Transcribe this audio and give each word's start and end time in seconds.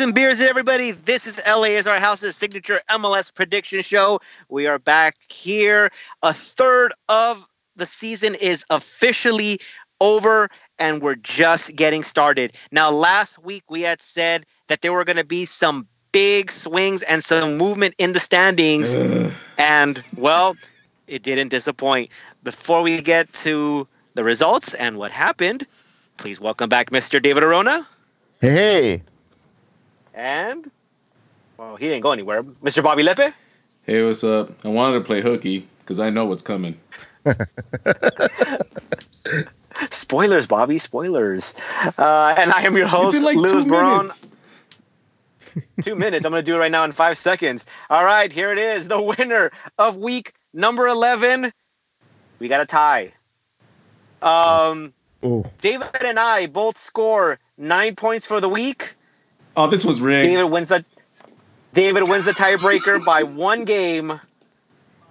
Booze 0.00 0.06
and 0.06 0.14
beers, 0.14 0.40
everybody. 0.40 0.92
This 0.92 1.26
is 1.26 1.38
LA 1.46 1.76
is 1.76 1.86
our 1.86 1.98
house's 1.98 2.34
signature 2.34 2.80
MLS 2.88 3.34
prediction 3.34 3.82
show. 3.82 4.18
We 4.48 4.66
are 4.66 4.78
back 4.78 5.14
here. 5.30 5.90
A 6.22 6.32
third 6.32 6.94
of 7.10 7.46
the 7.76 7.84
season 7.84 8.34
is 8.36 8.64
officially 8.70 9.60
over, 10.00 10.48
and 10.78 11.02
we're 11.02 11.16
just 11.16 11.76
getting 11.76 12.02
started. 12.02 12.54
Now, 12.72 12.90
last 12.90 13.44
week 13.44 13.62
we 13.68 13.82
had 13.82 14.00
said 14.00 14.46
that 14.68 14.80
there 14.80 14.90
were 14.90 15.04
going 15.04 15.18
to 15.18 15.24
be 15.24 15.44
some 15.44 15.86
big 16.12 16.50
swings 16.50 17.02
and 17.02 17.22
some 17.22 17.58
movement 17.58 17.94
in 17.98 18.14
the 18.14 18.20
standings, 18.20 18.96
Ugh. 18.96 19.30
and 19.58 20.02
well, 20.16 20.56
it 21.08 21.22
didn't 21.22 21.48
disappoint. 21.48 22.08
Before 22.42 22.80
we 22.80 23.02
get 23.02 23.30
to 23.34 23.86
the 24.14 24.24
results 24.24 24.72
and 24.72 24.96
what 24.96 25.12
happened, 25.12 25.66
please 26.16 26.40
welcome 26.40 26.70
back 26.70 26.88
Mr. 26.88 27.20
David 27.20 27.42
Arona. 27.42 27.86
Hey, 28.40 29.02
And 30.14 30.70
well, 31.56 31.76
he 31.76 31.88
didn't 31.88 32.02
go 32.02 32.12
anywhere. 32.12 32.42
Mr. 32.42 32.82
Bobby 32.82 33.02
Lepe. 33.02 33.32
Hey, 33.84 34.04
what's 34.04 34.24
up? 34.24 34.50
I 34.64 34.68
wanted 34.68 34.98
to 34.98 35.04
play 35.04 35.20
hooky 35.20 35.66
because 35.80 36.00
I 36.00 36.10
know 36.10 36.24
what's 36.26 36.42
coming. 36.42 36.78
Spoilers, 39.90 40.46
Bobby. 40.46 40.78
Spoilers. 40.78 41.54
Uh, 41.98 42.34
and 42.36 42.52
I 42.52 42.62
am 42.62 42.76
your 42.76 42.86
host, 42.86 43.14
it's 43.14 43.22
in 43.22 43.24
like 43.24 43.36
Lewis 43.36 43.64
two 43.64 43.70
Baron. 43.70 43.96
minutes. 43.98 44.28
Two 45.82 45.96
minutes. 45.96 46.24
I'm 46.24 46.30
going 46.30 46.44
to 46.44 46.48
do 46.48 46.54
it 46.54 46.60
right 46.60 46.70
now 46.70 46.84
in 46.84 46.92
five 46.92 47.18
seconds. 47.18 47.66
All 47.88 48.04
right, 48.04 48.30
here 48.30 48.52
it 48.52 48.58
is. 48.58 48.86
The 48.86 49.02
winner 49.02 49.50
of 49.78 49.96
week 49.96 50.32
number 50.54 50.86
11. 50.86 51.52
We 52.38 52.46
got 52.46 52.60
a 52.60 52.66
tie. 52.66 53.12
Um, 54.22 54.92
oh, 55.24 55.44
David 55.60 55.88
and 56.04 56.20
I 56.20 56.46
both 56.46 56.78
score 56.78 57.40
nine 57.58 57.96
points 57.96 58.26
for 58.26 58.40
the 58.40 58.48
week. 58.48 58.94
Oh, 59.56 59.68
this 59.68 59.84
was 59.84 60.00
rigged. 60.00 60.28
David 60.28 60.50
wins 60.50 60.68
the 60.68 60.84
David 61.72 62.08
wins 62.08 62.24
the 62.24 62.32
tiebreaker 62.32 63.04
by 63.04 63.22
one 63.22 63.64
game 63.64 64.20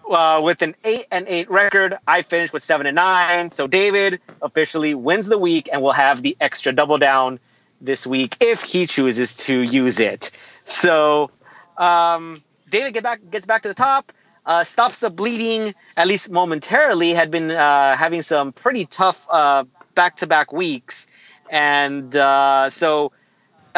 uh, 0.10 0.42
with 0.44 0.62
an 0.62 0.76
eight 0.84 1.06
and 1.12 1.26
eight 1.28 1.50
record. 1.50 1.98
I 2.08 2.22
finished 2.22 2.54
with 2.54 2.64
seven 2.64 2.86
and 2.86 2.96
nine. 2.96 3.52
So 3.52 3.68
David 3.68 4.20
officially 4.42 4.94
wins 4.94 5.28
the 5.28 5.38
week 5.38 5.70
and 5.72 5.82
will 5.82 5.92
have 5.92 6.22
the 6.22 6.36
extra 6.40 6.74
double 6.74 6.98
down 6.98 7.40
this 7.82 8.06
week 8.06 8.36
if 8.42 8.62
he 8.62 8.88
chooses 8.88 9.36
to 9.36 9.62
use 9.62 10.00
it. 10.00 10.32
So 10.66 11.32
um, 11.78 12.44
David 12.70 12.94
get 12.94 13.04
back 13.04 13.20
gets 13.32 13.46
back 13.46 13.62
to 13.64 13.68
the 13.68 13.74
top. 13.74 14.12
Uh, 14.46 14.64
stops 14.64 15.02
the 15.02 15.10
bleeding 15.10 15.76
at 15.96 16.08
least 16.08 16.32
momentarily. 16.32 17.14
Had 17.14 17.30
been 17.30 17.52
uh, 17.52 17.96
having 17.96 18.22
some 18.22 18.52
pretty 18.52 18.86
tough 18.86 19.28
uh, 19.30 19.64
back-to-back 19.96 20.52
weeks, 20.52 21.08
and 21.52 22.16
uh, 22.16 22.70
so 22.70 23.12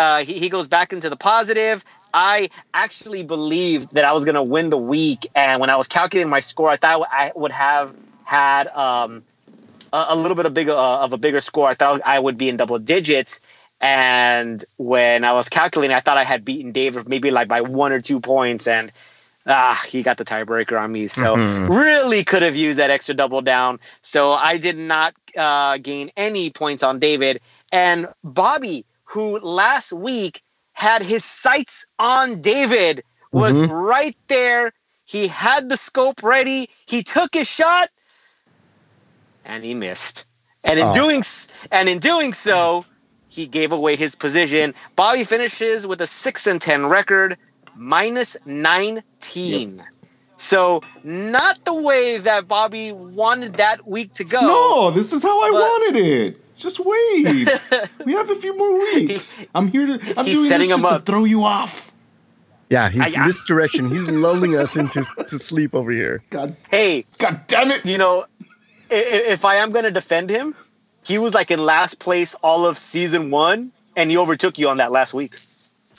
uh, 0.01 0.19
he, 0.25 0.33
he 0.39 0.49
goes 0.49 0.67
back 0.67 0.93
into 0.93 1.09
the 1.09 1.15
positive. 1.15 1.83
I 2.13 2.49
actually 2.73 3.23
believed 3.23 3.93
that 3.93 4.03
I 4.03 4.13
was 4.13 4.25
going 4.25 4.35
to 4.35 4.43
win 4.43 4.69
the 4.69 4.77
week, 4.77 5.27
and 5.35 5.61
when 5.61 5.69
I 5.69 5.75
was 5.77 5.87
calculating 5.87 6.29
my 6.29 6.39
score, 6.41 6.69
I 6.69 6.75
thought 6.75 7.07
I 7.11 7.31
would 7.35 7.51
have 7.51 7.95
had 8.25 8.67
um, 8.69 9.23
a, 9.93 10.05
a 10.09 10.15
little 10.15 10.35
bit 10.35 10.45
of 10.45 10.53
bigger 10.53 10.73
uh, 10.73 11.05
of 11.05 11.13
a 11.13 11.17
bigger 11.17 11.39
score. 11.39 11.67
I 11.69 11.75
thought 11.75 12.01
I 12.05 12.19
would 12.19 12.37
be 12.37 12.49
in 12.49 12.57
double 12.57 12.79
digits, 12.79 13.39
and 13.79 14.63
when 14.77 15.23
I 15.23 15.33
was 15.33 15.49
calculating, 15.49 15.95
I 15.95 15.99
thought 16.01 16.17
I 16.17 16.23
had 16.23 16.43
beaten 16.43 16.71
David 16.71 17.07
maybe 17.07 17.31
like 17.31 17.47
by 17.47 17.61
one 17.61 17.91
or 17.91 18.01
two 18.01 18.19
points, 18.19 18.67
and 18.67 18.91
ah, 19.47 19.81
he 19.87 20.03
got 20.03 20.17
the 20.17 20.25
tiebreaker 20.25 20.79
on 20.81 20.91
me. 20.91 21.07
So 21.07 21.37
Mhm. 21.37 21.67
really 21.67 22.23
could 22.23 22.41
have 22.43 22.55
used 22.55 22.79
that 22.79 22.89
extra 22.89 23.15
double 23.15 23.41
down. 23.41 23.79
So 24.01 24.33
I 24.33 24.57
did 24.57 24.77
not 24.77 25.13
uh, 25.37 25.77
gain 25.77 26.11
any 26.17 26.49
points 26.49 26.83
on 26.83 26.99
David 26.99 27.41
and 27.71 28.07
Bobby, 28.23 28.85
who 29.11 29.39
last 29.39 29.91
week 29.91 30.41
had 30.73 31.03
his 31.03 31.25
sights 31.25 31.85
on 31.99 32.41
David, 32.41 33.03
was 33.33 33.55
Mhm. 33.55 33.67
right 33.69 34.17
there. 34.29 34.71
He 35.05 35.27
had 35.27 35.67
the 35.67 35.75
scope 35.75 36.23
ready. 36.23 36.69
He 36.87 37.03
took 37.03 37.33
his 37.33 37.49
shot, 37.49 37.89
and 39.43 39.65
he 39.65 39.73
missed. 39.73 40.25
And 40.63 40.79
in 40.79 40.87
Oh. 40.87 40.93
doing 40.93 41.23
and 41.71 41.89
in 41.89 41.99
doing 41.99 42.33
so, 42.33 42.85
he 43.27 43.47
gave 43.47 43.73
away 43.73 43.97
his 43.97 44.15
position. 44.15 44.73
Bobby 44.95 45.25
finishes 45.25 45.85
with 45.85 45.99
a 45.99 46.07
six 46.07 46.47
and 46.47 46.61
ten 46.61 46.85
record, 46.85 47.37
minus 47.75 48.37
nineteen. 48.45 49.83
So 50.37 50.81
not 51.03 51.59
the 51.65 51.73
way 51.73 52.17
that 52.17 52.47
Bobby 52.47 52.93
wanted 52.93 53.55
that 53.55 53.85
week 53.85 54.13
to 54.13 54.23
go. 54.23 54.41
No, 54.41 54.91
this 54.91 55.11
is 55.11 55.21
how 55.21 55.37
I 55.43 55.51
wanted 55.51 55.95
it. 55.97 56.39
Just 56.61 56.79
wait. 56.79 57.25
we 58.05 58.13
have 58.13 58.29
a 58.29 58.35
few 58.35 58.55
more 58.57 58.79
weeks. 58.79 59.43
I'm 59.55 59.67
here 59.67 59.87
to. 59.87 59.93
I'm 60.17 60.25
he's 60.25 60.35
doing 60.35 60.49
this 60.49 60.69
him 60.69 60.79
just 60.79 60.87
to 60.89 60.99
throw 60.99 61.23
you 61.25 61.43
off. 61.43 61.91
yeah, 62.69 62.87
he's 62.89 63.15
I- 63.15 63.21
I- 63.21 63.25
misdirection. 63.25 63.89
He's 63.89 64.07
lulling 64.07 64.55
us 64.55 64.75
into 64.77 65.03
to 65.29 65.39
sleep 65.39 65.73
over 65.73 65.91
here. 65.91 66.23
God, 66.29 66.55
Hey, 66.69 67.05
God 67.17 67.41
damn 67.47 67.71
it! 67.71 67.85
you 67.85 67.97
know, 67.97 68.25
i- 68.91 68.95
i- 68.95 69.25
if 69.33 69.43
I 69.43 69.55
am 69.55 69.71
going 69.71 69.85
to 69.85 69.91
defend 69.91 70.29
him, 70.29 70.53
he 71.03 71.17
was 71.17 71.33
like 71.33 71.49
in 71.51 71.59
last 71.65 71.97
place 71.99 72.35
all 72.43 72.65
of 72.67 72.77
season 72.77 73.31
one, 73.31 73.71
and 73.95 74.11
he 74.11 74.17
overtook 74.17 74.59
you 74.59 74.69
on 74.69 74.77
that 74.77 74.91
last 74.91 75.13
week. 75.15 75.33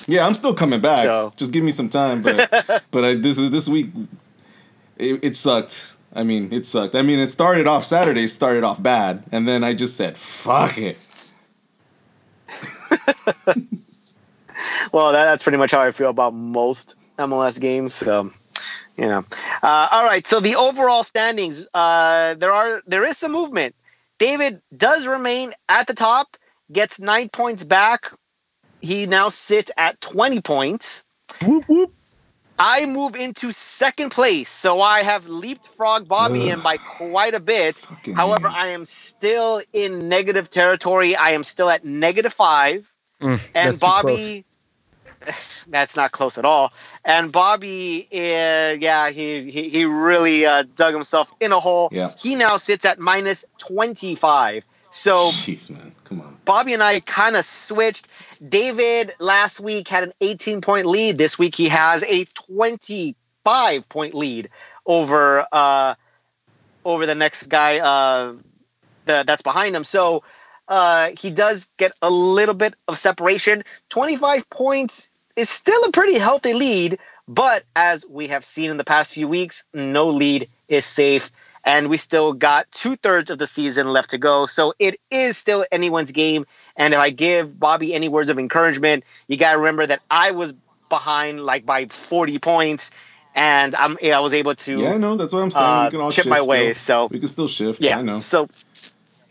Yeah, 0.07 0.25
I'm 0.27 0.35
still 0.35 0.55
coming 0.55 0.81
back. 0.81 1.01
So- 1.05 1.33
Just 1.37 1.51
give 1.53 1.65
me 1.65 1.73
some 1.73 1.89
time. 1.89 2.23
But 2.23 2.83
but 2.93 3.05
I, 3.05 3.15
this 3.17 3.37
is 3.39 3.51
this 3.51 3.69
week, 3.69 3.89
it, 4.97 5.19
it 5.25 5.37
sucked. 5.37 5.97
I 6.15 6.25
mean, 6.25 6.53
it 6.53 6.67
sucked. 6.67 6.95
I 6.95 7.03
mean, 7.03 7.19
it 7.19 7.29
started 7.29 7.67
off 7.67 7.85
Saturday, 7.85 8.27
started 8.27 8.65
off 8.65 8.83
bad, 8.83 9.25
and 9.33 9.49
then 9.49 9.65
I 9.65 9.75
just 9.75 9.97
said, 9.97 10.19
"Fuck 10.19 10.79
it." 10.79 10.99
Well, 14.93 15.13
that, 15.13 15.25
that's 15.25 15.43
pretty 15.43 15.59
much 15.59 15.71
how 15.73 15.81
I 15.81 15.91
feel 15.91 16.11
about 16.11 16.35
most 16.35 16.97
MLS 17.19 17.61
games. 17.61 17.95
So, 17.95 18.31
you 18.97 19.07
know. 19.07 19.25
Uh, 19.63 19.89
all 19.91 20.05
right. 20.05 20.27
So 20.27 20.41
the 20.41 20.57
overall 20.57 21.03
standings, 21.03 21.67
uh, 21.75 22.35
there 22.35 22.53
are 22.53 22.83
there 22.87 23.05
is 23.05 23.19
some 23.19 23.33
movement. 23.33 23.75
David 24.19 24.61
does 24.77 25.07
remain 25.07 25.53
at 25.69 25.87
the 25.87 25.95
top, 25.95 26.37
gets 26.71 27.01
nine 27.01 27.29
points 27.31 27.65
back. 27.65 28.13
He 28.81 29.07
now 29.07 29.29
sits 29.29 29.71
at 29.77 30.01
twenty 30.01 30.41
points. 30.41 31.05
Whoop 31.43 31.69
whoop. 31.69 31.93
I 32.65 32.87
move 32.87 33.17
into 33.17 33.51
second 33.51 34.11
place, 34.11 34.49
so 34.49 34.81
I 34.81 35.03
have 35.03 35.27
leapfrog 35.27 36.07
Bobby 36.07 36.43
Ugh. 36.43 36.59
in 36.59 36.61
by 36.61 36.77
quite 36.77 37.35
a 37.35 37.41
bit. 37.41 37.75
Fucking 37.77 38.15
However, 38.15 38.49
hell. 38.49 38.57
I 38.57 38.69
am 38.69 38.85
still 38.85 39.61
in 39.73 40.09
negative 40.09 40.49
territory. 40.49 41.17
I 41.17 41.31
am 41.31 41.43
still 41.43 41.69
at 41.69 41.85
negative 41.85 42.33
five. 42.33 42.89
Mm, 43.21 43.41
And 43.57 43.75
that's 43.75 43.81
too 43.81 43.95
close. 43.99 44.41
Bobby, 44.41 44.45
that's 45.69 45.97
not 45.97 46.13
close 46.13 46.39
at 46.39 46.45
all. 46.45 46.73
And 47.05 47.33
Bobby, 47.33 48.07
uh, 48.13 48.79
yeah, 48.81 49.11
he 49.11 49.51
he, 49.51 49.69
he 49.69 49.85
really 49.85 50.47
uh, 50.47 50.63
dug 50.77 50.95
himself 50.95 51.33
in 51.41 51.51
a 51.51 51.59
hole. 51.59 51.89
Yeah. 51.91 52.13
He 52.17 52.37
now 52.37 52.59
sits 52.59 52.85
at 52.85 53.01
minus 53.01 53.45
25. 53.59 54.65
So 54.93 55.29
Jeez, 55.29 55.71
man, 55.71 55.95
come 56.05 56.21
on. 56.21 56.37
Bobby 56.45 56.75
and 56.75 56.83
I 56.83 57.01
kind 57.01 57.35
of 57.35 57.45
switched. 57.45 58.09
David 58.49 59.13
last 59.19 59.59
week 59.59 59.89
had 59.89 60.05
an 60.05 60.13
18 60.21 60.61
point 60.61 60.87
lead. 60.87 61.19
This 61.19 61.39
week 61.39 61.55
he 61.55 61.69
has 61.69 62.03
a 62.05 62.25
25 62.25 63.89
point 63.89 64.15
lead 64.15 64.51
over 64.85 65.47
uh, 65.51 65.95
over 66.85 67.07
the 67.07 67.15
next 67.15 67.45
guy 67.45 67.79
uh, 67.79 68.35
the, 69.07 69.25
that's 69.27 69.43
behind 69.43 69.75
him. 69.75 69.85
So 69.85 70.23
uh, 70.69 71.11
he 71.19 71.31
does 71.31 71.69
get 71.79 71.93
a 72.03 72.11
little 72.11 72.55
bit 72.55 72.75
of 72.87 72.99
separation. 72.99 73.65
25 73.89 74.49
points 74.51 75.09
is 75.37 75.49
still 75.49 75.83
a 75.85 75.93
pretty 75.93 76.19
healthy 76.19 76.53
lead, 76.53 76.99
but 77.27 77.65
as 77.77 78.05
we 78.09 78.29
have 78.29 78.45
seen 78.45 78.71
in 78.71 78.77
the 78.77 78.85
past 78.85 79.15
few 79.15 79.27
weeks, 79.27 79.65
no 79.73 80.09
lead 80.09 80.49
is 80.69 80.85
safe. 80.85 81.31
And 81.65 81.89
we 81.89 81.97
still 81.97 82.33
got 82.33 82.71
two 82.73 82.97
thirds 82.97 83.31
of 83.31 83.39
the 83.39 83.47
season 83.47 83.93
left 83.93 84.11
to 84.11 84.19
go. 84.19 84.47
So 84.47 84.75
it 84.79 84.99
is 85.11 85.37
still 85.37 85.65
anyone's 85.71 86.13
game. 86.13 86.45
And 86.77 86.93
if 86.95 87.01
I 87.01 87.11
give 87.11 87.59
Bobby 87.59 87.95
any 87.95 88.09
words 88.09 88.31
of 88.31 88.39
encouragement, 88.39 89.05
you 89.29 89.37
got 89.37 89.53
to 89.53 89.59
remember 89.59 89.87
that 89.87 90.03
I 90.11 90.33
was 90.33 90.55
behind 90.89 91.45
like 91.45 91.65
by 91.65 91.87
40 91.87 92.39
points 92.39 92.91
and 93.35 93.75
I'm, 93.77 93.97
I 94.05 94.21
was 94.21 94.35
able 94.35 94.55
to 94.57 94.81
Yeah, 94.83 94.95
I 94.95 94.99
know. 94.99 95.17
That's 95.17 95.33
what 95.33 95.43
I'm 95.43 95.51
saying. 95.51 95.65
uh, 95.65 95.85
we 95.87 95.91
can 95.91 96.01
all 96.01 96.11
chip 96.11 96.25
shift 96.25 96.31
my 96.31 96.43
way. 96.43 96.73
still. 96.75 97.09
So 97.09 97.13
We 97.13 97.21
can 97.21 97.29
still 97.29 97.49
shift. 97.49 97.81
yeah. 97.81 97.99
I 97.99 98.03
know. 98.03 98.19
So, 98.19 98.49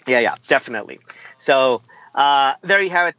yeah, 0.07 0.19
yeah, 0.19 0.36
definitely. 0.48 1.00
So 1.38 1.81
uh, 2.16 2.54
there 2.63 2.81
you 2.81 2.89
have 2.89 3.10
it. 3.10 3.16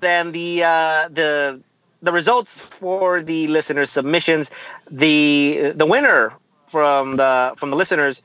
Then 0.00 0.32
the 0.32 0.64
uh, 0.64 1.08
the 1.08 1.62
the 2.02 2.12
results 2.12 2.60
for 2.60 3.22
the 3.22 3.46
listener 3.48 3.84
submissions. 3.86 4.50
The 4.90 5.72
the 5.74 5.86
winner 5.86 6.32
from 6.66 7.14
the 7.14 7.54
from 7.56 7.70
the 7.70 7.76
listeners. 7.76 8.22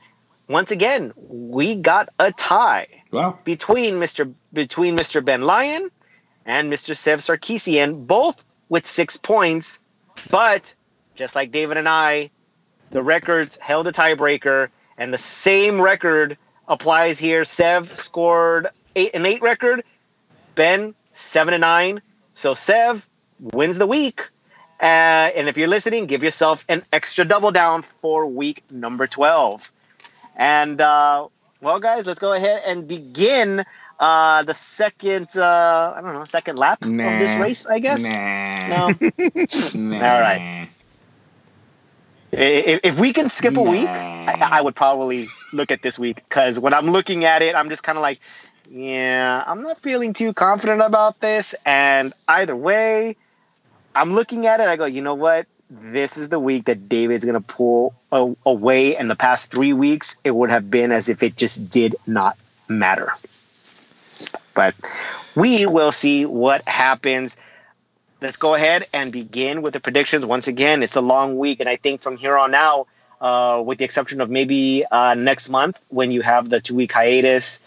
Once 0.48 0.70
again, 0.70 1.12
we 1.16 1.74
got 1.74 2.08
a 2.18 2.32
tie 2.32 2.86
Wow. 3.12 3.38
between 3.44 3.94
Mr. 3.94 4.32
between 4.52 4.96
Mr. 4.96 5.24
Ben 5.24 5.42
Lyon 5.42 5.90
and 6.46 6.72
Mr. 6.72 6.96
Sev 6.96 7.20
Sarkisian, 7.20 8.06
both 8.06 8.42
with 8.68 8.86
six 8.86 9.16
points. 9.16 9.80
But 10.30 10.74
just 11.14 11.34
like 11.34 11.52
David 11.52 11.76
and 11.76 11.88
I, 11.88 12.30
the 12.90 13.02
records 13.02 13.56
held 13.58 13.86
a 13.86 13.92
tiebreaker, 13.92 14.68
and 14.96 15.12
the 15.12 15.18
same 15.18 15.80
record 15.80 16.36
applies 16.66 17.18
here. 17.18 17.44
Sev 17.44 17.88
scored 17.88 18.68
eight 18.96 19.14
an 19.14 19.26
eight 19.26 19.42
record, 19.42 19.84
Ben 20.54 20.94
seven 21.12 21.52
and 21.54 21.60
nine. 21.60 22.00
So 22.32 22.54
Sev, 22.54 23.06
wins 23.40 23.78
the 23.78 23.86
week. 23.86 24.28
Uh, 24.80 24.84
and 25.34 25.48
if 25.48 25.58
you're 25.58 25.68
listening, 25.68 26.06
give 26.06 26.22
yourself 26.22 26.64
an 26.68 26.84
extra 26.92 27.24
double 27.24 27.50
down 27.50 27.82
for 27.82 28.26
week 28.26 28.62
number 28.70 29.08
12. 29.08 29.72
And 30.38 30.80
uh, 30.80 31.28
well, 31.60 31.80
guys, 31.80 32.06
let's 32.06 32.20
go 32.20 32.32
ahead 32.32 32.62
and 32.66 32.88
begin 32.88 33.64
uh, 34.00 34.42
the 34.44 34.54
second, 34.54 35.36
uh, 35.36 35.94
I 35.96 36.00
don't 36.00 36.14
know, 36.14 36.24
second 36.24 36.58
lap 36.58 36.86
of 37.02 37.18
this 37.18 37.36
race, 37.36 37.66
I 37.66 37.80
guess. 37.80 38.20
Nah. 38.66 38.68
No. 38.68 38.94
Nah. 39.00 39.00
All 40.00 40.20
right. 40.20 40.42
If, 42.32 42.80
if 42.84 43.00
we 43.00 43.12
can 43.12 43.30
skip 43.30 43.56
a 43.56 43.62
week, 43.62 44.04
I, 44.26 44.34
I 44.52 44.62
would 44.62 44.76
probably 44.76 45.34
look 45.52 45.70
at 45.72 45.82
this 45.82 45.98
week 45.98 46.16
because 46.16 46.60
when 46.60 46.74
I'm 46.74 46.90
looking 46.90 47.24
at 47.24 47.42
it, 47.42 47.54
I'm 47.56 47.70
just 47.70 47.82
kind 47.82 47.98
of 47.98 48.02
like, 48.02 48.20
yeah, 48.70 49.44
I'm 49.46 49.62
not 49.62 49.80
feeling 49.82 50.12
too 50.12 50.32
confident 50.34 50.82
about 50.82 51.20
this. 51.20 51.54
And 51.66 52.12
either 52.28 52.56
way, 52.56 53.16
I'm 53.94 54.14
looking 54.14 54.46
at 54.46 54.60
it. 54.60 54.68
I 54.68 54.76
go, 54.76 54.84
you 54.84 55.02
know 55.02 55.14
what? 55.14 55.46
This 55.70 56.16
is 56.16 56.30
the 56.30 56.38
week 56.38 56.64
that 56.64 56.88
David's 56.88 57.24
going 57.24 57.34
to 57.34 57.40
pull 57.40 57.94
a- 58.10 58.34
away. 58.46 58.96
And 58.96 59.10
the 59.10 59.16
past 59.16 59.50
three 59.50 59.72
weeks, 59.72 60.16
it 60.24 60.30
would 60.30 60.50
have 60.50 60.70
been 60.70 60.92
as 60.92 61.08
if 61.08 61.22
it 61.22 61.36
just 61.36 61.68
did 61.68 61.94
not 62.06 62.38
matter. 62.68 63.10
But 64.54 64.74
we 65.34 65.66
will 65.66 65.92
see 65.92 66.24
what 66.24 66.66
happens. 66.66 67.36
Let's 68.22 68.38
go 68.38 68.54
ahead 68.54 68.84
and 68.94 69.12
begin 69.12 69.60
with 69.60 69.74
the 69.74 69.80
predictions. 69.80 70.24
Once 70.24 70.48
again, 70.48 70.82
it's 70.82 70.96
a 70.96 71.02
long 71.02 71.36
week. 71.36 71.60
And 71.60 71.68
I 71.68 71.76
think 71.76 72.00
from 72.00 72.16
here 72.16 72.38
on 72.38 72.54
out, 72.54 72.88
uh, 73.20 73.62
with 73.64 73.78
the 73.78 73.84
exception 73.84 74.20
of 74.20 74.30
maybe 74.30 74.84
uh, 74.90 75.14
next 75.14 75.50
month 75.50 75.80
when 75.88 76.10
you 76.10 76.22
have 76.22 76.48
the 76.48 76.60
two 76.60 76.76
week 76.76 76.92
hiatus 76.92 77.60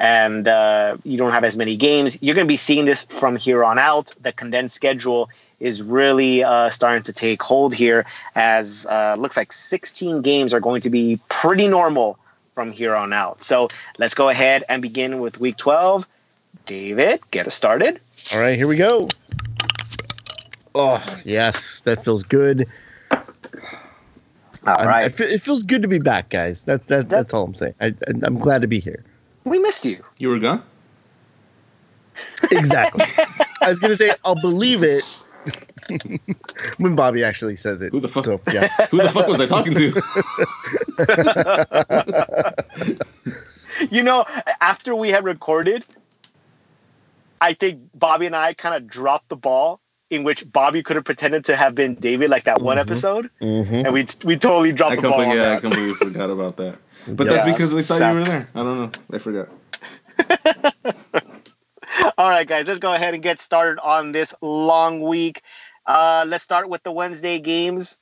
and 0.00 0.48
uh, 0.48 0.96
you 1.04 1.16
don't 1.16 1.30
have 1.30 1.44
as 1.44 1.56
many 1.56 1.76
games, 1.76 2.20
you're 2.20 2.34
going 2.34 2.46
to 2.46 2.52
be 2.52 2.56
seeing 2.56 2.84
this 2.84 3.04
from 3.04 3.36
here 3.36 3.62
on 3.62 3.78
out. 3.78 4.12
The 4.20 4.32
condensed 4.32 4.74
schedule 4.74 5.30
is 5.64 5.82
really 5.82 6.44
uh, 6.44 6.68
starting 6.68 7.02
to 7.02 7.12
take 7.12 7.42
hold 7.42 7.74
here, 7.74 8.04
as 8.34 8.86
uh, 8.86 9.16
looks 9.18 9.34
like 9.34 9.50
16 9.50 10.20
games 10.20 10.52
are 10.52 10.60
going 10.60 10.82
to 10.82 10.90
be 10.90 11.18
pretty 11.30 11.66
normal 11.66 12.18
from 12.52 12.70
here 12.70 12.94
on 12.94 13.14
out. 13.14 13.42
So 13.42 13.68
let's 13.96 14.14
go 14.14 14.28
ahead 14.28 14.62
and 14.68 14.82
begin 14.82 15.20
with 15.20 15.40
week 15.40 15.56
12. 15.56 16.06
David, 16.66 17.20
get 17.30 17.46
us 17.46 17.54
started. 17.54 17.98
All 18.34 18.40
right, 18.40 18.56
here 18.56 18.68
we 18.68 18.76
go. 18.76 19.08
Oh 20.74 21.02
yes, 21.24 21.80
that 21.82 22.04
feels 22.04 22.22
good. 22.22 22.66
All 23.10 23.20
I'm- 24.66 24.80
I 24.80 24.84
right. 24.86 25.20
it 25.20 25.40
feels 25.40 25.62
good 25.62 25.82
to 25.82 25.88
be 25.88 25.98
back, 25.98 26.28
guys. 26.28 26.64
That, 26.64 26.86
that 26.88 27.08
that's 27.08 27.32
all 27.32 27.44
I'm 27.44 27.54
saying. 27.54 27.74
I, 27.80 27.86
I, 27.86 27.94
I'm 28.22 28.38
glad 28.38 28.60
to 28.62 28.68
be 28.68 28.80
here. 28.80 29.02
We 29.44 29.58
missed 29.58 29.84
you. 29.84 30.02
You 30.18 30.28
were 30.30 30.38
gone? 30.38 30.62
Exactly. 32.50 33.04
I 33.62 33.68
was 33.68 33.78
gonna 33.78 33.94
say 33.94 34.12
I'll 34.24 34.40
believe 34.40 34.82
it 34.82 35.04
when 36.78 36.94
Bobby 36.96 37.24
actually 37.24 37.56
says 37.56 37.82
it. 37.82 37.90
Who 37.92 38.00
the 38.00 38.08
fuck? 38.08 38.24
So 38.24 38.40
yeah. 38.52 38.66
Who 38.90 38.98
the 38.98 39.10
fuck 39.10 39.26
was 39.28 39.40
I 39.40 39.46
talking 39.46 39.74
to? 39.74 39.92
You 43.90 44.04
know, 44.04 44.24
after 44.60 44.94
we 44.94 45.10
had 45.10 45.24
recorded, 45.24 45.84
I 47.40 47.54
think 47.54 47.80
Bobby 47.92 48.26
and 48.26 48.36
I 48.36 48.54
kind 48.54 48.74
of 48.76 48.86
dropped 48.86 49.28
the 49.30 49.36
ball 49.36 49.80
in 50.10 50.22
which 50.22 50.50
Bobby 50.50 50.84
could 50.84 50.94
have 50.94 51.04
pretended 51.04 51.46
to 51.46 51.56
have 51.56 51.74
been 51.74 51.96
David, 51.96 52.30
like 52.30 52.44
that 52.44 52.60
one 52.62 52.76
Mhm. 52.76 52.80
episode, 52.82 53.30
hmm 53.40 53.74
and 53.84 53.92
we 53.92 54.06
we 54.24 54.36
totally 54.36 54.70
dropped 54.72 54.92
I 54.92 54.96
the 54.96 55.02
ball. 55.08 55.14
on 55.14 55.24
completely, 55.24 55.42
yeah, 55.42 55.56
I 55.56 55.60
completely 55.60 55.94
forgot 55.94 56.30
about 56.30 56.56
that. 56.58 56.76
But 57.08 57.26
Yeah. 57.26 57.32
that's 57.32 57.50
because 57.50 57.74
I 57.74 57.82
thought 57.82 57.98
Sad. 57.98 58.12
you 58.14 58.18
were 58.20 58.24
there. 58.26 58.46
I 58.54 58.58
don't 58.62 58.78
know. 58.78 58.90
I 59.12 59.18
forgot. 59.18 59.48
All 62.18 62.28
right, 62.28 62.46
guys, 62.46 62.68
let's 62.68 62.78
go 62.80 62.92
ahead 62.94 63.14
and 63.14 63.22
get 63.22 63.38
started 63.38 63.80
on 63.82 64.12
this 64.12 64.34
long 64.40 65.00
week. 65.02 65.42
Uh, 65.86 66.24
let's 66.26 66.44
start 66.44 66.68
with 66.68 66.82
the 66.82 66.92
Wednesday 66.92 67.38
games. 67.38 67.98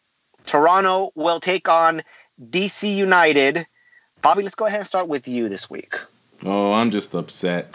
Toronto 0.46 1.12
will 1.14 1.40
take 1.40 1.68
on 1.68 2.02
DC 2.50 2.94
United. 2.94 3.66
Bobby, 4.22 4.42
let's 4.42 4.54
go 4.54 4.66
ahead 4.66 4.80
and 4.80 4.86
start 4.86 5.08
with 5.08 5.28
you 5.28 5.48
this 5.48 5.70
week. 5.70 5.94
Oh, 6.44 6.72
I'm 6.72 6.90
just 6.90 7.14
upset. 7.14 7.74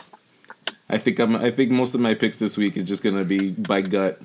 I 0.89 0.97
think 0.97 1.19
I'm. 1.19 1.35
I 1.35 1.51
think 1.51 1.71
most 1.71 1.93
of 1.95 2.01
my 2.01 2.13
picks 2.13 2.37
this 2.37 2.57
week 2.57 2.77
is 2.77 2.83
just 2.83 3.03
gonna 3.03 3.25
be 3.25 3.53
by 3.53 3.81
gut. 3.81 4.19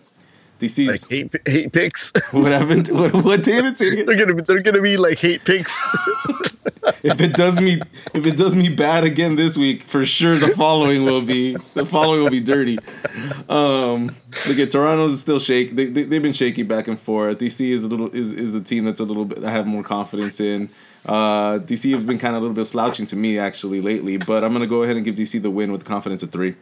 DC's 0.61 1.03
Like 1.03 1.11
hate 1.11 1.49
hate 1.49 1.73
picks. 1.73 2.13
what 2.31 2.53
happened? 2.53 2.89
What, 2.89 3.13
what 3.15 3.43
David 3.43 3.77
said? 3.77 4.07
they're 4.07 4.17
gonna 4.17 4.35
be 4.35 4.43
they're 4.43 4.63
gonna 4.63 4.81
be 4.83 4.97
like 4.97 5.19
hate 5.19 5.45
picks. 5.45 5.89
If 7.03 7.21
it 7.21 7.35
does 7.35 7.61
me, 7.61 7.81
if 8.15 8.27
it 8.27 8.37
does 8.37 8.57
me 8.57 8.69
bad 8.69 9.05
again 9.05 9.37
this 9.37 9.57
week, 9.57 9.83
for 9.83 10.05
sure 10.05 10.37
the 10.37 10.49
following 10.49 11.03
will 11.03 11.25
be 11.25 11.53
the 11.53 11.87
following 11.87 12.23
will 12.23 12.31
be 12.31 12.41
dirty. 12.41 12.79
Um, 13.49 14.07
look 14.49 14.59
at 14.59 14.71
Toronto's 14.71 15.21
still 15.21 15.39
shake. 15.39 15.77
They, 15.77 15.87
they 15.87 16.03
they've 16.03 16.23
been 16.23 16.33
shaky 16.33 16.65
back 16.65 16.89
and 16.89 16.99
forth. 16.99 17.39
DC 17.39 17.71
is 17.71 17.85
a 17.85 17.89
little 17.89 18.15
is, 18.15 18.33
is 18.33 18.53
the 18.53 18.61
team 18.61 18.85
that's 18.85 19.01
a 19.01 19.05
little 19.05 19.25
bit 19.25 19.45
I 19.45 19.51
have 19.51 19.67
more 19.67 19.83
confidence 19.83 20.41
in. 20.41 20.69
Uh, 21.07 21.59
DC 21.59 21.93
has 21.95 22.05
been 22.05 22.19
kind 22.19 22.37
of 22.37 22.43
a 22.43 22.47
little 22.47 22.55
bit 22.55 22.65
slouching 22.65 23.07
to 23.07 23.17
me 23.17 23.39
actually 23.39 23.81
lately, 23.81 24.17
but 24.17 24.43
I'm 24.43 24.53
gonna 24.53 24.67
go 24.67 24.83
ahead 24.83 24.97
and 24.97 25.05
give 25.05 25.15
DC 25.15 25.41
the 25.41 25.51
win 25.51 25.71
with 25.71 25.85
confidence 25.85 26.23
of 26.23 26.31
three. 26.31 26.55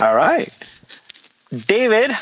All 0.00 0.14
right. 0.14 0.48
David, 1.66 2.12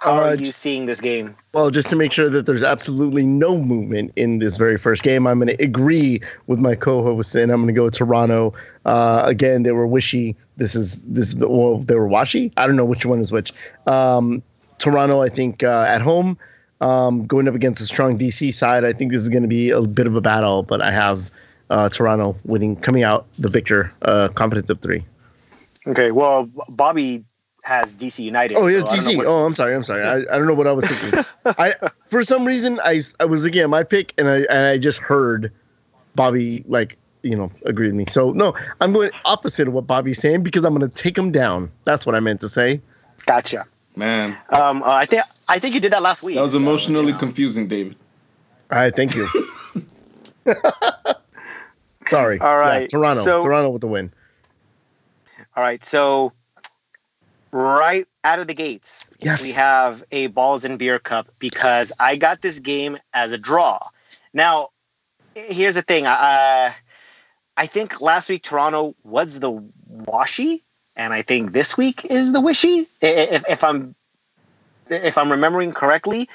how 0.00 0.14
are 0.14 0.28
Uh, 0.28 0.32
you 0.32 0.52
seeing 0.52 0.86
this 0.86 1.00
game? 1.00 1.34
Well, 1.52 1.70
just 1.70 1.88
to 1.90 1.96
make 1.96 2.12
sure 2.12 2.28
that 2.28 2.46
there's 2.46 2.62
absolutely 2.62 3.24
no 3.24 3.60
movement 3.60 4.12
in 4.16 4.38
this 4.38 4.56
very 4.56 4.78
first 4.78 5.02
game, 5.02 5.26
I'm 5.26 5.38
going 5.38 5.56
to 5.56 5.62
agree 5.62 6.20
with 6.46 6.58
my 6.58 6.74
co-host, 6.74 7.34
and 7.34 7.52
I'm 7.52 7.62
going 7.62 7.74
to 7.74 7.78
go 7.78 7.90
Toronto. 7.90 8.54
Uh, 8.84 9.22
again, 9.26 9.62
they 9.62 9.72
were 9.72 9.86
wishy. 9.86 10.36
This 10.56 10.74
is 10.74 11.02
this 11.02 11.28
is 11.28 11.36
the 11.36 11.48
well, 11.48 11.78
they 11.78 11.94
were 11.94 12.08
washy. 12.08 12.52
I 12.56 12.66
don't 12.66 12.76
know 12.76 12.84
which 12.84 13.04
one 13.04 13.20
is 13.20 13.30
which. 13.30 13.52
Um, 13.86 14.42
Toronto, 14.78 15.20
I 15.22 15.28
think 15.28 15.62
uh, 15.62 15.84
at 15.86 16.00
home, 16.00 16.38
um, 16.80 17.26
going 17.26 17.46
up 17.48 17.54
against 17.54 17.80
a 17.82 17.84
strong 17.84 18.18
DC 18.18 18.54
side, 18.54 18.84
I 18.84 18.92
think 18.94 19.12
this 19.12 19.22
is 19.22 19.28
going 19.28 19.42
to 19.42 19.48
be 19.48 19.70
a 19.70 19.82
bit 19.82 20.06
of 20.06 20.16
a 20.16 20.20
battle. 20.22 20.62
But 20.62 20.80
I 20.80 20.90
have 20.90 21.30
uh, 21.68 21.88
Toronto 21.90 22.36
winning, 22.44 22.76
coming 22.76 23.02
out 23.02 23.30
the 23.34 23.48
victor, 23.48 23.92
uh, 24.02 24.28
confidence 24.28 24.70
of 24.70 24.80
three. 24.80 25.04
Okay, 25.86 26.10
well, 26.10 26.48
Bobby 26.70 27.24
has 27.64 27.92
DC 27.92 28.20
United. 28.24 28.56
Oh, 28.56 28.66
yes, 28.66 28.84
so 28.84 28.90
I 28.92 28.96
don't 28.96 29.04
know 29.04 29.10
DC. 29.12 29.16
what- 29.18 29.26
oh, 29.26 29.44
I'm 29.44 29.54
sorry. 29.54 29.74
I'm 29.74 29.84
sorry. 29.84 30.02
I, 30.02 30.16
I 30.34 30.38
don't 30.38 30.46
know 30.46 30.54
what 30.54 30.66
I 30.66 30.72
was 30.72 30.84
thinking. 30.84 31.24
I 31.58 31.74
for 32.08 32.22
some 32.22 32.44
reason 32.44 32.80
I, 32.84 33.00
I 33.20 33.24
was 33.26 33.44
looking 33.44 33.60
at 33.60 33.70
my 33.70 33.82
pick 33.82 34.14
and 34.18 34.28
I 34.28 34.38
and 34.50 34.66
I 34.68 34.78
just 34.78 34.98
heard 34.98 35.52
Bobby 36.14 36.64
like 36.66 36.96
you 37.22 37.36
know 37.36 37.50
agree 37.66 37.86
with 37.88 37.94
me. 37.96 38.06
So 38.08 38.32
no, 38.32 38.54
I'm 38.80 38.92
going 38.92 39.10
opposite 39.24 39.68
of 39.68 39.74
what 39.74 39.86
Bobby's 39.86 40.18
saying 40.18 40.42
because 40.42 40.64
I'm 40.64 40.74
going 40.74 40.88
to 40.88 40.94
take 40.94 41.16
him 41.18 41.30
down. 41.32 41.70
That's 41.84 42.06
what 42.06 42.14
I 42.14 42.20
meant 42.20 42.40
to 42.40 42.48
say. 42.48 42.80
Gotcha. 43.26 43.66
Man, 43.96 44.38
Um, 44.50 44.82
uh, 44.84 44.86
I 44.92 45.04
think 45.04 45.22
I 45.48 45.58
think 45.58 45.74
you 45.74 45.80
did 45.80 45.92
that 45.92 46.00
last 46.02 46.22
week. 46.22 46.36
that 46.36 46.42
was 46.42 46.52
so, 46.52 46.58
emotionally 46.58 47.06
you 47.08 47.12
know. 47.12 47.18
confusing, 47.18 47.66
David. 47.66 47.96
All 48.70 48.78
right, 48.78 48.94
thank 48.94 49.14
you. 49.16 49.26
sorry. 52.06 52.40
All 52.40 52.56
right, 52.58 52.82
Yeah, 52.82 52.86
Toronto. 52.86 53.20
so- 53.22 53.42
Toronto 53.42 53.70
with 53.70 53.80
the 53.80 53.88
win. 53.88 54.12
All 55.56 55.62
right, 55.64 55.84
so 55.84 56.32
right 57.52 58.06
out 58.24 58.38
of 58.38 58.46
the 58.46 58.54
gates, 58.54 59.08
Yes. 59.18 59.42
we 59.42 59.52
have 59.52 60.02
a 60.12 60.28
balls 60.28 60.64
and 60.64 60.78
beer 60.78 60.98
cup 60.98 61.28
because 61.40 61.92
I 62.00 62.16
got 62.16 62.42
this 62.42 62.58
game 62.58 62.98
as 63.12 63.32
a 63.32 63.38
draw. 63.38 63.78
Now, 64.32 64.70
here's 65.34 65.74
the 65.74 65.82
thing. 65.82 66.06
Uh, 66.06 66.72
I 67.56 67.66
think 67.66 68.00
last 68.00 68.28
week 68.28 68.42
Toronto 68.42 68.94
was 69.04 69.40
the 69.40 69.50
washy, 69.88 70.62
and 70.96 71.12
I 71.12 71.22
think 71.22 71.52
this 71.52 71.76
week 71.76 72.06
is 72.10 72.32
the 72.32 72.40
wishy. 72.40 72.86
If, 73.02 73.44
if 73.48 73.64
I'm 73.64 73.94
if 74.88 75.18
I'm 75.18 75.30
remembering 75.30 75.72
correctly, 75.72 76.28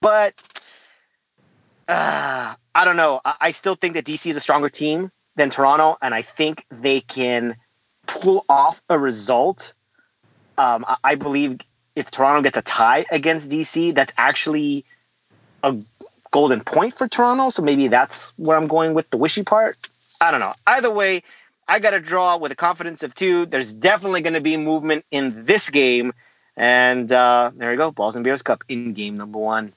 but 0.00 0.32
uh, 1.88 2.54
I 2.74 2.84
don't 2.84 2.96
know. 2.96 3.20
I, 3.24 3.34
I 3.40 3.50
still 3.52 3.74
think 3.74 3.94
that 3.94 4.04
DC 4.04 4.30
is 4.30 4.36
a 4.36 4.40
stronger 4.40 4.68
team 4.68 5.10
than 5.36 5.50
Toronto, 5.50 5.96
and 6.00 6.14
I 6.14 6.22
think 6.22 6.64
they 6.70 7.00
can 7.00 7.56
pull 8.06 8.44
off 8.48 8.82
a 8.88 8.98
result. 8.98 9.74
Um, 10.58 10.84
I, 11.02 11.14
believe 11.16 11.60
if 11.96 12.10
Toronto 12.10 12.42
gets 12.42 12.56
a 12.56 12.62
tie 12.62 13.06
against 13.10 13.50
DC, 13.50 13.94
that's 13.94 14.12
actually 14.16 14.84
a 15.62 15.76
golden 16.30 16.60
point 16.60 16.94
for 16.94 17.08
Toronto. 17.08 17.50
So 17.50 17.62
maybe 17.62 17.88
that's 17.88 18.32
where 18.36 18.56
I'm 18.56 18.66
going 18.66 18.94
with 18.94 19.10
the 19.10 19.16
wishy 19.16 19.42
part. 19.42 19.76
I 20.20 20.30
don't 20.30 20.40
know. 20.40 20.54
Either 20.66 20.90
way, 20.90 21.22
I 21.66 21.80
got 21.80 21.90
to 21.90 22.00
draw 22.00 22.36
with 22.36 22.52
a 22.52 22.56
confidence 22.56 23.02
of 23.02 23.14
two. 23.14 23.46
There's 23.46 23.72
definitely 23.72 24.20
going 24.20 24.34
to 24.34 24.40
be 24.40 24.56
movement 24.56 25.04
in 25.10 25.44
this 25.44 25.70
game. 25.70 26.12
And 26.56 27.10
uh, 27.10 27.50
there 27.54 27.70
we 27.70 27.76
go. 27.76 27.90
Balls 27.90 28.14
and 28.14 28.24
Beers 28.24 28.42
Cup 28.42 28.62
in 28.68 28.92
game 28.92 29.16
number 29.16 29.38
one. 29.38 29.72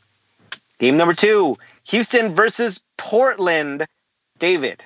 Game 0.80 0.98
number 0.98 1.14
two 1.14 1.58
Houston 1.86 2.36
versus 2.36 2.80
Portland. 2.98 3.88
David. 4.40 4.84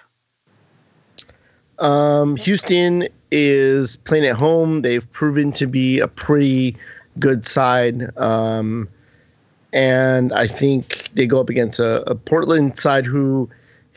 Um, 1.82 2.38
Houston 2.38 3.08
is 3.32 3.98
playing 3.98 4.26
at 4.26 4.36
home. 4.36 4.82
They've 4.82 5.12
proven 5.12 5.52
to 5.54 5.68
be 5.68 6.00
a 6.00 6.08
pretty 6.08 6.78
good 7.20 7.46
side. 7.46 8.16
Um, 8.18 8.88
and 9.74 10.32
I 10.34 10.48
think 10.48 11.10
they 11.14 11.26
go 11.26 11.40
up 11.40 11.50
against 11.50 11.80
a, 11.80 12.10
a 12.10 12.16
Portland 12.16 12.78
side 12.78 13.06
who 13.06 13.50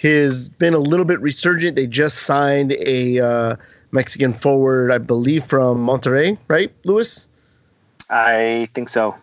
has 0.03 0.49
been 0.49 0.75
a 0.75 0.79
little 0.79 1.05
bit 1.05 1.21
resurgent. 1.21 1.77
They 1.77 1.87
just 1.87 2.19
signed 2.23 2.73
a 2.73 3.21
uh, 3.21 3.57
Mexican 3.91 4.33
forward, 4.33 4.91
I 4.91 4.99
believe, 4.99 5.45
from 5.45 5.85
Monterrey, 5.87 6.39
right, 6.49 6.73
Lewis? 6.85 7.29
I 8.11 8.69
think 8.75 8.89
so. 8.89 9.15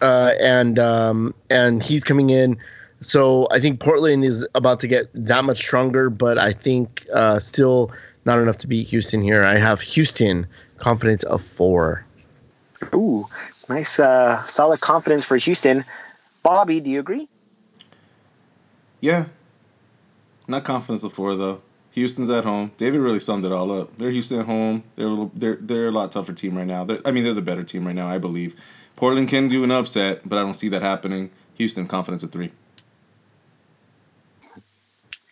uh, 0.00 0.32
and 0.40 0.78
um, 0.78 1.34
and 1.50 1.82
he's 1.82 2.04
coming 2.04 2.30
in. 2.30 2.56
So 3.00 3.46
I 3.50 3.60
think 3.60 3.80
Portland 3.80 4.24
is 4.24 4.46
about 4.54 4.80
to 4.80 4.88
get 4.88 5.08
that 5.14 5.44
much 5.44 5.58
stronger, 5.58 6.10
but 6.10 6.36
I 6.38 6.52
think 6.52 7.06
uh, 7.14 7.38
still 7.38 7.92
not 8.28 8.38
enough 8.38 8.58
to 8.58 8.68
beat 8.68 8.86
Houston 8.88 9.22
here. 9.22 9.42
I 9.42 9.58
have 9.58 9.80
Houston 9.80 10.46
confidence 10.76 11.24
of 11.24 11.42
four. 11.42 12.04
Ooh, 12.94 13.24
nice, 13.68 13.98
uh, 13.98 14.44
solid 14.46 14.80
confidence 14.80 15.24
for 15.24 15.36
Houston. 15.36 15.84
Bobby, 16.44 16.78
do 16.78 16.90
you 16.90 17.00
agree? 17.00 17.26
Yeah. 19.00 19.26
Not 20.46 20.64
confidence 20.64 21.02
of 21.02 21.12
four 21.12 21.34
though. 21.34 21.62
Houston's 21.92 22.30
at 22.30 22.44
home. 22.44 22.70
David 22.76 23.00
really 23.00 23.18
summed 23.18 23.44
it 23.44 23.50
all 23.50 23.72
up. 23.72 23.96
They're 23.96 24.10
Houston 24.10 24.40
at 24.40 24.46
home. 24.46 24.84
They're 24.94 25.06
a 25.06 25.10
little, 25.10 25.32
they're 25.34 25.58
they're 25.60 25.88
a 25.88 25.90
lot 25.90 26.12
tougher 26.12 26.32
team 26.32 26.56
right 26.56 26.66
now. 26.66 26.84
They're, 26.84 27.00
I 27.04 27.10
mean, 27.10 27.24
they're 27.24 27.34
the 27.34 27.42
better 27.42 27.64
team 27.64 27.86
right 27.86 27.94
now. 27.94 28.08
I 28.08 28.18
believe. 28.18 28.54
Portland 28.94 29.28
can 29.28 29.48
do 29.48 29.64
an 29.64 29.70
upset, 29.70 30.28
but 30.28 30.38
I 30.38 30.42
don't 30.42 30.54
see 30.54 30.68
that 30.70 30.82
happening. 30.82 31.30
Houston 31.54 31.86
confidence 31.86 32.22
of 32.22 32.30
three. 32.30 32.52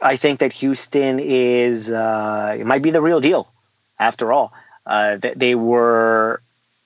I 0.02 0.16
think 0.16 0.40
that 0.40 0.52
Houston 0.52 1.18
is 1.20 1.90
uh, 1.90 2.56
it 2.58 2.66
might 2.66 2.82
be 2.82 2.90
the 2.90 3.00
real 3.00 3.20
deal. 3.20 3.50
After 3.98 4.32
all, 4.32 4.52
uh, 4.84 5.16
they 5.16 5.54
were 5.54 6.40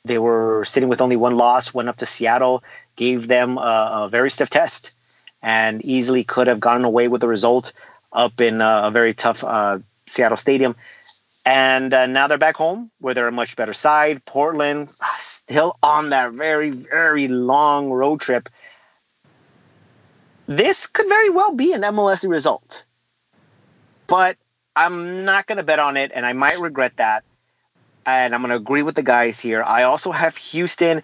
they 0.05 0.19
were 0.19 0.65
sitting 0.65 0.89
with 0.89 1.01
only 1.01 1.17
one 1.17 1.37
loss. 1.37 1.75
Went 1.75 1.89
up 1.89 1.97
to 1.97 2.07
Seattle, 2.07 2.63
gave 2.97 3.27
them 3.27 3.59
a, 3.59 4.05
a 4.05 4.09
very 4.11 4.31
stiff 4.31 4.51
test, 4.51 4.97
and 5.43 5.85
easily 5.85 6.23
could 6.23 6.47
have 6.47 6.61
gotten 6.61 6.85
away 6.85 7.09
with 7.09 7.21
the 7.21 7.29
result 7.29 7.73
up 8.13 8.41
in 8.41 8.61
a 8.61 8.91
very 8.93 9.13
tough 9.13 9.43
uh, 9.43 9.79
Seattle 10.07 10.37
stadium. 10.37 10.77
And 11.45 11.93
uh, 11.93 12.07
now 12.07 12.29
they're 12.29 12.39
back 12.39 12.57
home 12.57 12.91
where 13.01 13.15
they're 13.15 13.27
a 13.27 13.33
much 13.33 13.57
better 13.57 13.73
side. 13.73 14.25
Portland 14.25 14.93
ah, 15.03 15.17
still 15.19 15.77
on 15.83 16.11
that 16.11 16.33
very 16.33 16.71
very 16.71 17.27
long 17.27 17.91
road 17.91 18.21
trip. 18.21 18.49
This 20.47 20.87
could 20.87 21.09
very 21.09 21.31
well 21.31 21.55
be 21.55 21.73
an 21.73 21.83
MLS 21.83 22.29
result 22.29 22.85
but 24.11 24.37
I'm 24.75 25.25
not 25.25 25.47
going 25.47 25.57
to 25.57 25.63
bet 25.63 25.79
on 25.79 25.97
it, 25.97 26.11
and 26.15 26.27
I 26.27 26.35
might 26.35 26.59
regret 26.59 26.97
that. 26.97 27.25
And 28.05 28.35
I'm 28.35 28.41
going 28.41 28.51
to 28.51 28.57
agree 28.57 28.83
with 28.83 28.97
the 28.97 29.03
guys 29.03 29.41
here. 29.41 29.63
I 29.63 29.85
also 29.85 30.11
have 30.11 30.37
Houston, 30.37 31.03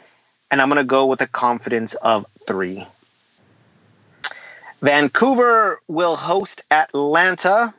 and 0.50 0.60
I'm 0.60 0.68
going 0.68 0.78
to 0.78 0.84
go 0.84 1.06
with 1.06 1.20
a 1.20 1.26
confidence 1.26 1.94
of 1.94 2.26
three. 2.46 2.86
Vancouver 4.82 5.80
will 5.88 6.16
host 6.16 6.62
Atlanta. 6.70 7.72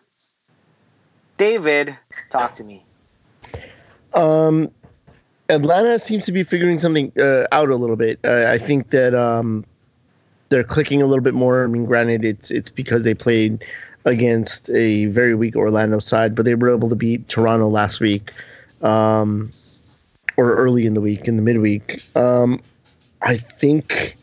David, 1.37 1.95
talk 2.29 2.53
to 2.55 2.63
me. 2.63 2.83
Um, 4.13 4.71
Atlanta 5.49 5.99
seems 5.99 6.25
to 6.25 6.31
be 6.31 6.43
figuring 6.43 6.79
something 6.79 7.11
uh, 7.19 7.45
out 7.51 7.69
a 7.69 7.75
little 7.75 7.95
bit. 7.95 8.19
Uh, 8.23 8.47
I 8.49 8.57
think 8.57 8.91
that 8.91 9.13
um, 9.13 9.65
they're 10.49 10.63
clicking 10.63 11.01
a 11.01 11.05
little 11.05 11.23
bit 11.23 11.33
more. 11.33 11.63
I 11.63 11.67
mean, 11.67 11.85
granted, 11.85 12.23
it's 12.23 12.49
it's 12.49 12.69
because 12.69 13.03
they 13.03 13.13
played 13.13 13.63
against 14.07 14.69
a 14.71 15.05
very 15.05 15.35
weak 15.35 15.55
Orlando 15.55 15.99
side, 15.99 16.33
but 16.33 16.45
they 16.45 16.55
were 16.55 16.73
able 16.73 16.89
to 16.89 16.95
beat 16.95 17.27
Toronto 17.27 17.67
last 17.69 17.99
week, 17.99 18.31
um, 18.81 19.51
or 20.37 20.55
early 20.55 20.85
in 20.85 20.93
the 20.95 21.01
week, 21.01 21.27
in 21.27 21.35
the 21.35 21.43
midweek. 21.43 21.99
Um, 22.15 22.61
I 23.21 23.35
think 23.35 24.15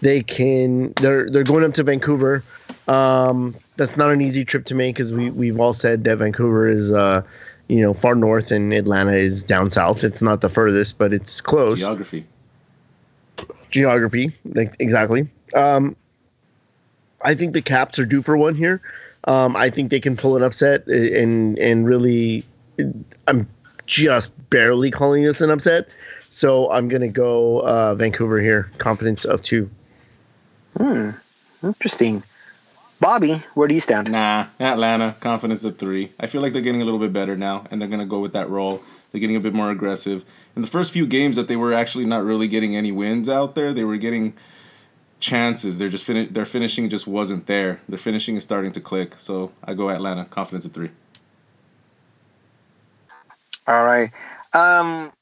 they 0.00 0.22
can. 0.22 0.92
They're 0.94 1.28
they're 1.28 1.44
going 1.44 1.64
up 1.64 1.74
to 1.74 1.84
Vancouver. 1.84 2.42
Um, 2.88 3.54
that's 3.76 3.96
not 3.96 4.10
an 4.10 4.20
easy 4.20 4.44
trip 4.44 4.64
to 4.64 4.74
make, 4.74 4.96
because 4.96 5.12
we 5.12 5.30
we've 5.30 5.60
all 5.60 5.72
said 5.72 6.04
that 6.04 6.16
Vancouver 6.18 6.68
is. 6.68 6.90
Uh, 6.90 7.22
you 7.68 7.82
know, 7.82 7.92
far 7.92 8.14
north 8.14 8.50
and 8.50 8.72
Atlanta 8.72 9.12
is 9.12 9.44
down 9.44 9.70
south. 9.70 10.02
It's 10.02 10.22
not 10.22 10.40
the 10.40 10.48
furthest, 10.48 10.96
but 10.96 11.12
it's 11.12 11.42
close. 11.42 11.80
Geography. 11.80 12.24
Geography, 13.68 14.32
like, 14.46 14.74
exactly. 14.78 15.28
Um, 15.54 15.94
I 17.22 17.34
think 17.34 17.52
the 17.52 17.60
Caps 17.60 17.98
are 17.98 18.06
due 18.06 18.22
for 18.22 18.38
one 18.38 18.54
here. 18.54 18.80
Um, 19.24 19.56
I 19.56 19.70
think 19.70 19.90
they 19.90 20.00
can 20.00 20.16
pull 20.16 20.36
an 20.36 20.42
upset 20.42 20.86
and 20.86 21.58
and 21.58 21.86
really, 21.86 22.44
I'm 23.26 23.46
just 23.86 24.32
barely 24.50 24.90
calling 24.90 25.22
this 25.22 25.40
an 25.40 25.50
upset. 25.50 25.90
So 26.20 26.70
I'm 26.70 26.88
gonna 26.88 27.08
go 27.08 27.60
uh, 27.60 27.94
Vancouver 27.94 28.40
here. 28.40 28.70
Confidence 28.78 29.24
of 29.24 29.42
two. 29.42 29.68
Hmm, 30.76 31.10
interesting. 31.62 32.22
Bobby, 33.00 33.42
where 33.54 33.68
do 33.68 33.74
you 33.74 33.80
stand? 33.80 34.10
Nah, 34.10 34.46
Atlanta 34.58 35.14
confidence 35.20 35.64
of 35.64 35.78
three. 35.78 36.10
I 36.18 36.26
feel 36.26 36.42
like 36.42 36.52
they're 36.52 36.62
getting 36.62 36.82
a 36.82 36.84
little 36.84 37.00
bit 37.00 37.12
better 37.12 37.36
now, 37.36 37.64
and 37.70 37.80
they're 37.80 37.88
gonna 37.88 38.06
go 38.06 38.20
with 38.20 38.32
that 38.32 38.48
role. 38.50 38.82
They're 39.10 39.20
getting 39.20 39.36
a 39.36 39.40
bit 39.40 39.54
more 39.54 39.70
aggressive. 39.70 40.24
In 40.54 40.62
the 40.62 40.68
first 40.68 40.92
few 40.92 41.06
games 41.06 41.36
that 41.36 41.48
they 41.48 41.56
were 41.56 41.72
actually 41.72 42.04
not 42.04 42.24
really 42.24 42.48
getting 42.48 42.76
any 42.76 42.92
wins 42.92 43.28
out 43.28 43.54
there, 43.54 43.72
they 43.72 43.84
were 43.84 43.96
getting 43.96 44.34
chances. 45.20 45.78
They're 45.78 45.88
just 45.88 46.04
fin- 46.04 46.32
their 46.32 46.44
finishing 46.44 46.88
just 46.88 47.06
wasn't 47.06 47.46
there. 47.46 47.80
Their 47.88 47.98
finishing 47.98 48.36
is 48.36 48.44
starting 48.44 48.72
to 48.72 48.80
click. 48.80 49.14
So 49.18 49.52
I 49.64 49.74
go 49.74 49.90
Atlanta, 49.90 50.24
confidence 50.24 50.64
of 50.64 50.72
three. 50.72 50.90
All 53.66 53.84
right. 53.84 54.10
Um, 54.54 55.12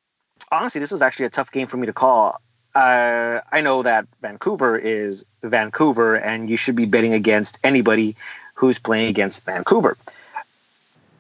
honestly, 0.53 0.81
this 0.81 0.93
was 0.93 1.03
actually 1.03 1.27
a 1.27 1.31
tough 1.31 1.51
game 1.51 1.67
for 1.67 1.77
me 1.77 1.87
to 1.87 1.93
call. 1.93 2.41
Uh, 2.75 3.41
I 3.51 3.63
know 3.63 3.83
that 3.83 4.07
Vancouver 4.21 4.77
is 4.77 5.25
Vancouver, 5.43 6.15
and 6.15 6.51
you 6.51 6.57
should 6.57 6.77
be 6.77 6.85
betting 6.85 7.15
against 7.15 7.59
anybody 7.65 8.15
who's 8.55 8.79
playing 8.79 9.09
against 9.09 9.47
Vancouver, 9.47 9.97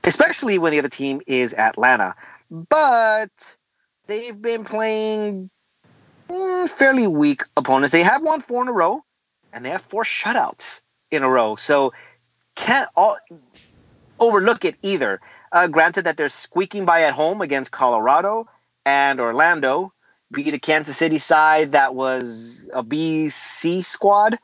especially 0.04 0.58
when 0.58 0.72
the 0.72 0.78
other 0.78 0.90
team 0.90 1.22
is 1.26 1.54
Atlanta. 1.54 2.14
But 2.50 3.56
they've 4.06 4.40
been 4.40 4.64
playing 4.64 5.50
mm, 6.28 6.68
fairly 6.68 7.06
weak 7.06 7.42
opponents. 7.56 7.92
They 7.92 8.02
have 8.02 8.22
won 8.22 8.40
four 8.40 8.62
in 8.62 8.68
a 8.68 8.72
row, 8.72 9.04
and 9.52 9.64
they 9.64 9.70
have 9.70 9.82
four 9.82 10.04
shutouts 10.04 10.82
in 11.10 11.22
a 11.22 11.28
row. 11.28 11.56
So 11.56 11.92
can't 12.54 12.88
all 12.96 13.16
overlook 14.18 14.64
it 14.64 14.76
either. 14.82 15.20
Uh, 15.52 15.68
granted 15.68 16.02
that 16.04 16.16
they're 16.16 16.28
squeaking 16.28 16.84
by 16.84 17.02
at 17.02 17.14
home 17.14 17.40
against 17.40 17.72
Colorado 17.72 18.48
and 18.84 19.20
Orlando, 19.20 19.92
beat 20.32 20.54
a 20.54 20.58
Kansas 20.58 20.96
City 20.96 21.18
side 21.18 21.72
that 21.72 21.94
was 21.94 22.68
a 22.72 22.82
BC 22.82 23.84
squad, 23.84 24.38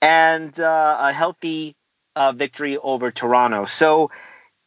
and 0.00 0.58
uh, 0.60 0.96
a 1.00 1.12
healthy 1.12 1.76
uh, 2.16 2.32
victory 2.32 2.76
over 2.78 3.10
Toronto. 3.10 3.64
So, 3.64 4.10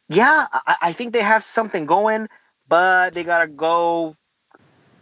yeah, 0.08 0.46
I, 0.52 0.76
I 0.82 0.92
think 0.92 1.12
they 1.12 1.22
have 1.22 1.42
something 1.42 1.86
going, 1.86 2.28
but 2.68 3.14
they 3.14 3.24
got 3.24 3.40
to 3.40 3.46
go 3.46 4.16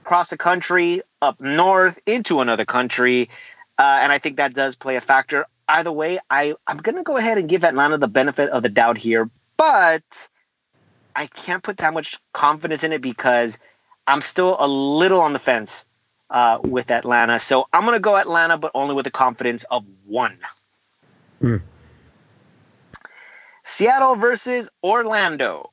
across 0.02 0.30
the 0.30 0.36
country, 0.36 1.02
up 1.22 1.40
north, 1.40 2.00
into 2.06 2.40
another 2.40 2.64
country. 2.64 3.28
Uh, 3.78 4.00
and 4.02 4.12
I 4.12 4.18
think 4.18 4.36
that 4.36 4.54
does 4.54 4.76
play 4.76 4.96
a 4.96 5.00
factor. 5.00 5.46
Either 5.68 5.92
way, 5.92 6.18
I, 6.28 6.54
I'm 6.66 6.78
going 6.78 6.96
to 6.96 7.02
go 7.02 7.16
ahead 7.16 7.38
and 7.38 7.48
give 7.48 7.64
Atlanta 7.64 7.98
the 7.98 8.08
benefit 8.08 8.50
of 8.50 8.62
the 8.62 8.68
doubt 8.68 8.98
here, 8.98 9.30
but 9.56 10.28
I 11.14 11.26
can't 11.26 11.62
put 11.62 11.78
that 11.78 11.94
much 11.94 12.18
confidence 12.32 12.82
in 12.82 12.92
it 12.92 13.00
because 13.00 13.58
I'm 14.06 14.20
still 14.20 14.56
a 14.58 14.66
little 14.66 15.20
on 15.20 15.32
the 15.32 15.38
fence 15.38 15.86
uh, 16.30 16.58
with 16.62 16.90
Atlanta. 16.90 17.38
So 17.38 17.68
I'm 17.72 17.84
going 17.84 17.94
to 17.94 18.00
go 18.00 18.16
Atlanta, 18.16 18.58
but 18.58 18.72
only 18.74 18.94
with 18.94 19.06
a 19.06 19.10
confidence 19.10 19.64
of 19.64 19.84
one. 20.06 20.36
Hmm. 21.40 21.56
Seattle 23.62 24.16
versus 24.16 24.68
Orlando. 24.82 25.70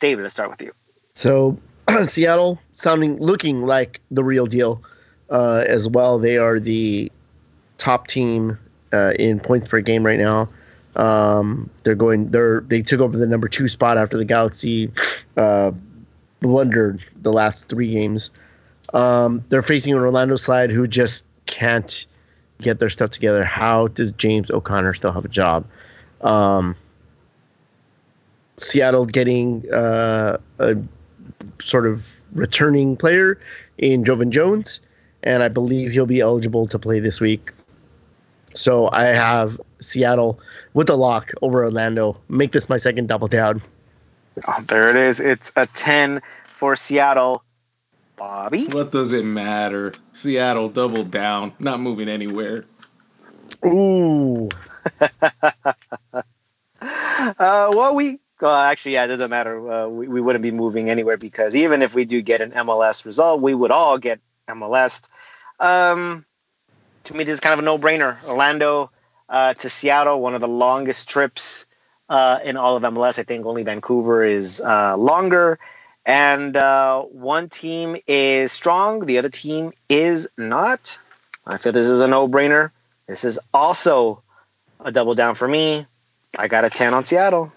David, 0.00 0.22
let's 0.22 0.34
start 0.34 0.50
with 0.50 0.62
you. 0.62 0.72
So 1.14 1.58
Seattle 2.04 2.58
sounding 2.72 3.18
looking 3.18 3.66
like 3.66 4.00
the 4.10 4.24
real 4.24 4.46
deal 4.46 4.82
uh, 5.30 5.64
as 5.66 5.88
well. 5.88 6.18
They 6.18 6.38
are 6.38 6.58
the 6.58 7.10
top 7.78 8.06
team 8.06 8.58
uh, 8.92 9.12
in 9.18 9.40
points 9.40 9.68
per 9.68 9.80
game 9.80 10.04
right 10.04 10.18
now. 10.18 10.48
Um, 10.96 11.68
they're 11.82 11.94
going. 11.94 12.30
They're 12.30 12.60
they 12.60 12.80
took 12.80 13.00
over 13.00 13.18
the 13.18 13.26
number 13.26 13.48
two 13.48 13.68
spot 13.68 13.98
after 13.98 14.16
the 14.16 14.24
Galaxy 14.24 14.90
uh, 15.36 15.72
blundered 16.40 17.04
the 17.22 17.32
last 17.32 17.68
three 17.68 17.92
games. 17.92 18.30
Um, 18.92 19.44
they're 19.48 19.62
facing 19.62 19.94
an 19.94 19.98
Orlando 19.98 20.36
side 20.36 20.70
who 20.70 20.86
just 20.86 21.26
can't 21.46 22.06
get 22.60 22.78
their 22.78 22.90
stuff 22.90 23.10
together. 23.10 23.44
How 23.44 23.88
does 23.88 24.12
James 24.12 24.50
O'Connor 24.50 24.94
still 24.94 25.10
have 25.10 25.24
a 25.24 25.28
job? 25.28 25.64
Um, 26.20 26.76
Seattle 28.56 29.04
getting 29.04 29.70
uh, 29.72 30.38
a 30.60 30.76
sort 31.60 31.86
of 31.86 32.20
returning 32.32 32.96
player 32.96 33.38
in 33.78 34.04
Joevin 34.04 34.30
Jones, 34.30 34.80
and 35.22 35.42
I 35.42 35.48
believe 35.48 35.92
he'll 35.92 36.06
be 36.06 36.20
eligible 36.20 36.66
to 36.66 36.78
play 36.78 37.00
this 37.00 37.20
week. 37.20 37.50
So 38.54 38.88
I 38.92 39.04
have 39.04 39.60
Seattle 39.80 40.38
with 40.74 40.88
a 40.88 40.96
lock 40.96 41.32
over 41.42 41.64
Orlando. 41.64 42.16
Make 42.28 42.52
this 42.52 42.68
my 42.68 42.76
second 42.76 43.08
double 43.08 43.28
down. 43.28 43.60
Oh, 44.48 44.62
there 44.68 44.88
it 44.88 44.96
is. 44.96 45.20
It's 45.20 45.52
a 45.56 45.66
10 45.66 46.20
for 46.46 46.76
Seattle. 46.76 47.42
Bobby? 48.16 48.66
What 48.66 48.92
does 48.92 49.12
it 49.12 49.24
matter? 49.24 49.92
Seattle 50.12 50.68
double 50.68 51.04
down, 51.04 51.52
not 51.58 51.80
moving 51.80 52.08
anywhere. 52.08 52.64
Ooh. 53.66 54.48
uh, 55.00 55.72
well, 57.40 57.94
we 57.94 58.20
well, 58.44 58.54
actually, 58.56 58.92
yeah, 58.92 59.04
it 59.04 59.08
doesn't 59.08 59.30
matter. 59.30 59.72
Uh, 59.72 59.88
we, 59.88 60.06
we 60.06 60.20
wouldn't 60.20 60.42
be 60.42 60.50
moving 60.50 60.90
anywhere 60.90 61.16
because 61.16 61.56
even 61.56 61.80
if 61.80 61.94
we 61.94 62.04
do 62.04 62.20
get 62.20 62.42
an 62.42 62.50
MLS 62.50 63.06
result, 63.06 63.40
we 63.40 63.54
would 63.54 63.70
all 63.70 63.96
get 63.96 64.20
MLS. 64.48 65.08
Um, 65.60 66.26
to 67.04 67.16
me, 67.16 67.24
this 67.24 67.32
is 67.32 67.40
kind 67.40 67.54
of 67.54 67.58
a 67.58 67.62
no-brainer. 67.62 68.22
Orlando 68.28 68.90
uh, 69.30 69.54
to 69.54 69.70
Seattle, 69.70 70.20
one 70.20 70.34
of 70.34 70.42
the 70.42 70.48
longest 70.48 71.08
trips 71.08 71.64
uh, 72.10 72.38
in 72.44 72.58
all 72.58 72.76
of 72.76 72.82
MLS. 72.82 73.18
I 73.18 73.22
think 73.22 73.46
only 73.46 73.62
Vancouver 73.62 74.22
is 74.22 74.60
uh, 74.60 74.94
longer. 74.98 75.58
And 76.04 76.54
uh, 76.54 77.00
one 77.00 77.48
team 77.48 77.96
is 78.06 78.52
strong, 78.52 79.06
the 79.06 79.16
other 79.16 79.30
team 79.30 79.72
is 79.88 80.28
not. 80.36 80.98
I 81.46 81.56
feel 81.56 81.72
this 81.72 81.86
is 81.86 82.02
a 82.02 82.08
no-brainer. 82.08 82.72
This 83.06 83.24
is 83.24 83.38
also 83.54 84.22
a 84.80 84.92
double 84.92 85.14
down 85.14 85.34
for 85.34 85.48
me. 85.48 85.86
I 86.38 86.46
got 86.48 86.66
a 86.66 86.68
10 86.68 86.92
on 86.92 87.04
Seattle. 87.04 87.50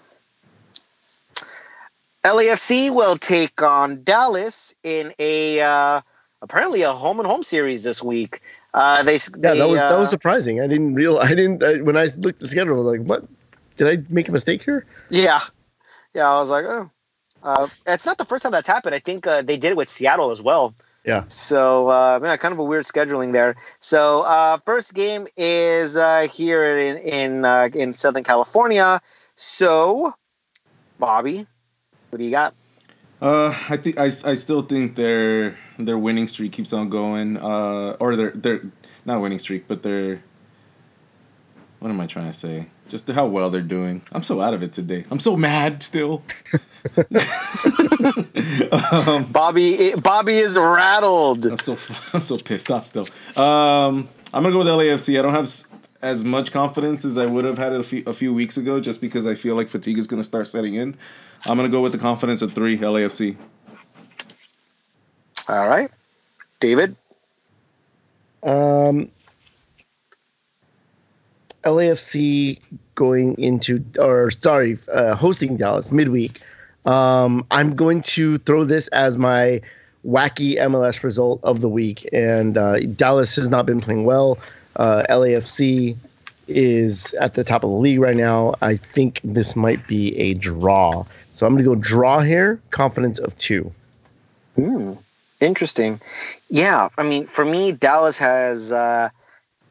LAFC 2.28 2.94
will 2.94 3.16
take 3.16 3.62
on 3.62 4.02
Dallas 4.02 4.74
in 4.82 5.14
a 5.18 5.60
uh, 5.60 6.02
apparently 6.42 6.82
a 6.82 6.92
home 6.92 7.20
and 7.20 7.26
home 7.26 7.42
series 7.42 7.84
this 7.84 8.02
week. 8.02 8.42
Uh, 8.74 9.02
they 9.02 9.14
Yeah, 9.14 9.18
they, 9.54 9.58
that 9.58 9.68
was 9.68 9.80
that 9.80 9.98
was 9.98 10.08
uh, 10.08 10.10
surprising. 10.10 10.60
I 10.60 10.66
didn't 10.66 10.94
real. 10.94 11.18
I 11.18 11.28
didn't 11.28 11.62
I, 11.62 11.80
when 11.80 11.96
I 11.96 12.04
looked 12.18 12.36
at 12.36 12.40
the 12.40 12.48
schedule. 12.48 12.74
I 12.74 12.76
was 12.76 12.98
like, 12.98 13.06
"What? 13.06 13.24
Did 13.76 13.88
I 13.88 14.04
make 14.12 14.28
a 14.28 14.32
mistake 14.32 14.62
here?" 14.62 14.84
yeah, 15.08 15.40
yeah. 16.14 16.28
I 16.28 16.38
was 16.38 16.50
like, 16.50 16.66
oh, 16.68 16.90
uh, 17.42 17.66
it's 17.86 18.04
not 18.04 18.18
the 18.18 18.26
first 18.26 18.42
time 18.42 18.52
that's 18.52 18.68
happened. 18.68 18.94
I 18.94 18.98
think 18.98 19.26
uh, 19.26 19.40
they 19.40 19.56
did 19.56 19.70
it 19.70 19.76
with 19.78 19.88
Seattle 19.88 20.30
as 20.30 20.42
well. 20.42 20.74
Yeah. 21.06 21.24
So 21.28 21.88
uh, 21.88 22.20
yeah, 22.22 22.36
kind 22.36 22.52
of 22.52 22.58
a 22.58 22.64
weird 22.64 22.84
scheduling 22.84 23.32
there. 23.32 23.56
So 23.80 24.22
uh, 24.22 24.58
first 24.66 24.92
game 24.92 25.26
is 25.38 25.96
uh, 25.96 26.28
here 26.30 26.78
in 26.78 26.98
in 26.98 27.44
uh, 27.46 27.70
in 27.72 27.94
Southern 27.94 28.24
California. 28.24 29.00
So, 29.34 30.12
Bobby, 30.98 31.46
what 32.10 32.18
do 32.18 32.24
you 32.24 32.30
got? 32.30 32.54
Uh, 33.20 33.54
I 33.68 33.76
think 33.76 33.98
I, 33.98 34.06
I 34.06 34.34
still 34.34 34.62
think 34.62 34.94
their 34.94 35.56
their 35.78 35.98
winning 35.98 36.28
streak 36.28 36.52
keeps 36.52 36.72
on 36.72 36.88
going. 36.88 37.36
Uh, 37.36 37.96
or 37.98 38.16
their 38.16 38.30
their 38.30 38.62
not 39.04 39.20
winning 39.20 39.38
streak, 39.38 39.66
but 39.66 39.82
their 39.82 40.22
what 41.80 41.90
am 41.90 42.00
I 42.00 42.06
trying 42.06 42.26
to 42.26 42.32
say? 42.32 42.66
Just 42.88 43.08
how 43.08 43.26
well 43.26 43.50
they're 43.50 43.60
doing. 43.60 44.02
I'm 44.12 44.22
so 44.22 44.40
out 44.40 44.54
of 44.54 44.62
it 44.62 44.72
today. 44.72 45.04
I'm 45.10 45.20
so 45.20 45.36
mad 45.36 45.82
still. 45.82 46.22
um, 49.02 49.24
Bobby 49.32 49.94
Bobby 49.96 50.34
is 50.34 50.56
rattled. 50.56 51.44
I'm 51.46 51.58
so 51.58 51.76
I'm 52.12 52.20
so 52.20 52.38
pissed 52.38 52.70
off 52.70 52.86
still. 52.86 53.08
Um, 53.36 54.08
I'm 54.32 54.42
gonna 54.42 54.52
go 54.52 54.58
with 54.58 54.68
LAFC. 54.68 55.18
I 55.18 55.22
don't 55.22 55.34
have 55.34 55.50
as 56.00 56.24
much 56.24 56.52
confidence 56.52 57.04
as 57.04 57.18
I 57.18 57.26
would 57.26 57.44
have 57.44 57.58
had 57.58 57.72
a 57.72 57.82
few, 57.82 58.04
a 58.06 58.12
few 58.12 58.32
weeks 58.32 58.56
ago, 58.56 58.80
just 58.80 59.00
because 59.00 59.26
I 59.26 59.34
feel 59.34 59.56
like 59.56 59.68
fatigue 59.68 59.98
is 59.98 60.06
gonna 60.06 60.24
start 60.24 60.46
setting 60.48 60.74
in. 60.74 60.96
I'm 61.46 61.56
gonna 61.56 61.68
go 61.68 61.82
with 61.82 61.92
the 61.92 61.98
confidence 61.98 62.42
of 62.42 62.52
three 62.52 62.78
LAFC. 62.78 63.36
All 65.48 65.68
right, 65.68 65.90
David. 66.60 66.96
Um, 68.42 69.08
LAFC 71.64 72.60
going 72.94 73.34
into 73.38 73.84
or 73.98 74.30
sorry, 74.30 74.78
uh, 74.92 75.14
hosting 75.14 75.56
Dallas 75.56 75.92
midweek. 75.92 76.40
Um, 76.86 77.44
I'm 77.50 77.74
going 77.74 78.02
to 78.02 78.38
throw 78.38 78.64
this 78.64 78.88
as 78.88 79.16
my 79.16 79.60
wacky 80.06 80.56
MLS 80.56 81.02
result 81.02 81.40
of 81.42 81.60
the 81.60 81.68
week, 81.68 82.08
and 82.12 82.56
uh, 82.56 82.80
Dallas 82.80 83.36
has 83.36 83.48
not 83.50 83.66
been 83.66 83.80
playing 83.80 84.04
well. 84.04 84.38
Uh, 84.76 85.02
LAFC 85.10 85.96
is 86.46 87.12
at 87.14 87.34
the 87.34 87.44
top 87.44 87.62
of 87.62 87.70
the 87.70 87.76
league 87.76 88.00
right 88.00 88.16
now. 88.16 88.54
I 88.62 88.76
think 88.76 89.20
this 89.22 89.54
might 89.54 89.86
be 89.86 90.16
a 90.16 90.34
draw, 90.34 91.04
so 91.38 91.46
I'm 91.46 91.52
going 91.52 91.64
to 91.64 91.70
go 91.70 91.76
draw 91.76 92.18
here. 92.18 92.60
Confidence 92.70 93.20
of 93.20 93.36
two. 93.36 93.72
Hmm. 94.56 94.94
Interesting. 95.40 96.00
Yeah, 96.50 96.88
I 96.98 97.04
mean, 97.04 97.26
for 97.26 97.44
me, 97.44 97.70
Dallas 97.70 98.18
has. 98.18 98.72
Uh, 98.72 99.10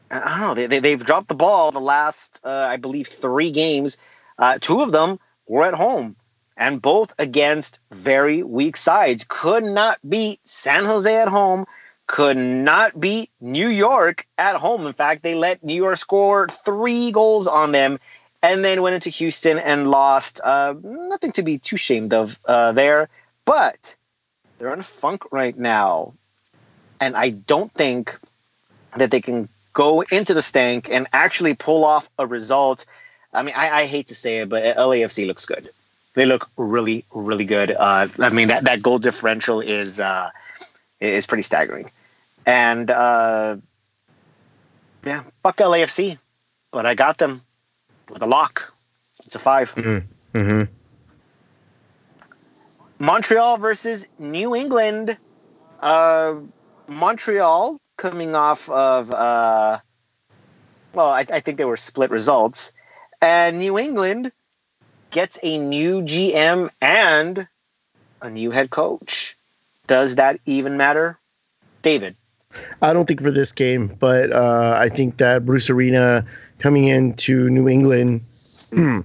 I 0.09 0.39
don't 0.39 0.39
know. 0.39 0.53
They, 0.53 0.67
they 0.67 0.79
they've 0.79 1.03
dropped 1.03 1.27
the 1.27 1.35
ball 1.35 1.73
the 1.73 1.81
last, 1.81 2.39
uh, 2.45 2.67
I 2.69 2.77
believe, 2.77 3.07
three 3.07 3.51
games. 3.51 3.97
Uh, 4.39 4.59
two 4.61 4.79
of 4.79 4.93
them 4.93 5.19
were 5.45 5.65
at 5.65 5.73
home, 5.73 6.15
and 6.55 6.81
both 6.81 7.13
against 7.19 7.81
very 7.91 8.43
weak 8.43 8.77
sides. 8.77 9.25
Could 9.27 9.65
not 9.65 9.99
beat 10.07 10.39
San 10.47 10.85
Jose 10.85 11.13
at 11.13 11.27
home. 11.27 11.65
Could 12.05 12.37
not 12.37 12.97
beat 12.97 13.29
New 13.41 13.67
York 13.67 14.25
at 14.37 14.55
home. 14.55 14.87
In 14.87 14.93
fact, 14.93 15.21
they 15.21 15.35
let 15.35 15.65
New 15.65 15.75
York 15.75 15.97
score 15.97 16.47
three 16.47 17.11
goals 17.11 17.45
on 17.45 17.73
them, 17.73 17.99
and 18.43 18.63
then 18.63 18.81
went 18.81 18.95
into 18.95 19.09
Houston 19.09 19.57
and 19.57 19.89
lost. 19.89 20.39
Uh, 20.43 20.75
nothing 20.83 21.31
to 21.33 21.43
be 21.43 21.57
too 21.57 21.75
ashamed 21.75 22.13
of 22.13 22.39
uh, 22.45 22.71
there, 22.71 23.09
but 23.45 23.95
they're 24.57 24.73
in 24.73 24.79
a 24.79 24.83
funk 24.83 25.31
right 25.31 25.57
now, 25.57 26.13
and 26.99 27.15
I 27.15 27.29
don't 27.29 27.71
think 27.73 28.17
that 28.95 29.11
they 29.11 29.21
can 29.21 29.49
go 29.73 30.01
into 30.01 30.33
the 30.33 30.41
stank 30.41 30.89
and 30.91 31.07
actually 31.13 31.53
pull 31.53 31.85
off 31.85 32.09
a 32.17 32.25
result. 32.25 32.85
I 33.33 33.43
mean, 33.43 33.53
I, 33.55 33.81
I 33.81 33.85
hate 33.85 34.07
to 34.07 34.15
say 34.15 34.39
it, 34.39 34.49
but 34.49 34.63
LAFC 34.63 35.27
looks 35.27 35.45
good. 35.45 35.69
They 36.15 36.25
look 36.25 36.49
really, 36.57 37.05
really 37.13 37.45
good. 37.45 37.71
Uh, 37.71 38.07
I 38.19 38.29
mean, 38.29 38.47
that, 38.47 38.63
that 38.63 38.81
goal 38.81 38.97
differential 38.97 39.61
is 39.61 39.99
uh, 39.99 40.31
is 40.99 41.27
pretty 41.27 41.43
staggering, 41.43 41.91
and 42.45 42.89
uh, 42.89 43.57
yeah, 45.05 45.23
fuck 45.43 45.57
LAFC, 45.57 46.17
but 46.71 46.87
I 46.87 46.95
got 46.95 47.19
them 47.19 47.35
with 48.09 48.21
a 48.21 48.25
lock. 48.25 48.71
It's 49.25 49.35
a 49.35 49.39
five. 49.39 49.73
Mm-hmm. 49.75 50.63
Montreal 52.99 53.57
versus 53.57 54.07
New 54.17 54.55
England. 54.55 55.17
Uh, 55.79 56.35
Montreal 56.87 57.79
coming 57.97 58.35
off 58.35 58.69
of, 58.69 59.11
uh, 59.11 59.79
well, 60.93 61.09
I, 61.09 61.25
I 61.31 61.39
think 61.39 61.57
they 61.57 61.65
were 61.65 61.77
split 61.77 62.11
results. 62.11 62.73
And 63.21 63.59
New 63.59 63.77
England 63.77 64.31
gets 65.11 65.39
a 65.43 65.57
new 65.57 66.01
GM 66.01 66.69
and 66.81 67.47
a 68.21 68.29
new 68.29 68.51
head 68.51 68.69
coach. 68.69 69.35
Does 69.87 70.15
that 70.15 70.39
even 70.45 70.77
matter? 70.77 71.17
David. 71.81 72.15
I 72.81 72.93
don't 72.93 73.05
think 73.05 73.21
for 73.21 73.31
this 73.31 73.51
game, 73.51 73.95
but 73.99 74.31
uh, 74.31 74.77
I 74.79 74.89
think 74.89 75.17
that 75.17 75.45
Bruce 75.45 75.69
Arena 75.69 76.25
coming 76.59 76.87
into 76.87 77.49
New 77.49 77.67
England, 77.67 78.21
I 78.73 79.03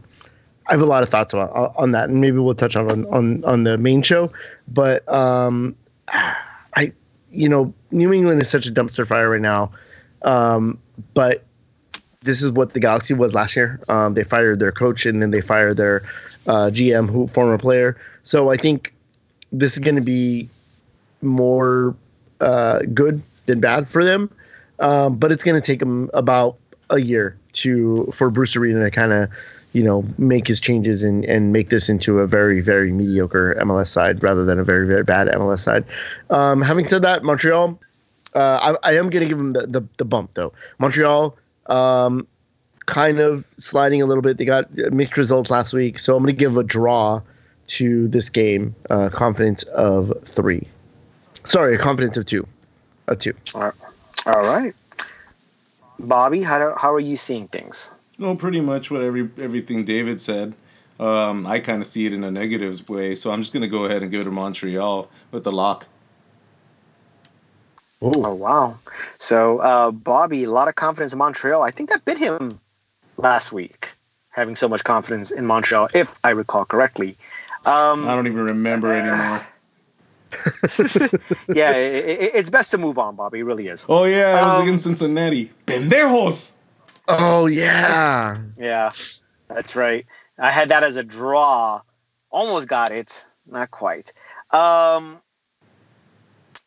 have 0.68 0.82
a 0.82 0.86
lot 0.86 1.02
of 1.02 1.08
thoughts 1.08 1.34
on, 1.34 1.48
on 1.48 1.90
that, 1.92 2.08
and 2.10 2.20
maybe 2.20 2.38
we'll 2.38 2.54
touch 2.54 2.76
on 2.76 3.06
on 3.06 3.44
on 3.44 3.64
the 3.64 3.78
main 3.78 4.02
show. 4.02 4.28
But 4.68 5.08
um, 5.12 5.74
I, 6.08 6.92
you 7.30 7.48
know, 7.48 7.72
New 7.90 8.12
England 8.12 8.40
is 8.40 8.50
such 8.50 8.66
a 8.66 8.70
dumpster 8.70 9.06
fire 9.06 9.30
right 9.30 9.40
now, 9.40 9.72
um, 10.22 10.78
but 11.14 11.44
this 12.22 12.42
is 12.42 12.52
what 12.52 12.74
the 12.74 12.80
Galaxy 12.80 13.14
was 13.14 13.34
last 13.34 13.56
year. 13.56 13.80
Um, 13.88 14.14
they 14.14 14.22
fired 14.22 14.60
their 14.60 14.70
coach 14.70 15.06
and 15.06 15.20
then 15.20 15.32
they 15.32 15.40
fired 15.40 15.76
their 15.76 16.02
uh, 16.46 16.70
GM, 16.70 17.10
who 17.10 17.26
former 17.26 17.58
player. 17.58 17.96
So 18.22 18.50
I 18.50 18.56
think 18.56 18.94
this 19.50 19.72
is 19.72 19.80
going 19.80 19.96
to 19.96 20.04
be 20.04 20.48
more 21.20 21.96
uh, 22.40 22.80
good 22.94 23.20
than 23.46 23.60
bad 23.60 23.88
for 23.88 24.04
them. 24.04 24.30
Um, 24.78 25.16
but 25.16 25.30
it's 25.30 25.44
going 25.44 25.60
to 25.60 25.64
take 25.64 25.78
them 25.78 26.10
about 26.12 26.56
a 26.90 27.00
year 27.00 27.36
to 27.52 28.06
for 28.12 28.30
Bruce 28.30 28.56
Arena 28.56 28.84
to 28.84 28.90
kind 28.90 29.12
of, 29.12 29.30
you 29.72 29.82
know, 29.82 30.04
make 30.18 30.46
his 30.48 30.60
changes 30.60 31.04
and, 31.04 31.24
and 31.24 31.52
make 31.52 31.70
this 31.70 31.88
into 31.88 32.20
a 32.20 32.26
very 32.26 32.60
very 32.60 32.92
mediocre 32.92 33.56
MLS 33.60 33.88
side 33.88 34.22
rather 34.22 34.44
than 34.44 34.58
a 34.58 34.64
very 34.64 34.86
very 34.86 35.04
bad 35.04 35.28
MLS 35.28 35.60
side. 35.60 35.84
Um, 36.30 36.62
having 36.62 36.88
said 36.88 37.02
that, 37.02 37.22
Montreal, 37.22 37.78
uh, 38.34 38.76
I, 38.82 38.90
I 38.90 38.96
am 38.96 39.10
going 39.10 39.22
to 39.22 39.28
give 39.28 39.38
them 39.38 39.52
the, 39.52 39.66
the 39.66 39.82
the 39.98 40.04
bump 40.04 40.34
though. 40.34 40.52
Montreal, 40.78 41.36
um, 41.66 42.26
kind 42.86 43.20
of 43.20 43.46
sliding 43.58 44.02
a 44.02 44.06
little 44.06 44.22
bit. 44.22 44.38
They 44.38 44.44
got 44.44 44.72
mixed 44.92 45.16
results 45.16 45.50
last 45.50 45.72
week, 45.72 45.98
so 45.98 46.16
I'm 46.16 46.22
going 46.22 46.34
to 46.34 46.38
give 46.38 46.56
a 46.56 46.64
draw 46.64 47.20
to 47.68 48.08
this 48.08 48.28
game. 48.28 48.74
Uh, 48.90 49.08
confidence 49.10 49.62
of 49.64 50.12
three. 50.24 50.66
Sorry, 51.44 51.74
a 51.74 51.78
confidence 51.78 52.16
of 52.16 52.24
two. 52.24 52.46
A 53.12 53.16
two. 53.16 53.34
All 53.54 54.42
right. 54.42 54.74
Bobby, 55.98 56.42
how, 56.42 56.58
do, 56.58 56.74
how 56.78 56.92
are 56.92 57.00
you 57.00 57.16
seeing 57.16 57.46
things? 57.46 57.92
No, 58.18 58.34
pretty 58.34 58.60
much 58.60 58.90
what 58.90 59.02
every 59.02 59.28
everything 59.38 59.84
David 59.84 60.20
said. 60.20 60.54
Um, 60.98 61.46
I 61.46 61.60
kind 61.60 61.80
of 61.80 61.86
see 61.86 62.06
it 62.06 62.14
in 62.14 62.24
a 62.24 62.30
negative 62.30 62.88
way, 62.88 63.14
so 63.14 63.30
I'm 63.30 63.42
just 63.42 63.52
gonna 63.52 63.68
go 63.68 63.84
ahead 63.84 64.02
and 64.02 64.10
give 64.10 64.22
it 64.22 64.24
to 64.24 64.30
Montreal 64.30 65.10
with 65.30 65.44
the 65.44 65.52
lock. 65.52 65.86
Oh 68.00 68.34
wow! 68.34 68.76
So 69.18 69.58
uh, 69.58 69.90
Bobby, 69.90 70.44
a 70.44 70.50
lot 70.50 70.68
of 70.68 70.74
confidence 70.74 71.12
in 71.12 71.18
Montreal. 71.18 71.62
I 71.62 71.70
think 71.70 71.90
that 71.90 72.04
bit 72.04 72.18
him 72.18 72.60
last 73.16 73.52
week, 73.52 73.90
having 74.30 74.56
so 74.56 74.68
much 74.68 74.84
confidence 74.84 75.30
in 75.30 75.46
Montreal, 75.46 75.88
if 75.94 76.18
I 76.24 76.30
recall 76.30 76.64
correctly. 76.64 77.16
Um, 77.66 78.08
I 78.08 78.14
don't 78.14 78.26
even 78.26 78.44
remember 78.46 78.92
anymore. 78.92 79.46
yeah, 81.54 81.72
it, 81.72 82.04
it, 82.04 82.30
it's 82.34 82.50
best 82.50 82.70
to 82.72 82.78
move 82.78 82.98
on, 82.98 83.16
Bobby. 83.16 83.40
It 83.40 83.44
really 83.44 83.68
is. 83.68 83.86
Oh 83.88 84.04
yeah, 84.04 84.40
it 84.40 84.46
was 84.46 84.58
Um, 84.60 84.62
against 84.62 84.84
Cincinnati. 84.84 85.50
Pendejos. 85.66 86.56
Oh 87.08 87.46
yeah. 87.46 88.38
Yeah, 88.58 88.92
that's 89.48 89.76
right. 89.76 90.06
I 90.38 90.50
had 90.50 90.68
that 90.70 90.82
as 90.82 90.96
a 90.96 91.02
draw. 91.02 91.82
Almost 92.30 92.68
got 92.68 92.92
it. 92.92 93.24
Not 93.46 93.70
quite. 93.70 94.12
Um, 94.52 95.18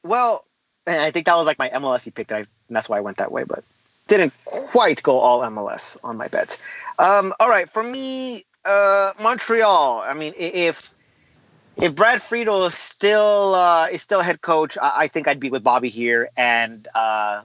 well, 0.03 0.45
and 0.85 1.01
I 1.01 1.11
think 1.11 1.25
that 1.25 1.35
was 1.35 1.45
like 1.47 1.57
my 1.57 1.69
MLS 1.69 2.13
pick, 2.13 2.27
that 2.27 2.35
I, 2.35 2.39
and 2.39 2.75
that's 2.75 2.87
why 2.89 2.97
I 2.97 3.01
went 3.01 3.17
that 3.17 3.31
way, 3.31 3.43
but 3.43 3.63
didn't 4.07 4.33
quite 4.45 5.01
go 5.01 5.17
all 5.17 5.41
MLS 5.41 5.97
on 6.03 6.17
my 6.17 6.27
bets. 6.27 6.59
Um, 6.99 7.33
all 7.39 7.49
right, 7.49 7.69
for 7.69 7.81
me, 7.83 8.43
uh, 8.65 9.13
Montreal. 9.19 10.03
I 10.05 10.13
mean, 10.13 10.33
if 10.37 10.93
if 11.77 11.95
Brad 11.95 12.21
Friedel 12.21 12.65
is 12.65 12.75
still 12.75 13.55
uh, 13.55 13.87
is 13.87 14.01
still 14.01 14.21
head 14.21 14.41
coach, 14.41 14.77
I, 14.81 14.93
I, 14.95 15.07
think 15.07 15.27
I'd 15.27 15.39
be 15.39 15.49
with 15.49 15.63
Bobby 15.63 15.89
here 15.89 16.29
and 16.37 16.87
uh, 16.95 17.43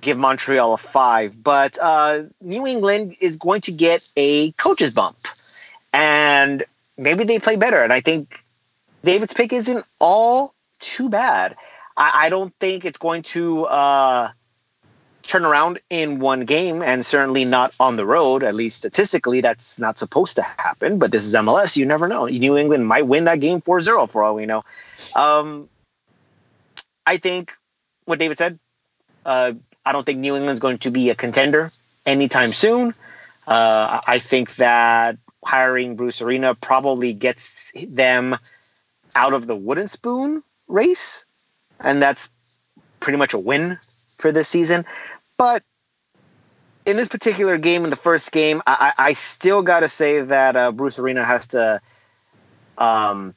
give 0.00 0.18
Montreal 0.18 0.74
a 0.74 0.78
five. 0.78 1.42
But 1.42 1.78
uh, 1.80 2.24
New 2.40 2.66
England 2.66 3.14
is 3.20 3.36
going 3.36 3.62
to 3.62 3.72
get 3.72 4.08
a 4.16 4.52
coach's 4.52 4.92
bump, 4.92 5.16
and 5.92 6.64
maybe 6.98 7.24
they 7.24 7.38
play 7.38 7.56
better. 7.56 7.82
And 7.82 7.92
I 7.92 8.00
think 8.00 8.42
David's 9.04 9.32
pick 9.32 9.52
isn't 9.52 9.84
all 9.98 10.54
too 10.80 11.08
bad. 11.08 11.56
I, 11.96 12.26
I 12.26 12.28
don't 12.28 12.54
think 12.60 12.84
it's 12.84 12.98
going 12.98 13.22
to 13.24 13.66
uh, 15.26 15.32
turn 15.32 15.44
around 15.44 15.80
in 15.90 16.18
one 16.18 16.44
game, 16.44 16.82
and 16.82 17.04
certainly 17.04 17.44
not 17.44 17.74
on 17.80 17.96
the 17.96 18.06
road. 18.06 18.42
At 18.42 18.54
least 18.54 18.78
statistically, 18.78 19.40
that's 19.40 19.78
not 19.78 19.98
supposed 19.98 20.36
to 20.36 20.42
happen. 20.42 20.98
But 20.98 21.10
this 21.10 21.24
is 21.24 21.34
MLS. 21.34 21.76
You 21.76 21.86
never 21.86 22.08
know. 22.08 22.26
New 22.26 22.56
England 22.56 22.86
might 22.86 23.06
win 23.06 23.24
that 23.24 23.40
game 23.40 23.60
4-0 23.60 24.10
for 24.10 24.24
all 24.24 24.34
we 24.34 24.46
know. 24.46 24.64
Um, 25.14 25.68
I 27.06 27.16
think 27.16 27.52
what 28.04 28.18
David 28.18 28.38
said. 28.38 28.58
Uh, 29.24 29.52
I 29.84 29.92
don't 29.92 30.04
think 30.04 30.18
New 30.18 30.36
England's 30.36 30.60
going 30.60 30.78
to 30.78 30.90
be 30.90 31.10
a 31.10 31.14
contender 31.14 31.68
anytime 32.04 32.50
soon. 32.50 32.94
Uh, 33.46 34.00
I 34.06 34.18
think 34.18 34.56
that 34.56 35.16
hiring 35.44 35.96
Bruce 35.96 36.20
Arena 36.20 36.54
probably 36.54 37.12
gets 37.12 37.72
them 37.88 38.36
out 39.14 39.32
of 39.32 39.46
the 39.46 39.54
wooden 39.54 39.88
spoon 39.88 40.42
race, 40.68 41.24
and 41.80 42.02
that's 42.02 42.28
pretty 43.00 43.16
much 43.16 43.34
a 43.34 43.38
win 43.38 43.78
for 44.18 44.32
this 44.32 44.48
season. 44.48 44.84
But 45.36 45.62
in 46.86 46.96
this 46.96 47.08
particular 47.08 47.58
game, 47.58 47.84
in 47.84 47.90
the 47.90 47.96
first 47.96 48.32
game, 48.32 48.62
I, 48.66 48.92
I 48.96 49.12
still 49.12 49.62
got 49.62 49.80
to 49.80 49.88
say 49.88 50.20
that 50.22 50.56
uh, 50.56 50.72
Bruce 50.72 50.98
Arena 50.98 51.24
has 51.24 51.48
to 51.48 51.80
um, 52.78 53.34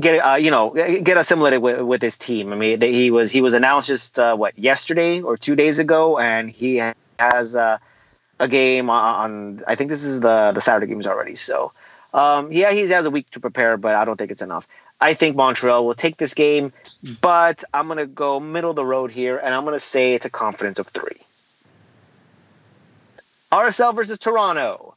get 0.00 0.18
uh, 0.18 0.34
you 0.36 0.50
know 0.50 0.70
get 1.02 1.16
assimilated 1.16 1.60
with, 1.60 1.80
with 1.80 2.02
his 2.02 2.16
team. 2.16 2.52
I 2.52 2.56
mean, 2.56 2.80
he 2.80 3.10
was 3.10 3.32
he 3.32 3.40
was 3.40 3.54
announced 3.54 3.88
just 3.88 4.18
uh, 4.18 4.36
what 4.36 4.58
yesterday 4.58 5.20
or 5.20 5.36
two 5.36 5.56
days 5.56 5.78
ago, 5.78 6.18
and 6.18 6.50
he 6.50 6.80
has 7.18 7.56
uh, 7.56 7.78
a 8.38 8.48
game 8.48 8.88
on. 8.88 9.62
I 9.66 9.74
think 9.74 9.90
this 9.90 10.04
is 10.04 10.20
the 10.20 10.52
the 10.52 10.60
Saturday 10.60 10.86
games 10.86 11.06
already. 11.06 11.34
So 11.34 11.72
um, 12.14 12.52
yeah, 12.52 12.72
he 12.72 12.88
has 12.88 13.06
a 13.06 13.10
week 13.10 13.30
to 13.30 13.40
prepare, 13.40 13.76
but 13.76 13.94
I 13.94 14.04
don't 14.04 14.16
think 14.16 14.30
it's 14.30 14.42
enough. 14.42 14.68
I 15.02 15.14
think 15.14 15.34
Montreal 15.34 15.84
will 15.84 15.96
take 15.96 16.18
this 16.18 16.32
game, 16.32 16.72
but 17.20 17.64
I'm 17.74 17.88
going 17.88 17.98
to 17.98 18.06
go 18.06 18.38
middle 18.38 18.70
of 18.70 18.76
the 18.76 18.84
road 18.84 19.10
here, 19.10 19.36
and 19.36 19.52
I'm 19.52 19.64
going 19.64 19.74
to 19.74 19.80
say 19.80 20.14
it's 20.14 20.24
a 20.24 20.30
confidence 20.30 20.78
of 20.78 20.86
three. 20.86 21.18
RSL 23.50 23.96
versus 23.96 24.16
Toronto. 24.20 24.94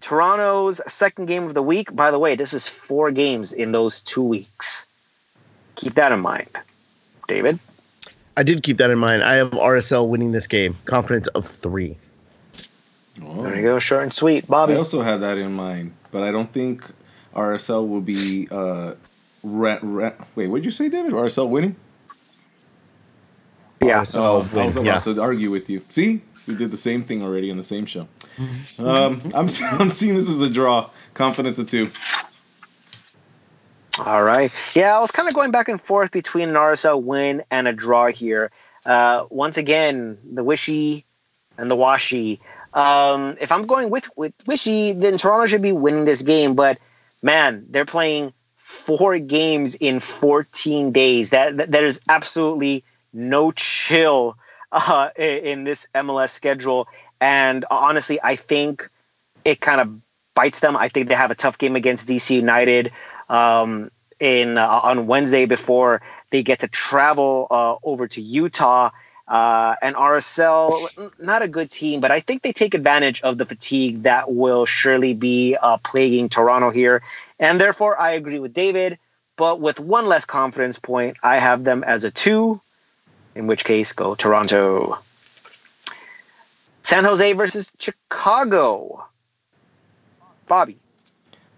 Toronto's 0.00 0.80
second 0.86 1.26
game 1.26 1.42
of 1.42 1.54
the 1.54 1.62
week. 1.62 1.94
By 1.94 2.12
the 2.12 2.20
way, 2.20 2.36
this 2.36 2.54
is 2.54 2.68
four 2.68 3.10
games 3.10 3.52
in 3.52 3.72
those 3.72 4.00
two 4.00 4.22
weeks. 4.22 4.86
Keep 5.74 5.94
that 5.94 6.12
in 6.12 6.20
mind. 6.20 6.50
David? 7.26 7.58
I 8.36 8.44
did 8.44 8.62
keep 8.62 8.76
that 8.76 8.90
in 8.90 8.98
mind. 8.98 9.24
I 9.24 9.34
have 9.34 9.50
RSL 9.50 10.08
winning 10.08 10.30
this 10.30 10.46
game. 10.46 10.76
Confidence 10.84 11.26
of 11.28 11.44
three. 11.44 11.98
Oh. 13.24 13.42
There 13.42 13.56
you 13.56 13.62
go, 13.62 13.80
short 13.80 14.04
and 14.04 14.12
sweet, 14.12 14.46
Bobby. 14.46 14.74
I 14.74 14.76
also 14.76 15.02
had 15.02 15.16
that 15.16 15.36
in 15.36 15.52
mind, 15.52 15.94
but 16.12 16.22
I 16.22 16.30
don't 16.30 16.52
think 16.52 16.88
RSL 17.34 17.88
will 17.88 18.00
be 18.00 18.46
uh, 18.52 18.94
Re- 19.48 19.78
re- 19.82 20.12
wait, 20.34 20.48
what 20.48 20.58
did 20.58 20.64
you 20.64 20.70
say, 20.70 20.88
David? 20.88 21.12
RSL 21.12 21.48
winning? 21.48 21.76
Yeah. 23.82 24.02
so 24.02 24.22
oh, 24.22 24.34
I 24.34 24.66
was 24.66 24.76
about 24.76 24.84
yeah. 24.84 24.98
to 24.98 25.20
argue 25.20 25.50
with 25.50 25.70
you. 25.70 25.82
See, 25.88 26.20
we 26.46 26.54
did 26.56 26.70
the 26.70 26.76
same 26.76 27.02
thing 27.02 27.22
already 27.22 27.50
on 27.50 27.56
the 27.56 27.62
same 27.62 27.86
show. 27.86 28.08
Mm-hmm. 28.36 28.84
Um, 28.84 29.20
I'm 29.34 29.48
I'm 29.80 29.90
seeing 29.90 30.14
this 30.14 30.28
as 30.28 30.42
a 30.42 30.50
draw. 30.50 30.90
Confidence 31.14 31.58
of 31.58 31.68
two. 31.68 31.90
All 34.04 34.22
right. 34.22 34.52
Yeah, 34.74 34.96
I 34.96 35.00
was 35.00 35.10
kind 35.10 35.28
of 35.28 35.34
going 35.34 35.50
back 35.50 35.68
and 35.68 35.80
forth 35.80 36.12
between 36.12 36.50
an 36.50 36.54
RSL 36.54 37.02
win 37.02 37.42
and 37.50 37.66
a 37.66 37.72
draw 37.72 38.06
here. 38.06 38.50
Uh, 38.86 39.26
once 39.30 39.56
again, 39.56 40.18
the 40.24 40.44
wishy 40.44 41.04
and 41.56 41.70
the 41.70 41.74
washy. 41.74 42.40
Um, 42.74 43.36
if 43.40 43.50
I'm 43.50 43.66
going 43.66 43.90
with 43.90 44.08
with 44.16 44.32
wishy, 44.46 44.92
then 44.92 45.18
Toronto 45.18 45.46
should 45.46 45.62
be 45.62 45.72
winning 45.72 46.04
this 46.04 46.22
game. 46.22 46.54
But 46.54 46.78
man, 47.22 47.66
they're 47.68 47.84
playing 47.84 48.32
four 48.68 49.18
games 49.18 49.74
in 49.76 49.98
14 49.98 50.92
days. 50.92 51.30
That, 51.30 51.56
that 51.56 51.70
there's 51.70 52.02
absolutely 52.06 52.84
no 53.14 53.50
chill 53.50 54.36
uh, 54.72 55.08
in 55.16 55.64
this 55.64 55.88
MLS 55.94 56.28
schedule. 56.28 56.86
And 57.18 57.64
honestly, 57.70 58.20
I 58.22 58.36
think 58.36 58.86
it 59.42 59.60
kind 59.60 59.80
of 59.80 59.98
bites 60.34 60.60
them. 60.60 60.76
I 60.76 60.90
think 60.90 61.08
they 61.08 61.14
have 61.14 61.30
a 61.30 61.34
tough 61.34 61.56
game 61.56 61.76
against 61.76 62.06
DC 62.08 62.36
United 62.36 62.92
um, 63.30 63.90
in 64.20 64.58
uh, 64.58 64.68
on 64.68 65.06
Wednesday 65.06 65.46
before 65.46 66.02
they 66.28 66.42
get 66.42 66.60
to 66.60 66.68
travel 66.68 67.46
uh, 67.50 67.76
over 67.82 68.06
to 68.06 68.20
Utah. 68.20 68.90
Uh, 69.26 69.76
and 69.82 69.94
RSL, 69.94 71.12
not 71.18 71.42
a 71.42 71.48
good 71.48 71.70
team, 71.70 72.00
but 72.00 72.10
I 72.10 72.20
think 72.20 72.40
they 72.40 72.52
take 72.52 72.72
advantage 72.72 73.20
of 73.20 73.36
the 73.36 73.44
fatigue 73.44 74.04
that 74.04 74.32
will 74.32 74.64
surely 74.64 75.12
be 75.12 75.54
uh, 75.60 75.76
plaguing 75.78 76.30
Toronto 76.30 76.70
here. 76.70 77.02
And 77.38 77.60
therefore, 77.60 78.00
I 78.00 78.12
agree 78.12 78.38
with 78.38 78.52
David, 78.52 78.98
but 79.36 79.60
with 79.60 79.78
one 79.78 80.06
less 80.06 80.24
confidence 80.24 80.78
point, 80.78 81.16
I 81.22 81.38
have 81.38 81.64
them 81.64 81.84
as 81.84 82.04
a 82.04 82.10
two, 82.10 82.60
in 83.34 83.46
which 83.46 83.64
case, 83.64 83.92
go 83.92 84.14
Toronto. 84.14 84.98
San 86.82 87.04
Jose 87.04 87.32
versus 87.34 87.72
Chicago. 87.78 89.04
Bobby. 90.46 90.78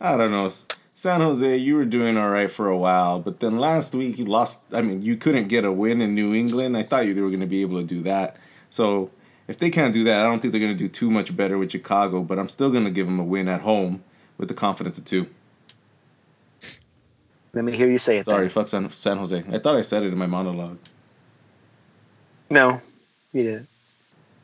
I 0.01 0.17
don't 0.17 0.33
know. 0.33 0.51
San 0.93 1.21
Jose, 1.21 1.57
you 1.57 1.77
were 1.77 1.87
doing 1.87 2.19
all 2.19 2.29
right 2.29 2.51
for 2.51 2.69
a 2.69 2.77
while, 2.77 3.21
but 3.21 3.41
then 3.41 3.59
last 3.59 3.95
week 3.95 4.19
you 4.19 4.27
lost. 4.27 4.65
I 4.75 4.83
mean, 4.83 5.03
you 5.03 5.17
couldn't 5.17 5.49
get 5.49 5.65
a 5.65 5.73
win 5.73 6.03
in 6.03 6.15
New 6.15 6.35
England. 6.35 6.77
I 6.77 6.83
thought 6.83 7.07
you 7.07 7.15
were 7.15 7.29
going 7.29 7.41
to 7.41 7.47
be 7.47 7.63
able 7.63 7.81
to 7.81 7.87
do 7.87 8.03
that. 8.03 8.37
So 8.69 9.11
if 9.49 9.59
they 9.59 9.71
can't 9.71 9.95
do 9.95 10.05
that, 10.05 10.21
I 10.21 10.25
don't 10.25 10.41
think 10.41 10.53
they're 10.53 10.61
going 10.61 10.77
to 10.77 10.85
do 10.85 10.89
too 10.89 11.11
much 11.11 11.35
better 11.35 11.57
with 11.57 11.73
Chicago, 11.73 12.23
but 12.23 12.39
I'm 12.39 12.51
still 12.51 12.71
going 12.71 12.85
to 12.85 12.91
give 12.91 13.07
them 13.07 13.19
a 13.19 13.25
win 13.25 13.49
at 13.49 13.63
home 13.63 14.05
with 14.37 14.49
the 14.49 14.55
confidence 14.55 14.99
of 14.99 15.07
two. 15.07 15.27
Let 17.53 17.65
me 17.65 17.77
hear 17.77 17.89
you 17.89 17.99
say 17.99 18.19
it. 18.19 18.27
Sorry, 18.27 18.43
then. 18.43 18.49
fuck 18.49 18.69
San, 18.69 18.89
San 18.91 19.17
Jose. 19.17 19.43
I 19.51 19.59
thought 19.59 19.77
I 19.77 19.81
said 19.81 20.03
it 20.03 20.13
in 20.13 20.19
my 20.19 20.27
monologue. 20.27 20.79
No, 22.49 22.81
you 23.33 23.43
didn't. 23.43 23.69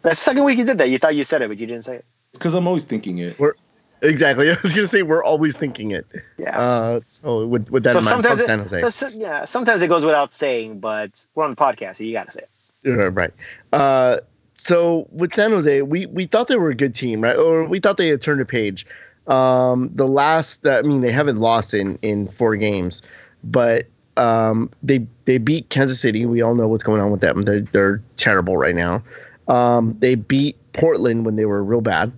The 0.03 0.15
second 0.15 0.45
week 0.45 0.59
you 0.59 0.65
did 0.65 0.79
that, 0.79 0.89
you 0.89 0.99
thought 0.99 1.15
you 1.15 1.25
said 1.25 1.43
it, 1.43 1.49
but 1.49 1.59
you 1.59 1.67
didn't 1.67 1.85
say 1.85 1.97
it. 1.97 2.05
It's 2.31 2.39
because 2.39 2.55
I'm 2.55 2.67
always 2.67 2.85
thinking 2.85 3.19
it. 3.19 3.39
We're, 3.39 3.55
exactly. 4.03 4.51
I 4.53 4.57
was 4.63 4.73
gonna 4.73 4.87
say 4.87 5.03
we're 5.03 5.25
always 5.25 5.57
thinking 5.57 5.93
it. 5.93 6.07
Yeah. 6.39 6.59
Uh, 6.59 7.01
so 7.09 7.47
with, 7.47 7.71
with 7.71 7.83
that 7.85 7.93
so 7.93 7.99
in 7.99 8.05
mind, 8.05 8.25
sometimes 8.25 8.41
it, 8.41 8.47
San 8.47 8.59
Jose. 8.61 8.91
So, 8.91 9.09
yeah, 9.09 9.45
sometimes 9.45 9.83
it 9.83 9.89
goes 9.89 10.05
without 10.05 10.33
saying, 10.33 10.81
but 10.81 11.27
we're 11.35 11.45
on 11.45 11.51
the 11.51 11.57
podcast, 11.57 11.97
so 11.97 12.05
you 12.05 12.13
got 12.13 12.27
to 12.27 12.33
say 12.33 12.43
it. 12.85 13.13
Right. 13.13 13.33
Uh, 13.73 14.19
so 14.55 15.07
with 15.11 15.35
San 15.35 15.51
Jose, 15.51 15.83
we 15.83 16.07
we 16.07 16.27
thought 16.27 16.49
they 16.49 16.57
were 16.57 16.71
a 16.71 16.75
good 16.75 16.95
team, 16.95 17.21
right? 17.21 17.37
Or 17.37 17.65
we 17.65 17.81
thought 17.81 17.97
they 17.97 18.09
had 18.09 18.23
turned 18.23 18.41
a 18.41 18.45
page. 18.45 18.87
Um, 19.29 19.91
the 19.95 20.07
last, 20.07 20.67
I 20.67 20.83
mean, 20.83 21.01
they 21.01 21.13
haven't 21.13 21.39
lost 21.39 21.75
in 21.75 21.99
in 22.03 22.29
four 22.29 22.57
games, 22.57 23.03
but 23.43 23.87
um, 24.17 24.71
they 24.83 25.07
they 25.25 25.39
beat 25.39 25.69
Kansas 25.69 26.01
City. 26.01 26.27
We 26.27 26.43
all 26.43 26.55
know 26.55 26.69
what's 26.69 26.85
going 26.85 27.01
on 27.01 27.11
with 27.11 27.21
them. 27.21 27.43
They're 27.43 27.61
they're 27.61 28.03
terrible 28.17 28.57
right 28.57 28.75
now. 28.75 29.03
Um, 29.49 29.97
they 30.01 30.15
beat 30.15 30.57
Portland 30.73 31.25
when 31.25 31.37
they 31.37 31.45
were 31.45 31.63
real 31.63 31.81
bad, 31.81 32.13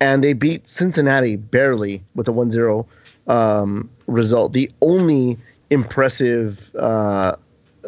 and 0.00 0.22
they 0.22 0.32
beat 0.32 0.68
Cincinnati 0.68 1.36
barely 1.36 2.02
with 2.14 2.28
a 2.28 2.32
1-0 2.32 2.86
um, 3.26 3.90
result. 4.06 4.52
The 4.54 4.70
only 4.80 5.36
impressive 5.70 6.74
uh, 6.76 7.36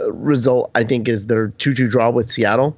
result 0.08 0.70
I 0.74 0.84
think 0.84 1.08
is 1.08 1.26
their 1.26 1.48
2-2 1.48 1.88
draw 1.88 2.10
with 2.10 2.28
Seattle, 2.30 2.76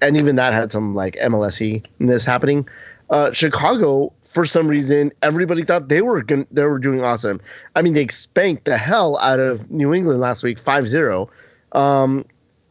and 0.00 0.16
even 0.16 0.36
that 0.36 0.52
had 0.52 0.72
some 0.72 0.94
like 0.94 1.16
MLSE 1.16 1.84
this 1.98 2.24
happening. 2.24 2.68
Uh, 3.10 3.32
Chicago 3.32 4.12
for 4.30 4.44
some 4.44 4.68
reason, 4.68 5.12
everybody 5.22 5.62
thought 5.62 5.88
they 5.88 6.02
were 6.02 6.22
going 6.22 6.46
they 6.50 6.64
were 6.64 6.78
doing 6.78 7.02
awesome. 7.02 7.40
I 7.74 7.82
mean, 7.82 7.94
they 7.94 8.06
spanked 8.08 8.64
the 8.64 8.76
hell 8.76 9.18
out 9.18 9.40
of 9.40 9.70
New 9.70 9.94
England 9.94 10.20
last 10.20 10.42
week 10.42 10.60
5-0. 10.60 11.28
Um, 11.72 12.24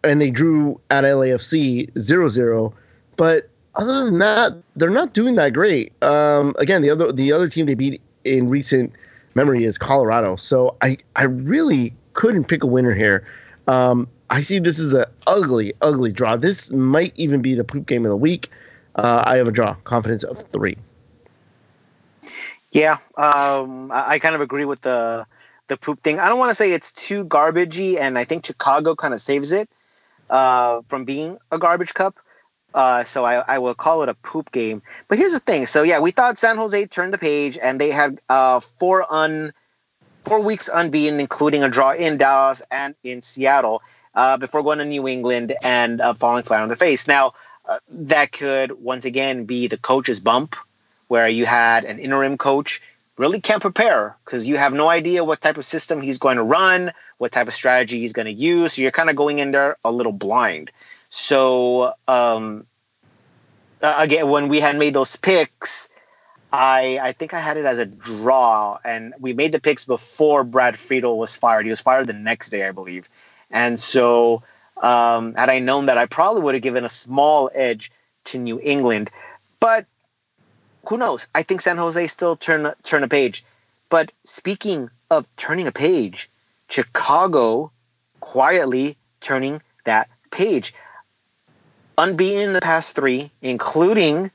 and 0.04 0.22
they 0.22 0.30
drew 0.30 0.80
at 0.90 1.04
LAFC 1.04 1.92
0-0. 1.94 2.74
But 3.18 3.50
other 3.76 4.06
than 4.06 4.20
that, 4.20 4.54
they're 4.76 4.90
not 4.90 5.14
doing 5.14 5.36
that 5.36 5.54
great. 5.54 5.92
Um, 6.04 6.56
again, 6.60 6.82
the 6.82 6.90
other 6.90 7.12
the 7.12 7.32
other 7.32 7.48
team 7.48 7.66
they 7.66 7.76
beat 7.76 8.02
in 8.24 8.50
recent 8.50 8.92
memory 9.36 9.64
is 9.64 9.78
Colorado. 9.78 10.36
So 10.36 10.76
I 10.82 10.98
I 11.16 11.24
really 11.24 11.94
couldn't 12.14 12.46
pick 12.46 12.64
a 12.64 12.68
winner 12.68 12.94
here. 12.94 13.24
Um, 13.68 14.08
I 14.30 14.42
see 14.42 14.60
this 14.60 14.80
is 14.80 14.94
an 14.94 15.06
ugly, 15.26 15.74
ugly 15.82 16.12
draw. 16.12 16.36
This 16.36 16.72
might 16.72 17.14
even 17.16 17.42
be 17.42 17.56
the 17.56 17.64
poop 17.64 17.86
game 17.86 18.06
of 18.06 18.10
the 18.10 18.18
week. 18.18 18.50
Uh, 18.96 19.24
I 19.26 19.38
have 19.38 19.48
a 19.48 19.52
draw, 19.52 19.76
confidence 19.84 20.24
of 20.24 20.40
three. 20.50 20.78
Yeah, 22.78 23.00
um, 23.18 23.90
I, 23.92 24.20
kind 24.20 24.36
of 24.36 24.42
agree 24.42 24.64
with 24.66 24.82
the 24.82 25.26
the 25.68 25.78
poop 25.78 26.04
thing. 26.04 26.20
I 26.20 26.30
don't 26.30 26.38
want 26.38 26.52
to 26.52 26.56
say 26.56 26.72
it's 26.74 26.92
too 26.92 27.26
garbagey, 27.26 27.98
and 28.00 28.20
I 28.20 28.24
think 28.24 28.46
Chicago 28.46 28.96
kind 28.96 29.16
of 29.16 29.20
saves 29.20 29.52
it 29.52 29.68
uh, 30.30 30.82
from 30.88 31.04
being 31.04 31.40
a 31.52 31.58
garbage 31.58 31.96
cup. 31.96 32.18
Uh, 32.76 33.04
so 33.04 33.26
I, 33.26 33.56
I 33.56 33.58
will 33.58 33.74
call 33.74 34.04
it 34.04 34.10
a 34.10 34.14
poop 34.14 34.52
game. 34.52 34.84
But 35.08 35.18
here's 35.18 35.34
the 35.34 35.40
thing. 35.40 35.66
So 35.66 35.82
yeah, 35.82 36.00
we 36.00 36.12
thought 36.12 36.38
San 36.38 36.56
Jose 36.56 36.86
turned 36.86 37.14
the 37.14 37.18
page, 37.18 37.58
and 37.58 37.82
they 37.82 37.90
had 37.90 38.22
uh, 38.30 38.60
four 38.60 39.12
un 39.12 39.54
four 40.22 40.40
weeks 40.40 40.70
unbeaten, 40.72 41.20
including 41.20 41.64
a 41.64 41.70
draw 41.70 41.94
in 41.94 42.18
Dallas 42.18 42.62
and 42.70 42.94
in 43.04 43.24
Seattle, 43.24 43.82
uh, 44.14 44.38
before 44.38 44.62
going 44.62 44.78
to 44.78 44.86
New 44.86 45.08
England 45.08 45.52
and 45.64 46.00
uh, 46.00 46.14
falling 46.14 46.44
flat 46.44 46.62
on 46.62 46.70
their 46.70 46.76
face. 46.76 47.08
Now 47.08 47.34
uh, 47.68 47.80
that 47.90 48.32
could 48.34 48.84
once 48.84 49.06
again 49.06 49.46
be 49.46 49.66
the 49.66 49.78
coach's 49.80 50.20
bump, 50.20 50.56
where 51.08 51.28
you 51.28 51.46
had 51.46 51.86
an 51.86 52.00
interim 52.00 52.38
coach 52.38 52.82
really 53.18 53.42
can't 53.42 53.62
prepare 53.62 54.16
because 54.26 54.48
you 54.48 54.58
have 54.58 54.74
no 54.74 54.90
idea 54.90 55.24
what 55.24 55.42
type 55.42 55.58
of 55.58 55.66
system 55.66 56.02
he's 56.02 56.18
going 56.18 56.38
to 56.38 56.44
run, 56.44 56.92
what 57.18 57.32
type 57.32 57.48
of 57.48 57.54
strategy 57.54 58.00
he's 58.00 58.14
going 58.14 58.28
to 58.28 58.32
use. 58.32 58.74
So 58.74 58.82
you're 58.82 58.92
kind 58.92 59.10
of 59.10 59.16
going 59.16 59.40
in 59.40 59.52
there 59.52 59.78
a 59.84 59.92
little 59.92 60.12
blind. 60.12 60.72
So 61.10 61.94
um, 62.08 62.66
again, 63.82 64.30
when 64.30 64.50
we 64.50 64.60
had 64.60 64.78
made 64.78 64.94
those 64.94 65.16
picks, 65.16 65.90
I 66.54 67.00
I 67.02 67.12
think 67.12 67.34
I 67.34 67.40
had 67.40 67.58
it 67.58 67.66
as 67.66 67.78
a 67.78 67.86
draw, 67.86 68.80
and 68.86 69.14
we 69.20 69.34
made 69.34 69.52
the 69.52 69.60
picks 69.60 69.84
before 69.84 70.44
Brad 70.44 70.78
Friedel 70.78 71.18
was 71.18 71.36
fired. 71.36 71.66
He 71.66 71.70
was 71.70 71.82
fired 71.82 72.08
the 72.08 72.14
next 72.14 72.50
day, 72.50 72.66
I 72.68 72.72
believe, 72.72 73.10
and 73.52 73.78
so 73.80 74.44
um, 74.82 75.34
had 75.34 75.50
I 75.50 75.60
known 75.60 75.88
that, 75.88 75.98
I 75.98 76.06
probably 76.06 76.42
would 76.44 76.56
have 76.56 76.64
given 76.64 76.86
a 76.86 76.90
small 76.90 77.50
edge 77.54 77.92
to 78.26 78.38
New 78.38 78.60
England, 78.62 79.10
but 79.60 79.86
who 80.88 80.98
knows? 80.98 81.28
I 81.36 81.44
think 81.44 81.62
San 81.62 81.78
Jose 81.78 82.08
still 82.08 82.36
turn 82.36 82.74
turn 82.84 83.04
a 83.04 83.08
page. 83.08 83.44
But 83.90 84.12
speaking 84.24 84.90
of 85.10 85.28
turning 85.38 85.68
a 85.68 85.72
page, 85.72 86.30
Chicago 86.70 87.72
quietly 88.20 88.98
turning 89.22 89.62
that 89.86 90.10
page. 90.32 90.74
Unbeaten 91.98 92.50
in 92.50 92.54
the 92.54 92.62
past 92.62 92.96
three, 92.96 93.32
including 93.42 94.30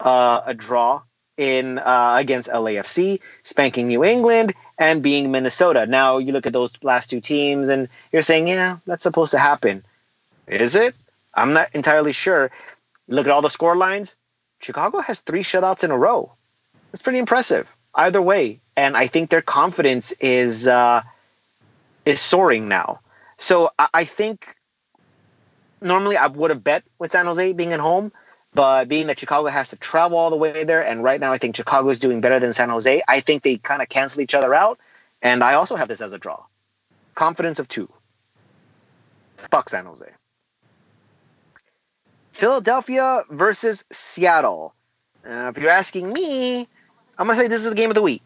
uh, 0.00 0.40
a 0.46 0.54
draw 0.54 1.02
in 1.36 1.78
uh, 1.78 2.16
against 2.18 2.48
LAFC, 2.48 3.20
spanking 3.42 3.88
New 3.88 4.04
England, 4.04 4.52
and 4.78 5.02
being 5.02 5.30
Minnesota. 5.30 5.86
Now 5.86 6.18
you 6.18 6.32
look 6.32 6.46
at 6.46 6.52
those 6.52 6.72
last 6.82 7.10
two 7.10 7.20
teams, 7.20 7.68
and 7.68 7.88
you're 8.12 8.22
saying, 8.22 8.48
yeah, 8.48 8.78
that's 8.86 9.02
supposed 9.02 9.32
to 9.32 9.38
happen. 9.38 9.84
Is 10.48 10.74
it? 10.74 10.94
I'm 11.34 11.52
not 11.52 11.74
entirely 11.74 12.12
sure. 12.12 12.50
Look 13.08 13.26
at 13.26 13.32
all 13.32 13.42
the 13.42 13.50
score 13.50 13.76
lines. 13.76 14.16
Chicago 14.64 15.00
has 15.00 15.20
three 15.20 15.42
shutouts 15.42 15.84
in 15.84 15.90
a 15.90 15.98
row. 15.98 16.32
It's 16.92 17.02
pretty 17.02 17.18
impressive. 17.18 17.74
Either 17.94 18.20
way, 18.20 18.58
and 18.76 18.96
I 18.96 19.06
think 19.06 19.30
their 19.30 19.42
confidence 19.42 20.12
is 20.20 20.66
uh, 20.66 21.02
is 22.04 22.20
soaring 22.20 22.66
now. 22.66 23.00
So 23.36 23.70
I, 23.78 23.88
I 23.94 24.04
think 24.04 24.56
normally 25.80 26.16
I 26.16 26.26
would 26.26 26.50
have 26.50 26.64
bet 26.64 26.82
with 26.98 27.12
San 27.12 27.26
Jose 27.26 27.52
being 27.52 27.72
at 27.72 27.80
home, 27.80 28.10
but 28.54 28.88
being 28.88 29.06
that 29.08 29.20
Chicago 29.20 29.48
has 29.48 29.70
to 29.70 29.76
travel 29.76 30.18
all 30.18 30.30
the 30.30 30.36
way 30.36 30.64
there, 30.64 30.84
and 30.84 31.04
right 31.04 31.20
now 31.20 31.32
I 31.32 31.38
think 31.38 31.54
Chicago 31.56 31.88
is 31.90 32.00
doing 32.00 32.20
better 32.20 32.40
than 32.40 32.52
San 32.52 32.70
Jose, 32.70 33.02
I 33.06 33.20
think 33.20 33.42
they 33.42 33.58
kind 33.58 33.82
of 33.82 33.88
cancel 33.88 34.22
each 34.22 34.34
other 34.34 34.54
out. 34.54 34.78
And 35.22 35.44
I 35.44 35.54
also 35.54 35.76
have 35.76 35.88
this 35.88 36.00
as 36.00 36.12
a 36.12 36.18
draw. 36.18 36.44
Confidence 37.14 37.58
of 37.58 37.68
two. 37.68 37.88
Fuck 39.36 39.68
San 39.68 39.84
Jose. 39.86 40.10
Philadelphia 42.34 43.22
versus 43.30 43.84
Seattle. 43.90 44.74
Uh, 45.24 45.50
if 45.54 45.56
you're 45.56 45.70
asking 45.70 46.12
me, 46.12 46.62
I'm 47.16 47.26
gonna 47.26 47.36
say 47.36 47.48
this 47.48 47.62
is 47.62 47.70
the 47.70 47.76
game 47.76 47.90
of 47.90 47.94
the 47.94 48.02
week. 48.02 48.22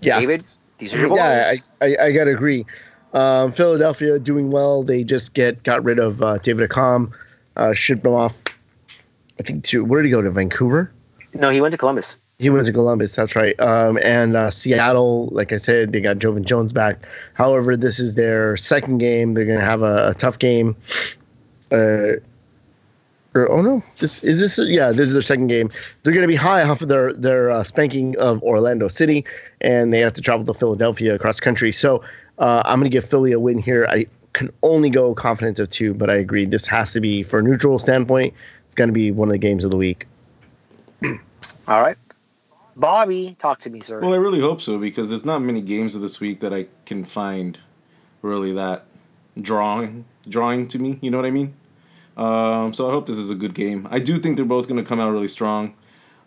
Yeah, 0.00 0.18
David, 0.18 0.44
these 0.78 0.94
are 0.94 0.98
your 0.98 1.14
yeah. 1.14 1.52
I, 1.80 1.86
I, 1.86 1.96
I 2.06 2.12
gotta 2.12 2.32
agree. 2.32 2.64
Um, 3.12 3.52
Philadelphia 3.52 4.18
doing 4.18 4.50
well. 4.50 4.82
They 4.82 5.04
just 5.04 5.34
get 5.34 5.62
got 5.62 5.84
rid 5.84 5.98
of 5.98 6.22
uh, 6.22 6.38
David 6.38 6.68
Accam, 6.68 7.12
uh, 7.56 7.74
shipped 7.74 8.04
him 8.04 8.14
off. 8.14 8.42
I 9.38 9.42
think 9.42 9.64
to 9.64 9.84
where 9.84 10.00
did 10.02 10.08
he 10.08 10.12
go 10.12 10.22
to 10.22 10.30
Vancouver? 10.30 10.90
no, 11.34 11.50
he 11.50 11.60
went 11.60 11.72
to 11.72 11.78
Columbus. 11.78 12.18
He 12.38 12.50
went 12.50 12.66
to 12.66 12.72
Columbus. 12.72 13.14
That's 13.14 13.36
right. 13.36 13.58
Um, 13.60 13.98
and 14.02 14.34
uh, 14.34 14.50
Seattle, 14.50 15.28
like 15.30 15.52
I 15.52 15.56
said, 15.56 15.92
they 15.92 16.00
got 16.00 16.18
Joevin 16.18 16.44
Jones 16.44 16.72
back. 16.72 17.04
However, 17.34 17.76
this 17.76 18.00
is 18.00 18.14
their 18.14 18.56
second 18.56 18.98
game. 18.98 19.34
They're 19.34 19.44
going 19.44 19.60
to 19.60 19.64
have 19.64 19.82
a, 19.82 20.08
a 20.08 20.14
tough 20.14 20.38
game. 20.38 20.74
Uh, 21.70 22.18
or, 23.34 23.50
oh 23.50 23.62
no, 23.62 23.82
this 23.96 24.22
is 24.22 24.40
this. 24.40 24.58
Yeah, 24.68 24.88
this 24.88 25.08
is 25.08 25.12
their 25.12 25.22
second 25.22 25.48
game. 25.48 25.68
They're 26.02 26.12
going 26.12 26.22
to 26.22 26.28
be 26.28 26.36
high 26.36 26.62
off 26.62 26.82
of 26.82 26.88
their 26.88 27.12
their 27.12 27.50
uh, 27.50 27.64
spanking 27.64 28.16
of 28.18 28.42
Orlando 28.42 28.88
City, 28.88 29.24
and 29.60 29.92
they 29.92 30.00
have 30.00 30.12
to 30.14 30.20
travel 30.20 30.46
to 30.46 30.54
Philadelphia 30.54 31.14
across 31.14 31.40
country. 31.40 31.72
So 31.72 32.02
uh, 32.38 32.62
I'm 32.64 32.78
going 32.78 32.90
to 32.90 32.94
give 32.94 33.04
Philly 33.04 33.32
a 33.32 33.40
win 33.40 33.58
here. 33.58 33.86
I 33.90 34.06
can 34.34 34.52
only 34.62 34.90
go 34.90 35.14
confidence 35.14 35.58
of 35.58 35.70
two, 35.70 35.94
but 35.94 36.10
I 36.10 36.14
agree 36.14 36.44
this 36.44 36.66
has 36.68 36.92
to 36.92 37.00
be 37.00 37.22
for 37.22 37.40
a 37.40 37.42
neutral 37.42 37.78
standpoint. 37.78 38.34
It's 38.66 38.74
going 38.74 38.88
to 38.88 38.94
be 38.94 39.10
one 39.10 39.28
of 39.28 39.32
the 39.32 39.38
games 39.38 39.64
of 39.64 39.70
the 39.70 39.76
week. 39.76 40.06
All 41.68 41.80
right. 41.80 41.96
Bobby, 42.76 43.36
talk 43.38 43.60
to 43.60 43.70
me, 43.70 43.80
sir. 43.80 44.00
Well, 44.00 44.14
I 44.14 44.16
really 44.16 44.40
hope 44.40 44.60
so 44.60 44.78
because 44.78 45.08
there's 45.08 45.24
not 45.24 45.40
many 45.40 45.60
games 45.60 45.94
of 45.94 46.02
this 46.02 46.20
week 46.20 46.40
that 46.40 46.52
I 46.52 46.66
can 46.86 47.04
find 47.04 47.58
really 48.22 48.52
that 48.52 48.84
drawing 49.40 50.04
drawing 50.28 50.66
to 50.68 50.78
me. 50.78 50.98
You 51.00 51.10
know 51.10 51.18
what 51.18 51.26
I 51.26 51.30
mean? 51.30 51.54
Um, 52.16 52.72
so 52.72 52.88
I 52.88 52.92
hope 52.92 53.06
this 53.06 53.18
is 53.18 53.30
a 53.30 53.34
good 53.34 53.54
game. 53.54 53.88
I 53.90 53.98
do 53.98 54.18
think 54.18 54.36
they're 54.36 54.44
both 54.44 54.68
going 54.68 54.82
to 54.82 54.88
come 54.88 55.00
out 55.00 55.10
really 55.10 55.28
strong. 55.28 55.74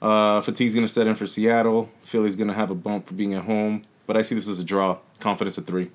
Uh, 0.02 0.41
fatigue's 0.41 0.73
going 0.73 0.86
to 0.86 0.91
set 0.91 1.08
in 1.08 1.15
for 1.15 1.26
Seattle. 1.26 1.89
Philly's 2.04 2.36
going 2.36 2.50
to 2.50 2.54
have 2.54 2.71
a 2.71 2.76
bump 2.76 3.08
for 3.08 3.13
being 3.13 3.34
at 3.34 3.43
home, 3.45 3.82
but 4.06 4.15
I 4.15 4.21
see 4.21 4.36
this 4.36 4.47
as 4.47 4.60
a 4.60 4.63
draw. 4.63 4.97
Confidence 5.19 5.58
at 5.58 5.65
three. 5.65 5.89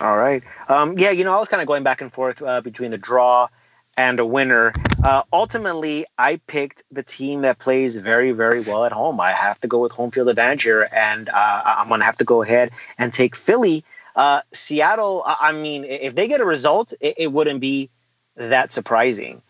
All 0.00 0.16
right. 0.16 0.42
Um, 0.68 0.98
yeah, 0.98 1.10
you 1.10 1.22
know, 1.22 1.34
I 1.34 1.38
was 1.38 1.48
kind 1.48 1.60
of 1.60 1.68
going 1.68 1.82
back 1.82 2.00
and 2.00 2.12
forth 2.12 2.42
uh, 2.42 2.60
between 2.60 2.90
the 2.90 2.98
draw 2.98 3.48
and 3.96 4.18
a 4.18 4.26
winner. 4.26 4.72
Uh, 5.04 5.22
ultimately, 5.32 6.06
I 6.18 6.36
picked 6.46 6.82
the 6.90 7.02
team 7.02 7.42
that 7.42 7.58
plays 7.58 7.96
very, 7.96 8.32
very 8.32 8.60
well 8.60 8.84
at 8.84 8.92
home. 8.92 9.20
I 9.20 9.32
have 9.32 9.60
to 9.60 9.68
go 9.68 9.78
with 9.78 9.92
home 9.92 10.10
field 10.10 10.28
advantage 10.28 10.64
here, 10.64 10.88
and 10.92 11.28
uh, 11.28 11.62
I'm 11.64 11.88
going 11.88 12.00
to 12.00 12.06
have 12.06 12.16
to 12.16 12.24
go 12.24 12.42
ahead 12.42 12.72
and 12.98 13.12
take 13.12 13.36
Philly. 13.36 13.84
Uh, 14.14 14.42
Seattle, 14.52 15.24
I 15.26 15.52
mean, 15.52 15.84
if 15.84 16.14
they 16.14 16.28
get 16.28 16.40
a 16.40 16.44
result, 16.44 16.92
it, 17.00 17.14
it 17.18 17.32
wouldn't 17.32 17.60
be 17.60 17.90
that 18.36 18.70
surprising. 18.70 19.42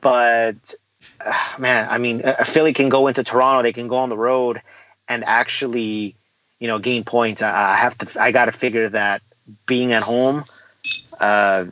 But, 0.00 0.74
uh, 1.24 1.54
man, 1.58 1.88
I 1.90 1.98
mean, 1.98 2.22
uh, 2.24 2.44
Philly 2.44 2.72
can 2.72 2.88
go 2.88 3.08
into 3.08 3.22
Toronto, 3.22 3.62
they 3.62 3.72
can 3.72 3.88
go 3.88 3.96
on 3.96 4.08
the 4.08 4.16
road 4.16 4.62
and 5.06 5.24
actually, 5.24 6.14
you 6.58 6.68
know, 6.68 6.78
gain 6.78 7.04
points. 7.04 7.42
I, 7.42 7.72
I 7.72 7.76
have 7.76 7.98
to, 7.98 8.22
I 8.22 8.32
got 8.32 8.46
to 8.46 8.52
figure 8.52 8.88
that 8.88 9.20
being 9.66 9.92
at 9.92 10.02
home, 10.02 10.44
uh, 11.20 11.66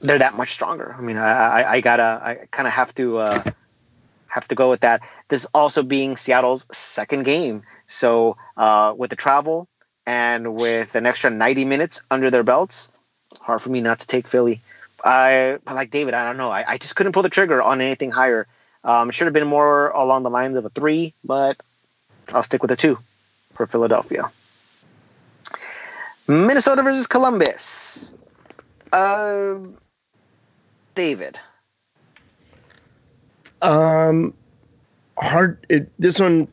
they're 0.00 0.18
that 0.18 0.36
much 0.36 0.52
stronger. 0.52 0.96
I 0.98 1.00
mean, 1.00 1.16
I, 1.16 1.30
I, 1.30 1.72
I 1.74 1.80
gotta, 1.80 2.20
I 2.24 2.34
kind 2.50 2.66
of 2.66 2.72
have 2.72 2.92
to, 2.96 3.18
uh, 3.18 3.42
have 4.26 4.48
to 4.48 4.54
go 4.54 4.68
with 4.68 4.80
that. 4.80 5.00
This 5.28 5.46
also 5.54 5.82
being 5.82 6.16
Seattle's 6.16 6.66
second 6.70 7.24
game, 7.24 7.62
so 7.86 8.36
uh, 8.56 8.94
with 8.96 9.10
the 9.10 9.16
travel 9.16 9.68
and 10.06 10.54
with 10.54 10.94
an 10.94 11.06
extra 11.06 11.30
ninety 11.30 11.64
minutes 11.64 12.02
under 12.10 12.30
their 12.30 12.42
belts, 12.42 12.90
hard 13.40 13.60
for 13.60 13.70
me 13.70 13.80
not 13.80 13.98
to 14.00 14.06
take 14.06 14.26
Philly. 14.26 14.60
I, 15.04 15.58
but 15.64 15.74
like 15.74 15.90
David, 15.90 16.14
I 16.14 16.24
don't 16.24 16.36
know. 16.36 16.50
I, 16.50 16.64
I 16.72 16.78
just 16.78 16.96
couldn't 16.96 17.12
pull 17.12 17.22
the 17.22 17.28
trigger 17.28 17.62
on 17.62 17.80
anything 17.80 18.10
higher. 18.10 18.46
Um, 18.82 19.08
it 19.08 19.14
should 19.14 19.26
have 19.26 19.34
been 19.34 19.46
more 19.46 19.88
along 19.90 20.22
the 20.22 20.30
lines 20.30 20.56
of 20.56 20.64
a 20.64 20.70
three, 20.70 21.12
but 21.24 21.56
I'll 22.32 22.42
stick 22.42 22.62
with 22.62 22.70
a 22.70 22.76
two 22.76 22.98
for 23.54 23.66
Philadelphia. 23.66 24.30
Minnesota 26.28 26.82
versus 26.82 27.06
Columbus. 27.06 28.16
Uh, 28.92 29.56
David. 30.94 31.38
Um, 33.62 34.34
hard. 35.18 35.64
It, 35.68 35.90
this 35.98 36.18
one 36.18 36.48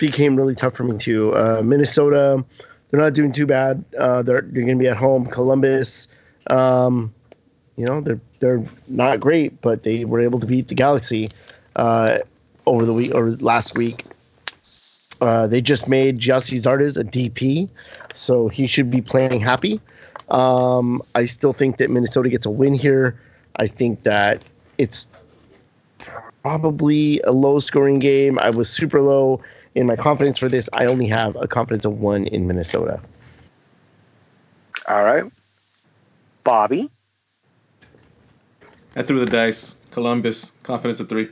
became 0.00 0.36
really 0.36 0.54
tough 0.54 0.74
for 0.74 0.84
me 0.84 0.98
too. 0.98 1.34
Uh, 1.36 1.62
Minnesota, 1.64 2.44
they're 2.92 3.00
not 3.00 3.14
doing 3.14 3.32
too 3.32 3.46
bad. 3.46 3.82
Uh, 3.98 4.22
they're 4.22 4.42
they're 4.42 4.64
going 4.64 4.78
to 4.78 4.82
be 4.82 4.88
at 4.88 4.98
home. 4.98 5.26
Columbus, 5.26 6.08
um, 6.48 7.12
you 7.76 7.86
know, 7.86 8.02
they're 8.02 8.20
they're 8.38 8.62
not 8.86 9.18
great, 9.18 9.60
but 9.62 9.82
they 9.82 10.04
were 10.04 10.20
able 10.20 10.38
to 10.38 10.46
beat 10.46 10.68
the 10.68 10.74
Galaxy 10.74 11.30
uh, 11.76 12.18
over 12.66 12.84
the 12.84 12.92
week 12.92 13.14
or 13.14 13.30
last 13.30 13.76
week. 13.76 14.04
Uh, 15.22 15.46
they 15.46 15.60
just 15.60 15.88
made 15.88 16.18
Gyasi 16.18 16.60
Zardes 16.60 17.00
a 17.00 17.04
DP, 17.04 17.68
so 18.12 18.48
he 18.48 18.66
should 18.66 18.90
be 18.90 19.00
playing 19.00 19.40
happy. 19.40 19.80
Um, 20.28 21.00
I 21.14 21.24
still 21.24 21.54
think 21.54 21.78
that 21.78 21.90
Minnesota 21.90 22.28
gets 22.28 22.44
a 22.44 22.50
win 22.50 22.74
here. 22.74 23.18
I 23.56 23.68
think 23.68 24.02
that 24.02 24.42
it's 24.76 25.06
probably 26.42 27.20
a 27.20 27.32
low 27.32 27.58
scoring 27.58 28.00
game. 28.00 28.38
I 28.38 28.50
was 28.50 28.68
super 28.68 29.00
low 29.00 29.40
in 29.74 29.86
my 29.86 29.96
confidence 29.96 30.38
for 30.38 30.48
this. 30.48 30.68
I 30.72 30.86
only 30.86 31.06
have 31.06 31.36
a 31.36 31.46
confidence 31.46 31.84
of 31.84 32.00
one 32.00 32.26
in 32.26 32.46
Minnesota. 32.46 33.00
All 34.88 35.04
right. 35.04 35.24
Bobby. 36.44 36.90
I 38.96 39.02
threw 39.02 39.20
the 39.20 39.26
dice. 39.26 39.76
Columbus. 39.90 40.52
Confidence 40.62 41.00
of 41.00 41.08
three. 41.08 41.28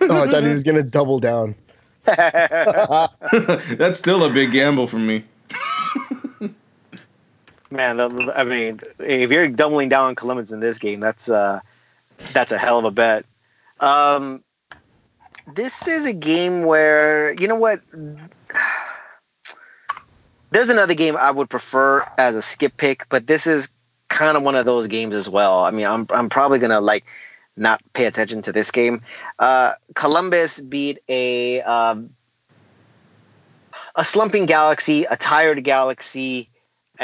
Oh, 0.00 0.22
I 0.22 0.28
thought 0.28 0.42
he 0.42 0.48
was 0.48 0.62
gonna 0.62 0.82
double 0.82 1.18
down. 1.18 1.54
That's 2.04 3.98
still 3.98 4.24
a 4.24 4.30
big 4.30 4.52
gamble 4.52 4.86
for 4.86 4.98
me. 4.98 5.24
Man, 7.70 7.98
I 8.00 8.44
mean, 8.44 8.80
if 9.00 9.30
you're 9.30 9.48
doubling 9.48 9.88
down 9.88 10.06
on 10.06 10.14
Columbus 10.14 10.52
in 10.52 10.60
this 10.60 10.78
game, 10.78 11.00
that's 11.00 11.28
uh, 11.28 11.58
that's 12.32 12.52
a 12.52 12.58
hell 12.58 12.78
of 12.78 12.84
a 12.84 12.92
bet. 12.92 13.24
Um, 13.80 14.44
this 15.52 15.86
is 15.86 16.06
a 16.06 16.12
game 16.12 16.64
where 16.64 17.34
you 17.34 17.48
know 17.48 17.56
what. 17.56 17.80
There's 20.50 20.68
another 20.68 20.94
game 20.94 21.16
I 21.16 21.32
would 21.32 21.50
prefer 21.50 22.06
as 22.16 22.36
a 22.36 22.42
skip 22.42 22.76
pick, 22.76 23.08
but 23.08 23.26
this 23.26 23.48
is 23.48 23.68
kind 24.08 24.36
of 24.36 24.44
one 24.44 24.54
of 24.54 24.64
those 24.64 24.86
games 24.86 25.14
as 25.14 25.28
well. 25.28 25.64
I 25.64 25.70
mean, 25.70 25.86
I'm 25.86 26.06
I'm 26.10 26.28
probably 26.28 26.58
gonna 26.60 26.80
like 26.80 27.04
not 27.56 27.80
pay 27.92 28.06
attention 28.06 28.42
to 28.42 28.52
this 28.52 28.70
game. 28.70 29.02
Uh, 29.38 29.72
Columbus 29.94 30.60
beat 30.60 31.00
a 31.08 31.60
um, 31.62 32.10
a 33.96 34.04
slumping 34.04 34.46
Galaxy, 34.46 35.04
a 35.04 35.16
tired 35.16 35.62
Galaxy 35.64 36.48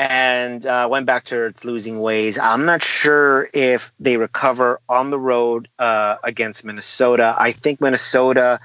and 0.00 0.64
uh, 0.64 0.88
went 0.90 1.04
back 1.04 1.26
to 1.26 1.44
its 1.44 1.62
losing 1.62 2.00
ways. 2.00 2.38
I'm 2.38 2.64
not 2.64 2.82
sure 2.82 3.48
if 3.52 3.92
they 4.00 4.16
recover 4.16 4.80
on 4.88 5.10
the 5.10 5.18
road 5.18 5.68
uh, 5.78 6.16
against 6.24 6.64
Minnesota. 6.64 7.36
I 7.38 7.52
think 7.52 7.82
Minnesota 7.82 8.58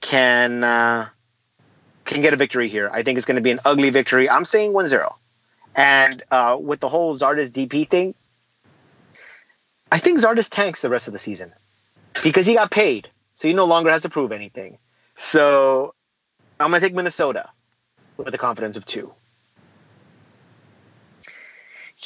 can 0.00 0.64
uh, 0.64 1.08
can 2.06 2.22
get 2.22 2.32
a 2.32 2.36
victory 2.36 2.70
here. 2.70 2.88
I 2.90 3.02
think 3.02 3.18
it's 3.18 3.26
going 3.26 3.34
to 3.34 3.42
be 3.42 3.50
an 3.50 3.58
ugly 3.66 3.90
victory. 3.90 4.30
I'm 4.30 4.46
saying 4.46 4.72
1-0. 4.72 5.14
And 5.76 6.22
uh, 6.30 6.56
with 6.58 6.80
the 6.80 6.88
whole 6.88 7.14
Zardes 7.14 7.50
DP 7.50 7.86
thing, 7.86 8.14
I 9.92 9.98
think 9.98 10.18
Zardes 10.18 10.48
tanks 10.48 10.80
the 10.80 10.88
rest 10.88 11.08
of 11.08 11.12
the 11.12 11.18
season 11.18 11.52
because 12.24 12.46
he 12.46 12.54
got 12.54 12.70
paid, 12.70 13.10
so 13.34 13.48
he 13.48 13.54
no 13.54 13.66
longer 13.66 13.90
has 13.90 14.00
to 14.00 14.08
prove 14.08 14.32
anything. 14.32 14.78
So 15.14 15.92
I'm 16.58 16.70
going 16.70 16.80
to 16.80 16.86
take 16.86 16.96
Minnesota 16.96 17.50
with 18.16 18.34
a 18.34 18.38
confidence 18.38 18.78
of 18.78 18.86
two. 18.86 19.12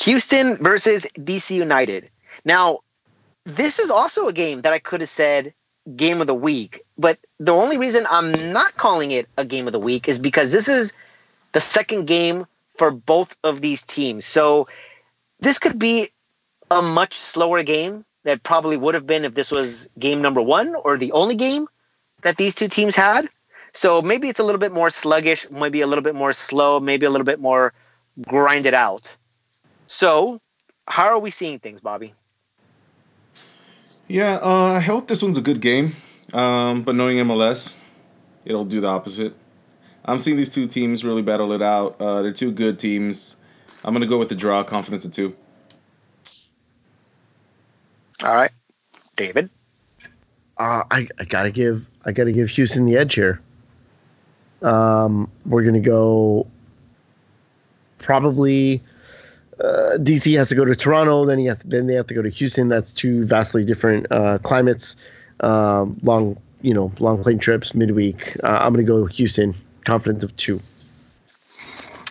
Houston 0.01 0.57
versus 0.57 1.07
DC 1.19 1.55
United. 1.55 2.09
Now, 2.45 2.81
this 3.45 3.79
is 3.79 3.91
also 3.91 4.27
a 4.27 4.33
game 4.33 4.63
that 4.63 4.73
I 4.73 4.79
could 4.79 5.01
have 5.01 5.11
said 5.11 5.53
game 5.97 6.21
of 6.21 6.27
the 6.27 6.35
week, 6.35 6.81
but 6.97 7.19
the 7.41 7.53
only 7.53 7.77
reason 7.77 8.07
I'm 8.11 8.53
not 8.53 8.75
calling 8.77 9.11
it 9.11 9.29
a 9.37 9.45
game 9.45 9.67
of 9.67 9.73
the 9.73 9.81
week 9.81 10.09
is 10.09 10.19
because 10.19 10.53
this 10.53 10.69
is 10.69 10.95
the 11.53 11.61
second 11.61 12.07
game 12.07 12.47
for 12.77 12.91
both 12.91 13.37
of 13.45 13.61
these 13.61 13.83
teams. 13.83 14.25
So 14.25 14.69
this 15.41 15.59
could 15.59 15.79
be 15.79 16.09
a 16.71 16.81
much 16.81 17.15
slower 17.15 17.63
game 17.63 18.05
that 18.25 18.43
probably 18.45 18.77
would 18.77 18.95
have 18.95 19.07
been 19.07 19.25
if 19.25 19.35
this 19.35 19.51
was 19.51 19.89
game 19.99 20.23
number 20.23 20.41
one 20.41 20.75
or 20.75 20.97
the 20.97 21.13
only 21.13 21.35
game 21.35 21.67
that 22.23 22.37
these 22.37 22.55
two 22.55 22.69
teams 22.69 22.95
had. 22.95 23.29
So 23.73 24.01
maybe 24.01 24.29
it's 24.29 24.39
a 24.39 24.45
little 24.45 24.61
bit 24.61 24.73
more 24.73 24.91
sluggish, 24.91 25.51
maybe 25.51 25.81
a 25.81 25.87
little 25.87 26.05
bit 26.05 26.15
more 26.15 26.33
slow, 26.33 26.79
maybe 26.79 27.07
a 27.07 27.11
little 27.11 27.25
bit 27.25 27.41
more 27.41 27.73
grinded 28.27 28.75
out. 28.75 29.17
So, 29.93 30.41
how 30.89 31.05
are 31.09 31.19
we 31.19 31.31
seeing 31.31 31.59
things, 31.59 31.83
Bobby? 31.83 32.15
Yeah, 34.09 34.39
uh, 34.43 34.73
I 34.77 34.81
hope 34.81 35.07
this 35.07 35.23
one's 35.23 35.37
a 35.37 35.43
good 35.43 35.61
game. 35.61 35.93
Um, 36.33 36.83
but 36.83 36.95
knowing 36.95 37.19
MLS, 37.19 37.79
it'll 38.47 38.65
do 38.65 38.81
the 38.81 38.89
opposite. 38.89 39.35
I'm 40.03 40.19
seeing 40.19 40.39
these 40.39 40.49
two 40.49 40.67
teams 40.67 41.05
really 41.05 41.21
battle 41.21 41.53
it 41.53 41.61
out. 41.61 42.01
Uh, 42.01 42.23
they're 42.23 42.33
two 42.33 42.51
good 42.53 42.79
teams. 42.79 43.37
I'm 43.85 43.93
gonna 43.93 44.07
go 44.07 44.19
with 44.19 44.31
the 44.31 44.35
draw, 44.35 44.65
confidence 44.65 45.05
of 45.05 45.13
two. 45.13 45.37
All 48.25 48.35
right, 48.35 48.51
David. 49.15 49.51
Uh, 50.57 50.85
I, 50.91 51.07
I 51.21 51.25
gotta 51.25 51.51
give 51.51 51.87
I 52.07 52.13
gotta 52.13 52.33
give 52.33 52.49
Houston 52.49 52.87
the 52.87 52.97
edge 52.97 53.15
here. 53.15 53.43
Um, 54.63 55.31
we're 55.45 55.65
gonna 55.65 55.81
go 55.81 56.47
probably 57.99 58.81
uh, 59.63 59.97
DC 59.99 60.37
has 60.37 60.49
to 60.49 60.55
go 60.55 60.65
to 60.65 60.75
Toronto, 60.75 61.25
then 61.25 61.39
he 61.39 61.47
has 61.47 61.61
to, 61.61 61.69
then 61.69 61.87
they 61.87 61.95
have 61.95 62.07
to 62.09 62.15
go 62.15 62.23
to 62.23 62.29
Houston. 62.29 62.69
That's 62.69 62.93
two 62.93 63.25
vastly 63.25 63.65
different 63.65 64.11
uh, 64.11 64.39
climates. 64.39 64.97
Um, 65.41 65.99
long 66.03 66.37
you 66.63 66.73
know 66.73 66.93
long 66.99 67.23
plane 67.23 67.39
trips 67.39 67.75
midweek. 67.75 68.37
Uh, 68.43 68.59
I'm 68.61 68.73
gonna 68.73 68.85
go 68.85 69.07
Houston. 69.07 69.55
Confidence 69.85 70.23
of 70.23 70.35
two. 70.37 70.61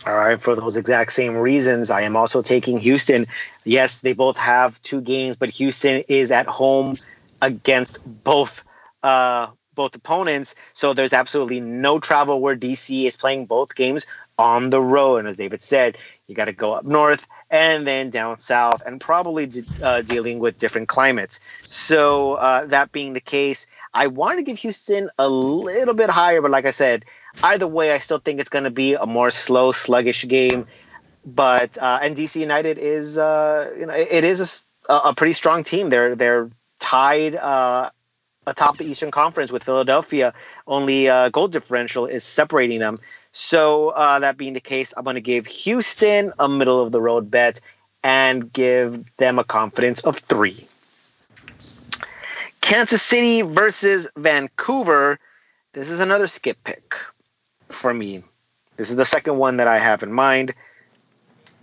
All 0.06 0.16
right, 0.16 0.42
for 0.42 0.56
those 0.56 0.78
exact 0.78 1.14
same 1.14 1.36
reasons, 1.36 1.92
I 1.92 2.02
am 2.02 2.18
also 2.18 2.42
taking 2.42 2.80
Houston. 2.80 3.26
Yes, 3.66 4.00
they 4.00 4.14
both 4.14 4.36
have 4.36 4.82
two 4.82 5.00
games, 5.00 5.36
but 5.36 5.50
Houston 5.50 6.04
is 6.08 6.32
at 6.32 6.48
home 6.48 6.98
against 7.42 8.00
both 8.24 8.64
uh, 9.04 9.48
both 9.76 9.96
opponents, 9.96 10.56
so 10.74 10.94
there's 10.94 11.14
absolutely 11.14 11.60
no 11.60 12.00
travel 12.00 12.42
where 12.42 12.56
DC 12.56 13.06
is 13.06 13.16
playing 13.16 13.46
both 13.46 13.76
games 13.76 14.06
on 14.42 14.72
the 14.72 14.82
road. 14.82 15.18
And 15.18 15.28
as 15.28 15.38
David 15.38 15.62
said, 15.62 15.98
you 16.28 16.36
got 16.36 16.46
to 16.46 16.54
go 16.54 16.74
up 16.74 16.84
north 16.84 17.28
and 17.50 17.86
then 17.86 18.10
down 18.10 18.40
south, 18.40 18.82
and 18.86 19.00
probably 19.00 19.50
uh, 19.84 20.02
dealing 20.02 20.40
with 20.40 20.58
different 20.58 20.88
climates. 20.88 21.42
So, 21.64 22.36
uh, 22.36 22.66
that 22.68 22.94
being 22.94 23.12
the 23.12 23.20
case, 23.20 23.68
I 23.94 24.08
want 24.08 24.40
to 24.40 24.44
give 24.44 24.58
Houston 24.60 25.10
a 25.20 25.28
little 25.28 25.94
bit 25.94 26.10
higher, 26.10 26.42
but 26.42 26.50
like 26.50 26.66
I 26.66 26.72
said, 26.72 27.04
either 27.44 27.68
way, 27.68 27.92
I 27.92 27.98
still 27.98 28.20
think 28.20 28.40
it's 28.40 28.50
going 28.50 28.64
to 28.64 28.72
be 28.72 28.94
a 28.94 29.06
more 29.06 29.30
slow, 29.30 29.74
sluggish 29.74 30.26
game. 30.28 30.66
But 31.26 31.78
uh, 31.78 32.00
and 32.02 32.16
DC 32.16 32.40
United 32.40 32.78
is, 32.78 33.18
uh, 33.18 33.72
you 33.78 33.86
know, 33.86 33.94
it 33.94 34.24
is 34.24 34.66
a, 34.90 34.96
a, 34.96 35.14
pretty 35.14 35.34
strong 35.34 35.64
team. 35.64 35.90
They're 35.92 36.16
they're 36.16 36.50
tied 36.80 37.36
uh, 37.36 37.92
atop 38.48 38.78
the 38.78 38.86
Eastern 38.86 39.12
Conference 39.12 39.52
with 39.52 39.64
Philadelphia. 39.64 40.34
Only 40.68 41.10
uh, 41.10 41.30
goal 41.30 41.48
differential 41.48 42.06
is 42.06 42.24
separating 42.24 42.80
them. 42.80 43.00
So 43.32 43.90
uh, 43.90 44.20
that 44.20 44.38
being 44.38 44.54
the 44.54 44.62
case, 44.62 44.94
I'm 44.98 45.04
going 45.04 45.16
to 45.16 45.22
give 45.22 45.48
Houston 45.48 46.34
a 46.40 46.50
middle 46.50 46.82
of 46.82 46.92
the 46.92 47.02
road 47.02 47.32
bet 47.32 47.62
and 48.04 48.52
give 48.52 49.16
them 49.18 49.40
a 49.40 49.44
confidence 49.44 50.02
of 50.02 50.18
three. 50.18 50.66
Kansas 52.62 53.02
City 53.02 53.42
versus 53.42 54.08
Vancouver. 54.18 55.20
This 55.74 55.90
is 55.90 56.00
another 56.00 56.28
skip 56.28 56.58
pick 56.64 56.96
for 57.70 57.94
me. 57.94 58.24
This 58.78 58.90
is 58.90 58.96
the 58.96 59.06
second 59.06 59.38
one 59.38 59.58
that 59.58 59.68
I 59.68 59.78
have 59.78 60.04
in 60.04 60.12
mind. 60.12 60.54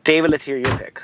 David, 0.05 0.31
let's 0.31 0.45
hear 0.45 0.57
your 0.57 0.77
pick. 0.79 1.03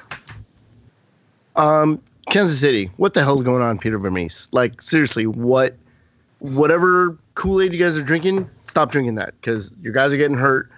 Um, 1.57 2.01
Kansas 2.31 2.59
City. 2.59 2.91
What 2.97 3.15
the 3.15 3.23
hell's 3.23 3.43
going 3.43 3.63
on, 3.63 3.79
Peter 3.79 3.99
Vermes? 3.99 4.49
Like 4.53 4.81
seriously, 4.81 5.27
what? 5.27 5.77
Whatever 6.39 7.17
Kool 7.35 7.61
Aid 7.61 7.73
you 7.73 7.79
guys 7.79 7.99
are 7.99 8.03
drinking, 8.03 8.49
stop 8.65 8.91
drinking 8.91 9.17
that 9.17 9.35
because 9.41 9.73
your 9.83 9.93
guys 9.93 10.13
are 10.13 10.17
getting 10.17 10.37
hurt 10.37 10.71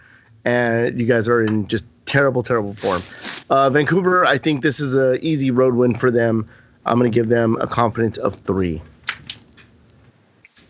and 0.44 0.98
you 1.00 1.06
guys 1.06 1.28
are 1.28 1.42
in 1.42 1.66
just 1.66 1.86
terrible, 2.06 2.42
terrible 2.42 2.74
form. 2.74 3.02
Uh, 3.50 3.68
Vancouver, 3.68 4.24
I 4.24 4.38
think 4.38 4.62
this 4.62 4.80
is 4.80 4.94
an 4.94 5.18
easy 5.22 5.50
road 5.50 5.74
win 5.74 5.96
for 5.96 6.10
them. 6.10 6.46
I'm 6.86 6.98
going 6.98 7.10
to 7.10 7.14
give 7.14 7.28
them 7.28 7.56
a 7.60 7.66
confidence 7.66 8.16
of 8.18 8.36
three. 8.36 8.80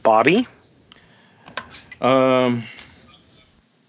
Bobby? 0.03 0.49
Um, 2.01 2.63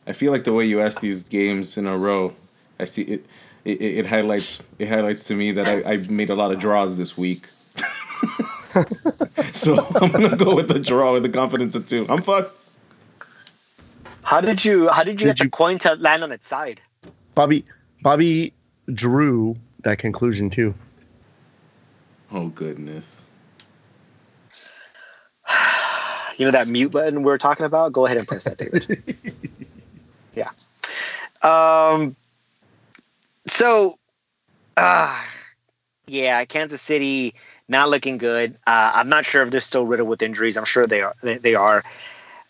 I 0.06 0.14
feel 0.14 0.32
like 0.32 0.44
the 0.44 0.54
way 0.54 0.66
you 0.66 0.82
ask 0.82 1.00
these 1.00 1.24
games 1.28 1.78
in 1.78 1.88
a 1.88 1.98
row, 1.98 2.34
I 2.80 2.86
see 2.86 3.04
it. 3.04 3.26
It, 3.66 3.82
it 3.82 4.06
highlights 4.06 4.64
it 4.80 4.88
highlights 4.88 5.26
to 5.26 5.36
me 5.36 5.52
that 5.52 5.68
I, 5.68 5.94
I 5.94 5.98
made 6.10 6.30
a 6.30 6.36
lot 6.36 6.52
of 6.52 6.60
draws 6.60 6.98
this 6.98 7.18
week. 7.18 7.48
so 9.44 9.88
I'm 9.96 10.12
gonna 10.12 10.36
go 10.36 10.56
with 10.56 10.68
the 10.68 10.80
draw 10.80 11.14
with 11.14 11.24
the 11.24 11.30
confidence 11.30 11.76
of 11.76 11.88
two. 11.88 12.06
I'm 12.10 12.22
fucked. 12.22 12.60
How 14.24 14.42
did 14.42 14.66
you 14.66 14.90
how 14.90 15.04
did 15.04 15.22
you 15.22 15.28
did 15.28 15.38
get 15.38 15.40
you, 15.40 15.46
the 15.46 15.52
coin 15.52 15.80
to 15.80 15.96
land 15.96 16.24
on 16.24 16.32
its 16.32 16.48
side? 16.48 16.82
Bobby 17.34 17.66
Bobby 18.02 18.54
drew 18.94 19.56
that 19.84 20.00
conclusion 20.00 20.50
too. 20.50 20.74
Oh 22.32 22.48
goodness. 22.50 23.30
You 26.38 26.46
know 26.46 26.52
that 26.52 26.68
mute 26.68 26.92
button 26.92 27.24
we 27.24 27.32
are 27.32 27.40
talking 27.40 27.66
about? 27.66 27.94
Go 27.94 28.06
ahead 28.06 28.18
and 28.18 28.28
press 28.28 28.44
that, 28.44 28.60
David. 28.60 29.02
yeah. 30.36 30.52
Um 31.42 32.16
so 33.48 33.98
uh 34.76 35.24
yeah, 36.06 36.46
Kansas 36.46 36.82
City 36.82 37.34
not 37.70 37.90
looking 37.90 38.18
good. 38.18 38.56
Uh, 38.66 38.92
I'm 38.96 39.10
not 39.10 39.26
sure 39.26 39.44
if 39.44 39.52
they're 39.52 39.60
still 39.60 39.86
riddled 39.86 40.10
with 40.10 40.22
injuries. 40.22 40.58
I'm 40.58 40.66
sure 40.66 40.86
they 40.86 41.02
are. 41.02 41.14
They, 41.22 41.56
are. 41.56 41.84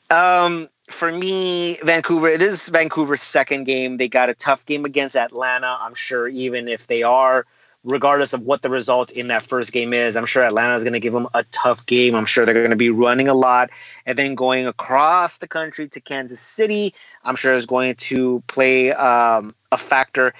Um, 0.10 0.70
for 0.90 1.12
me, 1.12 1.78
Vancouver. 1.84 2.28
It 2.28 2.42
is 2.42 2.70
Vancouver's 2.70 3.22
second 3.22 3.66
game. 3.66 3.98
They 3.98 4.08
got 4.08 4.30
a 4.30 4.34
tough 4.34 4.66
game 4.66 4.86
against 4.86 5.16
Atlanta. 5.16 5.78
I'm 5.80 5.96
sure 5.96 6.28
even 6.28 6.68
if 6.68 6.88
they 6.88 7.04
are, 7.04 7.46
regardless 7.84 8.34
of 8.34 8.42
what 8.42 8.62
the 8.62 8.70
result 8.70 9.12
in 9.12 9.28
that 9.30 9.42
first 9.42 9.74
game 9.74 9.94
is, 9.94 10.16
I'm 10.16 10.26
sure 10.26 10.44
Atlanta 10.44 10.76
is 10.76 10.84
going 10.84 10.94
to 10.94 11.00
give 11.00 11.14
them 11.14 11.28
a 11.34 11.44
tough 11.52 11.86
game. 11.88 12.16
I'm 12.16 12.26
sure 12.26 12.46
they're 12.46 12.54
going 12.54 12.70
to 12.70 12.76
be 12.76 12.92
running 12.92 13.28
a 13.28 13.34
lot, 13.34 13.72
and 14.06 14.18
then 14.18 14.36
going 14.36 14.68
across 14.68 15.38
the 15.38 15.48
country 15.48 15.90
to 15.90 16.00
Kansas 16.00 16.40
City. 16.40 16.94
I'm 17.24 17.36
sure 17.36 17.56
is 17.56 17.66
going 17.66 17.96
to 17.96 18.44
play 18.48 18.92
um, 18.92 19.56
a 19.72 19.78
factor. 19.78 20.34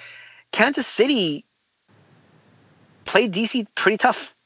Kansas 0.52 0.88
City 0.88 1.44
played 3.06 3.34
DC 3.34 3.66
pretty 3.76 3.98
tough 3.98 4.37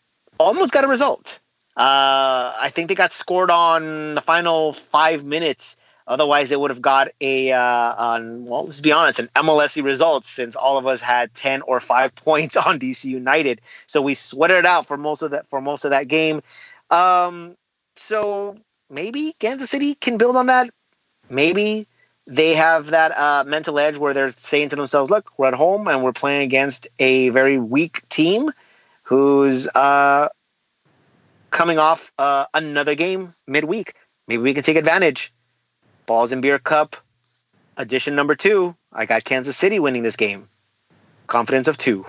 almost 0.41 0.73
got 0.73 0.83
a 0.83 0.87
result. 0.87 1.39
Uh, 1.77 2.53
I 2.59 2.69
think 2.69 2.89
they 2.89 2.95
got 2.95 3.13
scored 3.13 3.49
on 3.49 4.15
the 4.15 4.21
final 4.21 4.73
five 4.73 5.23
minutes. 5.23 5.77
Otherwise, 6.07 6.49
they 6.49 6.57
would 6.57 6.69
have 6.71 6.81
got 6.81 7.07
a, 7.21 7.53
uh, 7.53 7.95
on, 7.95 8.45
well, 8.45 8.65
let's 8.65 8.81
be 8.81 8.91
honest, 8.91 9.19
an 9.19 9.27
MLSE 9.35 9.81
result 9.83 10.25
since 10.25 10.55
all 10.55 10.77
of 10.77 10.85
us 10.85 10.99
had 10.99 11.33
10 11.35 11.61
or 11.61 11.79
5 11.79 12.15
points 12.25 12.57
on 12.57 12.79
DC 12.79 13.05
United. 13.05 13.61
So 13.87 14.01
we 14.01 14.13
sweated 14.13 14.57
it 14.57 14.65
out 14.65 14.85
for 14.85 14.97
most 14.97 15.21
of 15.21 15.31
that, 15.31 15.47
for 15.47 15.61
most 15.61 15.85
of 15.85 15.91
that 15.91 16.07
game. 16.07 16.41
Um, 16.89 17.55
so 17.95 18.57
maybe 18.89 19.33
Kansas 19.39 19.69
City 19.69 19.95
can 19.95 20.17
build 20.17 20.35
on 20.35 20.47
that. 20.47 20.69
Maybe 21.29 21.87
they 22.27 22.53
have 22.53 22.87
that 22.87 23.17
uh, 23.17 23.43
mental 23.45 23.79
edge 23.79 23.97
where 23.97 24.13
they're 24.13 24.31
saying 24.31 24.69
to 24.69 24.75
themselves, 24.75 25.09
look, 25.09 25.31
we're 25.37 25.47
at 25.47 25.53
home 25.53 25.87
and 25.87 26.03
we're 26.03 26.11
playing 26.11 26.41
against 26.41 26.87
a 26.99 27.29
very 27.29 27.57
weak 27.57 28.07
team 28.09 28.49
who's 29.03 29.67
uh, 29.69 30.29
coming 31.49 31.79
off 31.79 32.11
uh, 32.17 32.45
another 32.53 32.95
game 32.95 33.29
midweek. 33.47 33.95
Maybe 34.27 34.41
we 34.41 34.53
can 34.53 34.63
take 34.63 34.77
advantage. 34.77 35.31
Balls 36.05 36.31
and 36.31 36.41
Beer 36.41 36.59
Cup 36.59 36.95
edition 37.77 38.15
number 38.15 38.35
two. 38.35 38.75
I 38.93 39.05
got 39.05 39.23
Kansas 39.23 39.57
City 39.57 39.79
winning 39.79 40.03
this 40.03 40.15
game. 40.15 40.47
Confidence 41.27 41.67
of 41.67 41.77
two. 41.77 42.05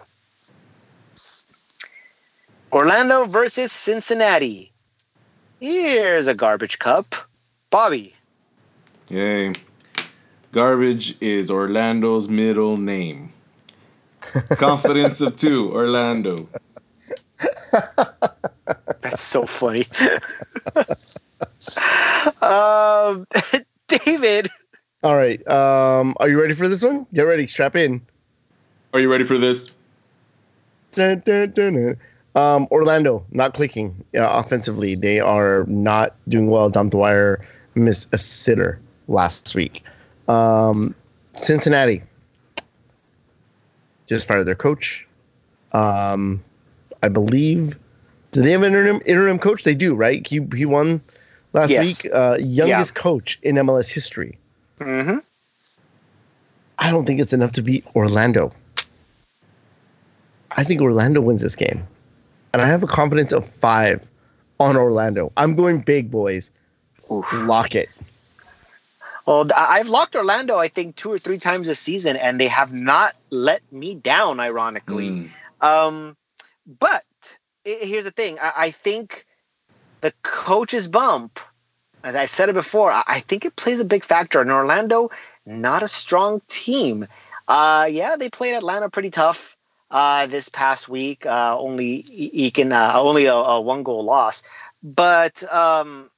Orlando 2.73 3.27
versus 3.27 3.71
Cincinnati. 3.71 4.73
Here's 5.61 6.27
a 6.27 6.35
garbage 6.35 6.79
cup. 6.79 7.07
Bobby. 7.71 8.15
Yay. 9.09 9.53
Garbage 10.53 11.17
is 11.21 11.51
Orlando's 11.51 12.29
middle 12.29 12.77
name. 12.77 13.33
Confidence 14.57 15.21
of 15.21 15.37
two, 15.37 15.71
Orlando. 15.73 16.37
That's 19.01 19.23
so 19.23 19.47
funny. 19.47 19.85
um, 22.43 23.27
David. 23.89 24.49
All 25.03 25.17
right. 25.17 25.47
Um, 25.49 26.15
are 26.19 26.29
you 26.29 26.41
ready 26.41 26.55
for 26.55 26.69
this 26.69 26.83
one? 26.83 27.07
Get 27.13 27.23
ready. 27.23 27.47
Strap 27.47 27.77
in. 27.77 28.01
Are 28.95 29.01
you 29.01 29.11
ready 29.11 29.25
for 29.25 29.39
this? 29.39 29.75
Dun, 30.93 31.23
dun, 31.25 31.51
dun, 31.53 31.75
dun. 31.75 31.97
Um, 32.35 32.67
Orlando 32.71 33.25
not 33.31 33.55
clicking 33.55 34.05
uh, 34.17 34.29
offensively. 34.29 34.95
They 34.95 35.21
are 35.21 35.65
not 35.67 36.15
doing 36.29 36.49
well. 36.49 36.71
Dom 36.71 36.89
Dwyer 36.89 37.45
missed 37.75 38.09
a 38.13 38.19
sitter 38.19 38.81
last 39.09 39.55
week. 39.55 39.85
Um, 40.29 40.95
Cincinnati 41.41 42.03
just 44.07 44.29
fired 44.29 44.45
their 44.45 44.55
coach. 44.55 45.07
Um, 45.73 46.43
I 47.03 47.09
believe. 47.09 47.79
Do 48.31 48.41
they 48.41 48.53
have 48.53 48.63
an 48.63 48.73
interim, 48.75 49.03
interim 49.05 49.39
coach? 49.39 49.65
They 49.65 49.75
do, 49.75 49.95
right? 49.95 50.27
He 50.27 50.41
he 50.57 50.65
won 50.65 51.01
last 51.53 51.71
Yes. 51.71 52.05
week. 52.05 52.13
Uh, 52.13 52.37
youngest 52.41 52.95
coach 52.95 53.39
in 53.43 53.57
MLS 53.57 53.91
history. 53.93 54.39
Mm-hmm. 54.79 55.19
I 56.79 56.91
don't 56.91 57.05
think 57.05 57.21
it's 57.21 57.33
enough 57.33 57.53
to 57.53 57.63
beat 57.63 57.85
Orlando. 57.95 58.51
I 60.53 60.65
think 60.65 60.81
Orlando 60.81 61.21
wins 61.21 61.41
this 61.41 61.57
game. 61.57 61.87
And 62.53 62.61
I 62.61 62.67
have 62.67 62.83
a 62.83 62.87
confidence 62.87 63.33
of 63.33 63.47
five 63.47 64.07
on 64.61 64.77
Orlando. 64.77 65.33
I'm 65.37 65.55
going 65.55 65.81
big, 65.81 66.11
boys. 66.11 66.51
Lock 67.09 67.75
it. 67.75 67.89
Well, 69.27 69.49
I've 69.57 69.89
locked 69.89 70.17
Orlando, 70.17 70.59
I 70.59 70.69
think, 70.69 70.97
two 70.97 71.13
or 71.13 71.19
three 71.19 71.39
times 71.39 71.69
this 71.69 71.79
season, 71.79 72.17
and 72.17 72.41
they 72.41 72.49
have 72.49 72.73
not 72.73 73.15
let 73.31 73.63
me 73.73 73.95
down, 73.95 74.41
ironically. 74.41 75.11
Mm. 75.11 75.29
Um, 75.61 76.17
but 76.67 77.05
i- 77.67 77.79
here's 77.83 78.05
the 78.05 78.11
thing 78.11 78.39
I-, 78.41 78.53
I 78.57 78.71
think 78.71 79.27
the 80.01 80.13
coach's 80.23 80.89
bump, 80.89 81.39
as 82.05 82.17
I 82.17 82.25
said 82.27 82.49
it 82.49 82.55
before, 82.55 82.91
I, 82.93 83.03
I 83.07 83.21
think 83.21 83.45
it 83.45 83.57
plays 83.57 83.81
a 83.81 83.85
big 83.85 84.05
factor. 84.05 84.43
In 84.43 84.51
Orlando, 84.51 85.11
not 85.47 85.83
a 85.83 85.89
strong 85.89 86.41
team. 86.49 87.07
Uh, 87.49 87.89
yeah, 87.91 88.17
they 88.17 88.31
played 88.31 88.55
Atlanta 88.55 88.89
pretty 88.91 89.11
tough 89.11 89.57
uh, 89.91 90.27
this 90.27 90.49
past 90.49 90.89
week, 90.89 91.27
uh, 91.27 91.57
only 91.59 92.05
eking, 92.11 92.73
uh, 92.73 92.93
only 92.95 93.27
a, 93.27 93.35
a 93.35 93.61
one 93.61 93.83
goal 93.83 94.05
loss. 94.05 94.43
But 94.83 95.43
um, 95.53 96.11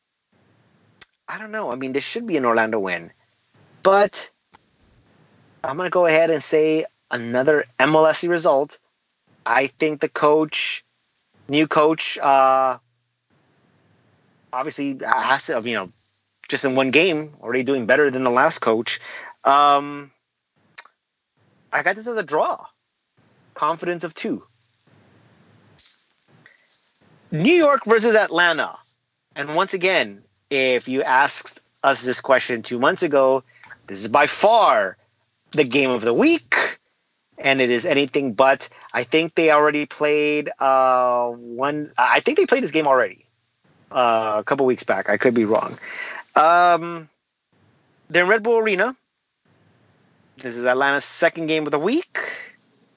I 1.29 1.39
don't 1.39 1.51
know. 1.51 1.73
I 1.73 1.75
mean, 1.75 1.93
this 1.93 2.05
should 2.05 2.27
be 2.27 2.37
an 2.37 2.45
Orlando 2.45 2.79
win. 2.79 3.11
But 3.83 4.31
I'm 5.63 5.77
going 5.77 5.87
to 5.87 5.91
go 5.91 6.07
ahead 6.07 6.31
and 6.31 6.43
say 6.43 6.85
another 7.11 7.65
MLSE 7.79 8.29
result. 8.29 8.79
I 9.47 9.67
think 9.67 10.01
the 10.01 10.09
coach, 10.09 10.85
new 11.49 11.67
coach, 11.67 12.19
uh, 12.19 12.79
obviously 14.53 14.99
has 15.05 15.47
to, 15.47 15.61
you 15.65 15.75
know, 15.75 15.89
just 16.49 16.65
in 16.65 16.75
one 16.77 16.91
game, 16.91 17.35
already 17.43 17.63
doing 17.63 17.87
better 17.87 18.11
than 18.11 18.23
the 18.23 18.31
last 18.31 18.61
coach. 18.61 19.01
Um, 19.45 20.11
I 21.73 21.83
got 21.83 21.97
this 21.97 22.07
as 22.07 22.17
a 22.17 22.23
draw. 22.23 22.65
Confidence 23.55 24.05
of 24.05 24.15
two. 24.15 24.43
New 27.31 27.55
York 27.55 27.85
versus 27.85 28.15
Atlanta. 28.15 28.77
And 29.35 29.57
once 29.57 29.75
again, 29.75 30.23
if 30.51 30.89
you 30.89 31.03
asked 31.03 31.61
us 31.83 32.03
this 32.03 32.21
question 32.21 32.63
two 32.63 32.79
months 32.79 33.03
ago, 33.03 33.43
this 33.89 34.03
is 34.03 34.09
by 34.09 34.27
far 34.27 34.97
the 35.51 35.65
game 35.65 35.91
of 35.91 36.03
the 36.03 36.15
week. 36.15 36.79
And 37.39 37.61
it 37.61 37.71
is 37.71 37.85
anything 37.85 38.33
but. 38.33 38.69
I 38.93 39.03
think 39.05 39.35
they 39.35 39.51
already 39.51 39.87
played 39.87 40.51
uh, 40.61 41.29
one. 41.29 41.93
I 41.99 42.21
think 42.21 42.39
they 42.39 42.47
played 42.47 42.63
this 42.63 42.71
game 42.71 42.87
already 42.87 43.25
uh, 43.91 44.37
a 44.39 44.45
couple 44.45 44.67
weeks 44.67 44.85
back. 44.85 45.09
I 45.09 45.17
could 45.17 45.35
be 45.35 45.45
wrong. 45.45 45.73
Um, 46.37 47.09
they're 48.09 48.25
in 48.25 48.29
Red 48.29 48.43
Bull 48.43 48.59
Arena. 48.59 48.97
This 50.39 50.57
is 50.57 50.65
Atlanta's 50.65 51.05
second 51.05 51.47
game 51.47 51.65
of 51.65 51.71
the 51.71 51.79
week. 51.79 52.19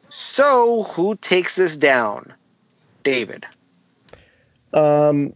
So, 0.09 0.83
who 0.83 1.15
takes 1.15 1.55
this 1.55 1.77
down? 1.77 2.33
David. 3.03 3.45
Um, 4.73 5.33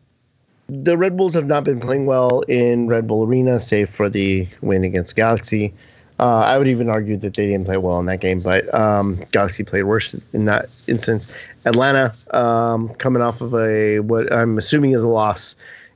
the 0.67 0.97
Red 0.97 1.17
Bulls 1.17 1.33
have 1.33 1.45
not 1.45 1.63
been 1.63 1.79
playing 1.79 2.05
well 2.05 2.41
in 2.41 2.87
Red 2.87 3.07
Bull 3.07 3.25
Arena, 3.25 3.59
save 3.59 3.89
for 3.89 4.09
the 4.09 4.47
win 4.61 4.83
against 4.83 5.15
Galaxy. 5.15 5.73
Uh, 6.21 6.43
I 6.45 6.59
would 6.59 6.67
even 6.67 6.87
argue 6.87 7.17
that 7.17 7.33
they 7.33 7.47
didn't 7.47 7.65
play 7.65 7.77
well 7.77 7.99
in 7.99 8.05
that 8.05 8.21
game, 8.21 8.39
but 8.43 8.71
um, 8.75 9.19
Galaxy 9.31 9.63
played 9.63 9.83
worse 9.83 10.13
in 10.33 10.45
that 10.45 10.65
instance. 10.87 11.47
Atlanta, 11.65 12.13
um, 12.29 12.89
coming 12.89 13.23
off 13.23 13.41
of 13.41 13.55
a 13.55 14.01
what 14.01 14.31
I'm 14.31 14.59
assuming 14.59 14.91
is 14.91 15.01
a 15.01 15.07
loss 15.07 15.55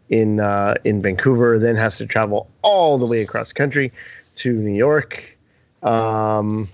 in 0.10 0.40
uh, 0.40 0.76
in 0.84 1.00
Vancouver, 1.00 1.60
then 1.60 1.76
has 1.76 2.00
to 2.00 2.08
travel 2.08 2.48
all 2.64 2.98
the 2.98 3.06
way 3.06 3.22
across 3.22 3.54
country 3.54 3.92
to 4.38 4.52
New 4.52 4.74
York. 4.74 5.38
Um, 5.84 6.66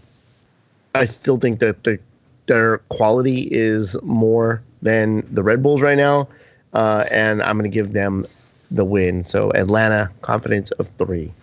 I 0.95 1.04
still 1.04 1.36
think 1.36 1.60
that 1.60 1.84
the 1.84 1.99
their 2.45 2.78
quality 2.88 3.49
is 3.52 4.02
more 4.02 4.62
than 4.82 5.28
the 5.30 5.43
Red 5.43 5.62
Bulls 5.62 5.82
right 5.82 5.97
now, 5.97 6.30
uh, 6.74 7.04
and 7.12 7.43
I'm 7.43 7.58
going 7.58 7.70
to 7.70 7.74
give 7.74 7.91
them 7.91 8.24
the 8.72 8.86
win. 8.86 9.26
So 9.26 9.52
Atlanta, 9.52 10.10
confidence 10.22 10.72
of 10.72 10.88
three. 10.97 11.34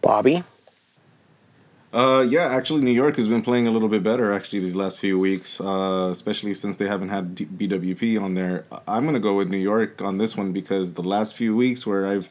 Bobby. 0.00 0.42
Uh, 1.92 2.24
yeah, 2.28 2.46
actually, 2.54 2.82
New 2.82 2.92
York 2.92 3.16
has 3.16 3.26
been 3.26 3.42
playing 3.42 3.66
a 3.66 3.70
little 3.70 3.88
bit 3.88 4.02
better 4.04 4.32
actually 4.32 4.60
these 4.60 4.76
last 4.76 4.98
few 4.98 5.18
weeks, 5.18 5.60
uh, 5.60 6.08
especially 6.12 6.54
since 6.54 6.76
they 6.76 6.86
haven't 6.86 7.08
had 7.08 7.34
D- 7.34 7.46
BWP 7.46 8.20
on 8.22 8.34
there. 8.34 8.64
I'm 8.86 9.04
gonna 9.04 9.18
go 9.18 9.34
with 9.34 9.48
New 9.48 9.58
York 9.58 10.00
on 10.00 10.18
this 10.18 10.36
one 10.36 10.52
because 10.52 10.94
the 10.94 11.02
last 11.02 11.34
few 11.34 11.56
weeks 11.56 11.84
where 11.84 12.06
I've 12.06 12.30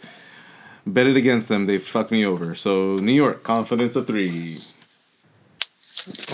betted 0.87 1.17
against 1.17 1.49
them, 1.49 1.65
they 1.65 1.77
fucked 1.77 2.11
me 2.11 2.25
over. 2.25 2.55
So 2.55 2.97
New 2.99 3.11
York, 3.11 3.43
confidence 3.43 3.97
of 3.97 4.07
three. 4.07 4.55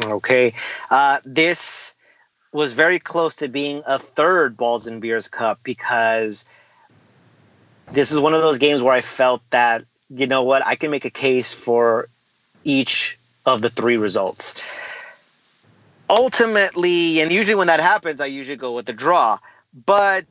Okay. 0.06 0.54
Uh, 0.92 1.20
this 1.26 1.96
was 2.52 2.74
very 2.74 3.00
close 3.00 3.36
to 3.38 3.48
being 3.48 3.84
a 3.86 4.00
third 4.00 4.56
Balls 4.56 4.88
and 4.88 5.02
Beers 5.02 5.28
Cup 5.28 5.60
because 5.64 6.46
this 7.92 8.12
is 8.12 8.20
one 8.20 8.34
of 8.34 8.42
those 8.42 8.58
games 8.60 8.82
where 8.82 8.94
I 8.94 9.02
felt 9.02 9.42
that, 9.50 9.84
you 10.10 10.28
know 10.28 10.44
what, 10.44 10.66
I 10.66 10.76
can 10.76 10.92
make 10.92 11.06
a 11.06 11.10
case 11.10 11.54
for 11.54 12.08
each 12.64 13.18
of 13.46 13.62
the 13.62 13.70
three 13.70 13.98
results. 13.98 15.06
Ultimately, 16.10 17.22
and 17.22 17.32
usually 17.32 17.56
when 17.56 17.68
that 17.68 17.80
happens, 17.80 18.22
I 18.22 18.28
usually 18.28 18.58
go 18.58 18.74
with 18.74 18.86
the 18.86 18.94
draw. 18.94 19.40
But 19.86 20.26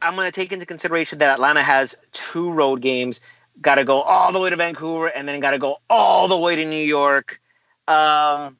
I'm 0.00 0.16
going 0.16 0.26
to 0.26 0.32
take 0.32 0.52
into 0.52 0.66
consideration 0.66 1.18
that 1.20 1.30
Atlanta 1.30 1.62
has 1.62 1.94
two 2.12 2.50
road 2.50 2.80
games, 2.80 3.20
got 3.60 3.76
to 3.76 3.84
go 3.84 4.00
all 4.00 4.32
the 4.32 4.40
way 4.40 4.50
to 4.50 4.56
Vancouver, 4.56 5.06
and 5.06 5.28
then 5.28 5.38
got 5.40 5.52
to 5.52 5.58
go 5.58 5.76
all 5.88 6.28
the 6.28 6.38
way 6.38 6.56
to 6.56 6.64
New 6.64 6.84
York. 6.84 7.40
Um, 7.86 8.56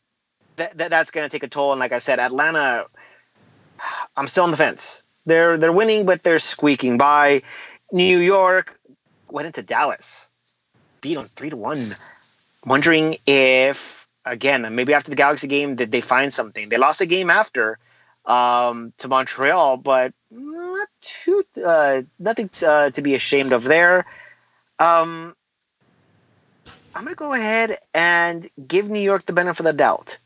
that, 0.56 0.76
that 0.76 0.90
that's 0.90 1.10
going 1.10 1.28
to 1.28 1.30
take 1.30 1.42
a 1.42 1.48
toll. 1.48 1.72
And 1.72 1.80
like 1.80 1.92
I 1.92 1.98
said, 1.98 2.20
Atlanta, 2.20 2.86
I'm 4.16 4.28
still 4.28 4.44
on 4.44 4.50
the 4.50 4.56
fence. 4.56 5.04
They're 5.24 5.56
they're 5.56 5.72
winning, 5.72 6.04
but 6.04 6.22
they're 6.22 6.38
squeaking 6.38 6.98
by. 6.98 7.42
New 7.92 8.18
York 8.18 8.78
went 9.30 9.46
into 9.46 9.62
Dallas, 9.62 10.30
beat 11.02 11.14
them 11.14 11.26
three 11.26 11.50
to 11.50 11.56
one. 11.56 11.78
Wondering 12.64 13.16
if 13.26 14.08
again, 14.24 14.74
maybe 14.74 14.94
after 14.94 15.10
the 15.10 15.16
Galaxy 15.16 15.48
game, 15.48 15.76
did 15.76 15.92
they 15.92 16.00
find 16.00 16.32
something? 16.32 16.70
They 16.70 16.78
lost 16.78 17.02
a 17.02 17.06
game 17.06 17.28
after 17.28 17.78
um, 18.24 18.92
to 18.98 19.08
Montreal, 19.08 19.76
but 19.76 20.14
not 20.30 20.88
too 21.02 21.44
uh, 21.66 22.02
nothing 22.18 22.48
uh, 22.66 22.90
to 22.90 23.02
be 23.02 23.14
ashamed 23.14 23.52
of 23.52 23.64
there. 23.64 24.06
Um, 24.78 25.36
I'm 26.94 27.04
gonna 27.04 27.16
go 27.16 27.34
ahead 27.34 27.78
and 27.94 28.48
give 28.66 28.88
New 28.88 29.00
York 29.00 29.26
the 29.26 29.32
benefit 29.32 29.60
of 29.60 29.66
the 29.66 29.72
doubt, 29.72 30.18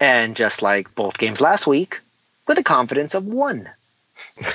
and 0.00 0.34
just 0.34 0.62
like 0.62 0.94
both 0.94 1.18
games 1.18 1.40
last 1.40 1.66
week, 1.66 2.00
with 2.46 2.58
a 2.58 2.64
confidence 2.64 3.14
of 3.14 3.26
one. 3.26 3.68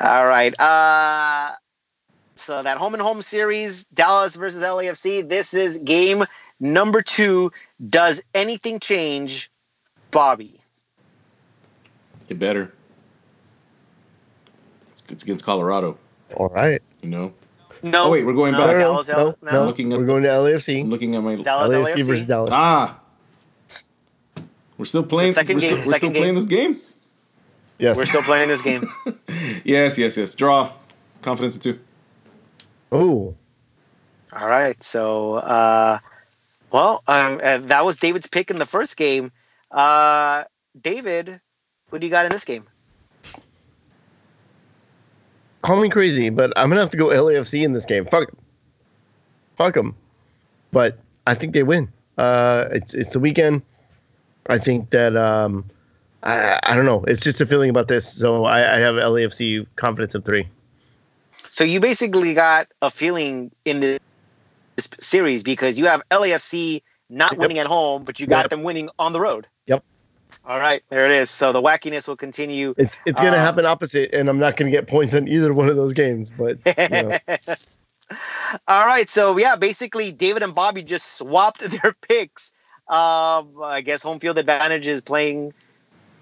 All 0.00 0.26
right. 0.26 0.58
Uh, 0.58 1.52
so 2.44 2.62
that 2.62 2.76
home 2.76 2.94
and 2.94 3.02
home 3.02 3.22
series, 3.22 3.84
Dallas 3.86 4.36
versus 4.36 4.62
LAFC. 4.62 5.26
This 5.28 5.54
is 5.54 5.78
game 5.78 6.24
number 6.60 7.02
two. 7.02 7.50
Does 7.88 8.22
anything 8.34 8.80
change, 8.80 9.50
Bobby? 10.10 10.60
It 12.28 12.38
better. 12.38 12.72
It's, 14.92 15.02
it's 15.08 15.22
against 15.22 15.44
Colorado. 15.44 15.98
All 16.36 16.48
right. 16.48 16.82
You 17.02 17.10
know. 17.10 17.32
No. 17.82 18.04
Oh, 18.04 18.10
wait, 18.10 18.24
we're 18.24 18.32
going 18.32 18.52
no, 18.52 18.58
back. 18.58 18.68
No, 18.68 18.72
no, 18.72 18.78
Dallas, 19.02 19.08
no, 19.08 19.16
L- 19.18 19.38
no. 19.42 19.66
Looking 19.66 19.92
at 19.92 19.98
We're 19.98 20.04
the- 20.06 20.12
going 20.12 20.22
to 20.22 20.32
I'm 20.34 20.42
LAFC. 20.42 20.88
looking 20.88 21.14
at 21.16 21.22
my. 21.22 21.36
Dallas, 21.36 21.70
LAFC 21.70 21.94
LAFC. 21.96 22.04
versus 22.04 22.26
Dallas. 22.26 22.50
Ah. 22.52 23.00
We're 24.78 24.84
still 24.86 25.02
playing. 25.04 25.30
The 25.32 25.40
second 25.40 25.56
we're 25.56 25.60
game, 25.60 25.70
still, 25.70 25.76
the 25.82 25.88
we're 25.88 25.94
still 25.96 26.08
second 26.08 26.14
playing 26.14 26.34
this 26.34 26.46
game. 26.46 26.76
yes. 27.78 27.96
We're 27.96 28.04
still 28.06 28.22
playing 28.22 28.48
this 28.48 28.62
game. 28.62 28.88
Yes, 29.64 29.98
yes, 29.98 30.16
yes. 30.16 30.34
Draw. 30.34 30.72
Confidence 31.22 31.56
of 31.56 31.62
two. 31.62 31.78
Oh, 32.94 33.34
All 34.34 34.48
right. 34.48 34.82
So, 34.82 35.34
uh, 35.34 35.98
well, 36.70 37.02
um, 37.08 37.40
uh, 37.42 37.58
that 37.58 37.84
was 37.84 37.96
David's 37.96 38.28
pick 38.28 38.50
in 38.50 38.58
the 38.58 38.66
first 38.66 38.96
game. 38.96 39.32
Uh, 39.70 40.44
David, 40.80 41.40
what 41.90 42.00
do 42.00 42.06
you 42.06 42.10
got 42.10 42.24
in 42.24 42.32
this 42.32 42.44
game? 42.44 42.66
call 45.64 45.80
me 45.80 45.88
crazy, 45.88 46.28
but 46.28 46.52
I'm 46.56 46.68
gonna 46.68 46.82
have 46.82 46.90
to 46.90 46.96
go 46.96 47.06
LAFC 47.06 47.64
in 47.64 47.72
this 47.72 47.86
game. 47.86 48.04
Fuck, 48.04 48.30
fuck 49.56 49.74
them. 49.74 49.96
But 50.70 50.98
I 51.26 51.34
think 51.34 51.54
they 51.54 51.62
win. 51.62 51.90
Uh, 52.18 52.66
it's 52.70 52.94
it's 52.94 53.14
the 53.14 53.20
weekend. 53.20 53.62
I 54.46 54.58
think 54.58 54.90
that 54.90 55.16
um, 55.16 55.64
I 56.22 56.60
I 56.62 56.76
don't 56.76 56.84
know. 56.84 57.02
It's 57.08 57.22
just 57.22 57.40
a 57.40 57.46
feeling 57.46 57.70
about 57.70 57.88
this. 57.88 58.06
So 58.06 58.44
I, 58.44 58.76
I 58.76 58.78
have 58.78 58.96
LAFC 58.96 59.66
confidence 59.76 60.14
of 60.14 60.24
three. 60.24 60.48
So 61.38 61.64
you 61.64 61.80
basically 61.80 62.34
got 62.34 62.68
a 62.82 62.90
feeling 62.90 63.50
in 63.64 63.80
this 63.80 63.98
series 64.98 65.42
because 65.42 65.78
you 65.78 65.86
have 65.86 66.02
LAFC 66.10 66.82
not 67.10 67.32
Yep. 67.32 67.40
winning 67.40 67.58
at 67.58 67.66
home, 67.66 68.04
but 68.04 68.18
you 68.20 68.26
got 68.26 68.44
Yep. 68.44 68.50
them 68.50 68.62
winning 68.62 68.90
on 68.98 69.12
the 69.12 69.20
road. 69.20 69.46
Yep. 69.66 69.84
All 70.46 70.58
right, 70.58 70.82
there 70.90 71.04
it 71.04 71.10
is. 71.12 71.30
So 71.30 71.52
the 71.52 71.62
wackiness 71.62 72.08
will 72.08 72.16
continue. 72.16 72.74
It's 72.76 73.00
it's 73.06 73.20
gonna 73.20 73.36
Uh, 73.36 73.40
happen 73.40 73.64
opposite, 73.64 74.12
and 74.12 74.28
I'm 74.28 74.38
not 74.38 74.56
gonna 74.56 74.70
get 74.70 74.86
points 74.88 75.14
on 75.14 75.28
either 75.28 75.54
one 75.54 75.68
of 75.68 75.76
those 75.76 75.92
games. 75.94 76.30
But 76.30 76.58
you 76.90 77.02
know, 77.02 77.12
All 78.68 78.86
right, 78.86 79.08
so 79.08 79.36
yeah, 79.38 79.56
basically 79.56 80.12
David 80.12 80.42
and 80.42 80.54
Bobby 80.54 80.82
just 80.82 81.16
swapped 81.18 81.60
their 81.82 81.94
picks. 82.08 82.52
Um, 82.88 83.62
I 83.62 83.80
guess 83.84 84.02
home 84.02 84.20
field 84.20 84.38
advantage 84.38 84.86
is 84.86 85.00
playing. 85.00 85.54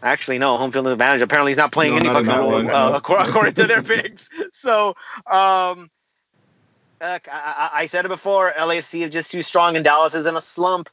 Actually, 0.02 0.38
no, 0.38 0.56
home 0.56 0.72
field 0.72 0.88
advantage 0.88 1.22
apparently 1.22 1.50
he's 1.50 1.58
not 1.58 1.70
playing 1.70 1.92
No, 1.92 1.98
any 2.00 2.08
not 2.08 2.24
fucking 2.24 2.40
role 2.40 2.74
uh, 2.74 2.96
according, 2.96 3.54
to 3.54 3.66
their 3.66 3.82
picks. 3.82 4.28
So, 4.52 4.88
um, 5.30 5.90
uh, 7.00 7.18
I, 7.18 7.20
I 7.30 7.70
I 7.72 7.86
said 7.86 8.04
it 8.04 8.08
before. 8.08 8.52
LAFC 8.56 9.06
is 9.06 9.12
just 9.12 9.30
too 9.30 9.42
strong, 9.42 9.76
and 9.76 9.84
Dallas 9.84 10.14
is 10.14 10.26
in 10.26 10.36
a 10.36 10.40
slump. 10.40 10.90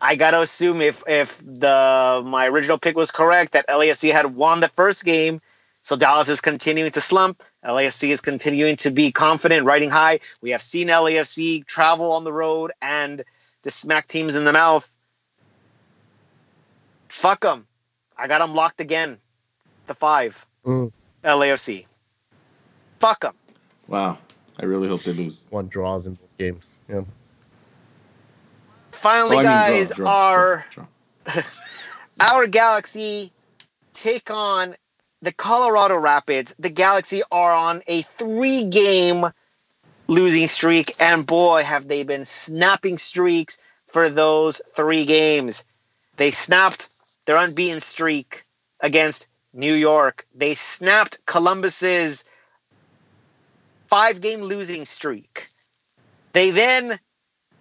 I 0.00 0.14
gotta 0.14 0.40
assume 0.40 0.80
if 0.80 1.02
if 1.08 1.38
the 1.38 2.22
my 2.24 2.46
original 2.46 2.78
pick 2.78 2.96
was 2.96 3.10
correct 3.10 3.52
that 3.52 3.66
LAFC 3.68 4.12
had 4.12 4.34
won 4.36 4.60
the 4.60 4.68
first 4.68 5.04
game, 5.04 5.40
so 5.82 5.96
Dallas 5.96 6.28
is 6.28 6.40
continuing 6.40 6.92
to 6.92 7.00
slump. 7.00 7.42
LAFC 7.64 8.10
is 8.10 8.20
continuing 8.20 8.76
to 8.76 8.90
be 8.90 9.10
confident, 9.10 9.66
riding 9.66 9.90
high. 9.90 10.20
We 10.40 10.50
have 10.50 10.62
seen 10.62 10.86
LAFC 10.86 11.66
travel 11.66 12.12
on 12.12 12.22
the 12.22 12.32
road 12.32 12.70
and 12.80 13.24
just 13.64 13.80
smack 13.80 14.06
teams 14.06 14.36
in 14.36 14.44
the 14.44 14.52
mouth. 14.52 14.88
Fuck 17.08 17.40
them. 17.40 17.66
I 18.22 18.28
got 18.28 18.38
them 18.38 18.54
locked 18.54 18.80
again. 18.80 19.18
The 19.88 19.94
five. 19.94 20.46
Mm. 20.64 20.92
LAFC. 21.24 21.86
Fuck 23.00 23.22
them. 23.22 23.34
Wow. 23.88 24.16
I 24.60 24.64
really 24.64 24.86
hope 24.88 25.02
they 25.02 25.12
lose. 25.12 25.48
one 25.50 25.66
draws 25.66 26.06
in 26.06 26.14
both 26.14 26.38
games. 26.38 26.78
Yeah. 26.88 27.02
Finally, 28.92 29.38
Oh, 29.38 29.40
I 29.40 29.42
mean, 29.42 29.44
draw, 29.44 29.68
guys, 29.68 29.92
draw, 29.96 30.10
our 30.10 30.66
draw, 30.70 30.86
draw. 31.24 31.42
our 32.20 32.46
Galaxy 32.46 33.32
take 33.92 34.30
on 34.30 34.76
the 35.20 35.32
Colorado 35.32 35.96
Rapids. 35.96 36.54
The 36.60 36.70
Galaxy 36.70 37.22
are 37.32 37.52
on 37.52 37.82
a 37.88 38.02
three 38.02 38.62
game 38.62 39.26
losing 40.06 40.46
streak, 40.46 40.94
and 41.00 41.26
boy, 41.26 41.64
have 41.64 41.88
they 41.88 42.04
been 42.04 42.24
snapping 42.24 42.98
streaks 42.98 43.58
for 43.88 44.08
those 44.08 44.60
three 44.76 45.04
games. 45.06 45.64
They 46.18 46.30
snapped 46.30 46.86
their 47.26 47.36
unbeaten 47.36 47.80
streak 47.80 48.44
against 48.80 49.28
New 49.52 49.74
York. 49.74 50.26
They 50.34 50.54
snapped 50.54 51.24
Columbus's 51.26 52.24
five 53.86 54.20
game 54.20 54.42
losing 54.42 54.84
streak. 54.84 55.48
They 56.32 56.50
then 56.50 56.98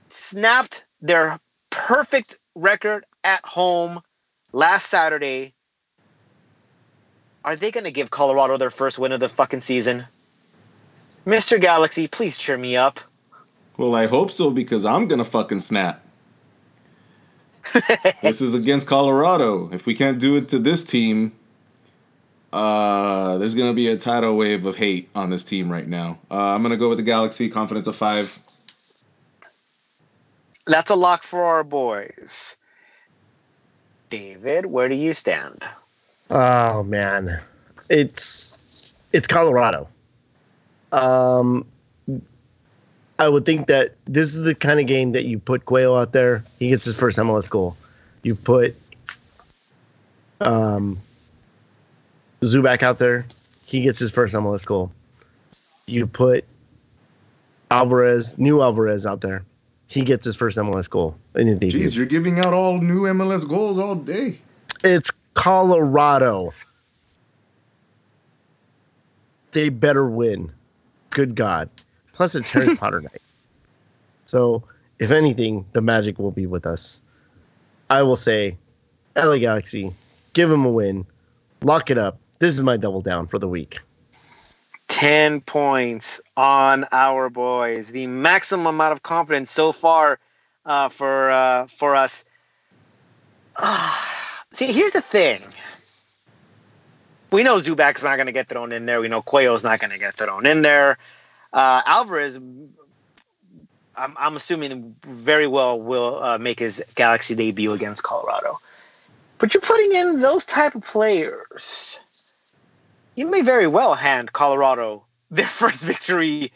snapped 0.07 0.85
their 1.01 1.39
perfect 1.69 2.37
record 2.55 3.03
at 3.23 3.43
home 3.43 4.01
last 4.53 4.87
Saturday. 4.87 5.53
Are 7.43 7.55
they 7.55 7.71
going 7.71 7.85
to 7.85 7.91
give 7.91 8.11
Colorado 8.11 8.57
their 8.57 8.69
first 8.69 8.99
win 8.99 9.11
of 9.11 9.19
the 9.19 9.29
fucking 9.29 9.61
season? 9.61 10.05
Mr. 11.25 11.59
Galaxy, 11.59 12.07
please 12.07 12.37
cheer 12.37 12.57
me 12.57 12.75
up. 12.75 12.99
Well, 13.77 13.95
I 13.95 14.07
hope 14.07 14.31
so 14.31 14.49
because 14.49 14.85
I'm 14.85 15.07
gonna 15.07 15.23
fucking 15.23 15.59
snap. 15.59 16.03
This 18.21 18.41
is 18.41 18.55
against 18.55 18.87
Colorado. 18.87 19.69
If 19.71 19.85
we 19.85 19.93
can't 19.93 20.19
do 20.19 20.35
it 20.35 20.49
to 20.49 20.59
this 20.59 20.83
team, 20.83 21.31
uh, 22.53 23.37
there's 23.37 23.55
gonna 23.55 23.73
be 23.73 23.87
a 23.87 23.97
tidal 23.97 24.35
wave 24.35 24.65
of 24.65 24.75
hate 24.75 25.09
on 25.15 25.29
this 25.29 25.43
team 25.43 25.71
right 25.71 25.87
now. 25.87 26.19
Uh, 26.29 26.35
I'm 26.35 26.61
gonna 26.61 26.77
go 26.77 26.89
with 26.89 26.97
the 26.97 27.03
Galaxy. 27.03 27.49
Confidence 27.49 27.87
of 27.87 27.95
five. 27.95 28.37
That's 30.65 30.91
a 30.91 30.95
lock 30.95 31.23
for 31.23 31.43
our 31.43 31.63
boys. 31.63 32.57
David, 34.09 34.65
where 34.65 34.89
do 34.89 34.95
you 34.95 35.13
stand? 35.13 35.63
Oh 36.29 36.83
man, 36.83 37.39
it's 37.89 38.95
it's 39.13 39.27
Colorado. 39.27 39.87
Um, 40.91 41.65
I 43.21 43.29
would 43.29 43.45
think 43.45 43.67
that 43.67 43.93
this 44.05 44.35
is 44.35 44.41
the 44.41 44.55
kind 44.55 44.79
of 44.79 44.87
game 44.87 45.11
that 45.11 45.25
you 45.25 45.37
put 45.37 45.65
Cuello 45.65 46.01
out 46.01 46.11
there, 46.11 46.43
he 46.57 46.69
gets 46.69 46.83
his 46.83 46.99
first 46.99 47.19
MLS 47.19 47.47
goal. 47.47 47.77
You 48.23 48.33
put 48.33 48.75
um, 50.39 50.97
Zubak 52.41 52.81
out 52.81 52.97
there, 52.97 53.27
he 53.67 53.83
gets 53.83 53.99
his 53.99 54.11
first 54.11 54.33
MLS 54.33 54.65
goal. 54.65 54.91
You 55.85 56.07
put 56.07 56.45
Alvarez, 57.69 58.39
new 58.39 58.59
Alvarez 58.59 59.05
out 59.05 59.21
there, 59.21 59.43
he 59.85 60.01
gets 60.01 60.25
his 60.25 60.35
first 60.35 60.57
MLS 60.57 60.89
goal 60.89 61.15
in 61.35 61.45
his 61.45 61.59
debut. 61.59 61.79
Jeez, 61.79 61.95
you're 61.95 62.07
giving 62.07 62.39
out 62.39 62.55
all 62.55 62.79
new 62.81 63.03
MLS 63.03 63.47
goals 63.47 63.77
all 63.77 63.93
day. 63.93 64.39
It's 64.83 65.11
Colorado. 65.35 66.55
They 69.51 69.69
better 69.69 70.07
win. 70.07 70.51
Good 71.11 71.35
God. 71.35 71.69
Plus, 72.21 72.35
it's 72.35 72.51
Harry 72.51 72.75
Potter 72.77 73.01
night. 73.01 73.23
So, 74.27 74.61
if 74.99 75.09
anything, 75.09 75.65
the 75.71 75.81
magic 75.81 76.19
will 76.19 76.29
be 76.29 76.45
with 76.45 76.67
us. 76.67 77.01
I 77.89 78.03
will 78.03 78.15
say, 78.15 78.55
LA 79.15 79.39
Galaxy, 79.39 79.91
give 80.33 80.47
them 80.47 80.63
a 80.63 80.69
win. 80.69 81.03
Lock 81.63 81.89
it 81.89 81.97
up. 81.97 82.19
This 82.37 82.55
is 82.55 82.61
my 82.61 82.77
double 82.77 83.01
down 83.01 83.25
for 83.25 83.39
the 83.39 83.47
week. 83.47 83.79
10 84.89 85.41
points 85.41 86.21
on 86.37 86.85
our 86.91 87.27
boys. 87.27 87.89
The 87.89 88.05
maximum 88.05 88.67
amount 88.67 88.91
of 88.91 89.01
confidence 89.01 89.49
so 89.49 89.71
far 89.71 90.19
uh, 90.63 90.89
for 90.89 91.31
uh, 91.31 91.65
for 91.65 91.95
us. 91.95 92.23
see, 94.51 94.71
here's 94.71 94.91
the 94.91 95.01
thing. 95.01 95.41
We 97.31 97.41
know 97.41 97.57
Zubak's 97.57 98.03
not 98.03 98.17
going 98.17 98.27
to 98.27 98.31
get 98.31 98.47
thrown 98.47 98.71
in 98.73 98.85
there. 98.85 99.01
We 99.01 99.07
know 99.07 99.23
Cuello's 99.23 99.63
not 99.63 99.79
going 99.79 99.91
to 99.91 99.97
get 99.97 100.13
thrown 100.13 100.45
in 100.45 100.61
there. 100.61 100.99
Uh, 101.53 101.81
Alvarez, 101.85 102.37
I'm, 102.37 102.73
I'm 103.95 104.35
assuming 104.35 104.95
very 105.03 105.47
well 105.47 105.79
will 105.79 106.23
uh, 106.23 106.37
make 106.37 106.59
his 106.59 106.93
Galaxy 106.95 107.35
debut 107.35 107.73
against 107.73 108.03
Colorado. 108.03 108.59
But 109.37 109.53
you're 109.53 109.61
putting 109.61 109.93
in 109.93 110.19
those 110.19 110.45
type 110.45 110.75
of 110.75 110.83
players 110.83 111.99
you 113.15 113.27
may 113.27 113.41
very 113.41 113.67
well 113.67 113.93
hand 113.93 114.33
Colorado 114.33 115.05
their 115.31 115.47
first 115.47 115.85
victory 115.85 116.51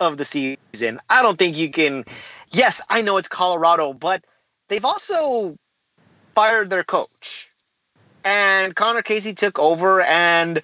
of 0.00 0.18
the 0.18 0.24
season. 0.24 1.00
I 1.08 1.22
don't 1.22 1.38
think 1.38 1.56
you 1.56 1.70
can. 1.70 2.04
Yes, 2.50 2.80
I 2.90 3.02
know 3.02 3.16
it's 3.16 3.28
Colorado, 3.28 3.92
but 3.92 4.24
they've 4.68 4.84
also 4.84 5.56
fired 6.34 6.70
their 6.70 6.84
coach. 6.84 7.48
And 8.24 8.74
Conor 8.74 9.02
Casey 9.02 9.34
took 9.34 9.58
over, 9.58 10.00
and 10.02 10.60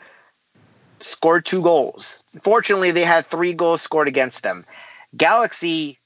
scored 1.03 1.45
two 1.45 1.63
goals. 1.63 2.25
Fortunately, 2.43 2.91
they 2.91 3.05
had 3.05 3.27
three 3.27 3.53
goals 3.53 3.83
scored 3.83 4.09
against 4.09 4.43
them. 4.43 4.65
Galaxy 5.17 5.99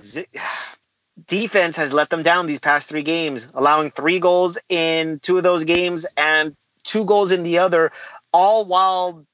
z- 0.00 0.26
defense 1.26 1.76
has 1.76 1.92
let 1.92 2.10
them 2.10 2.22
down 2.22 2.46
these 2.46 2.60
past 2.60 2.88
three 2.88 3.02
games, 3.02 3.52
allowing 3.54 3.90
three 3.90 4.18
goals 4.18 4.58
in 4.68 5.20
two 5.20 5.36
of 5.36 5.42
those 5.42 5.64
games 5.64 6.06
and 6.16 6.56
two 6.84 7.04
goals 7.04 7.30
in 7.32 7.42
the 7.42 7.58
other, 7.58 7.92
all 8.32 8.64
while 8.64 9.24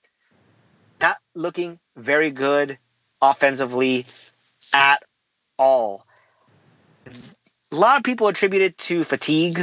not 1.00 1.16
looking 1.34 1.78
very 1.96 2.30
good 2.30 2.78
offensively 3.22 4.04
at 4.74 5.02
all. 5.59 6.04
A 7.70 7.76
lot 7.76 7.98
of 7.98 8.04
people 8.04 8.28
attribute 8.28 8.62
it 8.62 8.78
to 8.78 9.04
fatigue. 9.04 9.61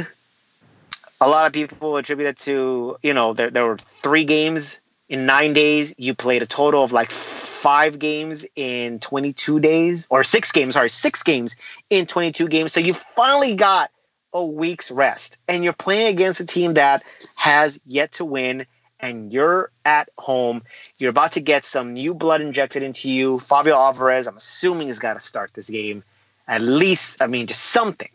A 1.20 1.28
lot 1.28 1.46
of 1.46 1.52
people 1.52 1.96
attribute 1.96 2.28
it 2.28 2.38
to, 2.38 2.96
you 3.02 3.14
know, 3.14 3.32
there, 3.32 3.50
there 3.50 3.66
were 3.66 3.78
three 3.78 4.24
games 4.24 4.80
in 5.08 5.26
nine 5.26 5.52
days. 5.52 5.94
You 5.98 6.14
played 6.14 6.42
a 6.42 6.46
total 6.46 6.82
of 6.82 6.92
like 6.92 7.10
five 7.10 7.98
games 7.98 8.46
in 8.54 8.98
22 9.00 9.60
days, 9.60 10.06
or 10.10 10.24
six 10.24 10.52
games, 10.52 10.74
sorry, 10.74 10.90
six 10.90 11.22
games 11.22 11.56
in 11.90 12.06
22 12.06 12.48
games. 12.48 12.72
So 12.72 12.80
you 12.80 12.94
finally 12.94 13.54
got 13.54 13.90
a 14.32 14.44
week's 14.44 14.90
rest, 14.90 15.38
and 15.48 15.64
you're 15.64 15.72
playing 15.72 16.08
against 16.08 16.40
a 16.40 16.46
team 16.46 16.74
that 16.74 17.02
has 17.36 17.80
yet 17.86 18.12
to 18.12 18.24
win. 18.24 18.66
And 18.98 19.30
you're 19.30 19.70
at 19.84 20.08
home. 20.16 20.62
You're 20.98 21.10
about 21.10 21.32
to 21.32 21.40
get 21.40 21.66
some 21.66 21.92
new 21.92 22.14
blood 22.14 22.40
injected 22.40 22.82
into 22.82 23.10
you. 23.10 23.36
Favio 23.36 23.74
Alvarez, 23.74 24.26
I'm 24.26 24.36
assuming, 24.36 24.88
has 24.88 24.98
got 24.98 25.14
to 25.14 25.20
start 25.20 25.52
this 25.52 25.68
game. 25.68 26.02
At 26.48 26.62
least, 26.62 27.20
I 27.20 27.26
mean, 27.26 27.46
just 27.46 27.62
something 27.62 28.08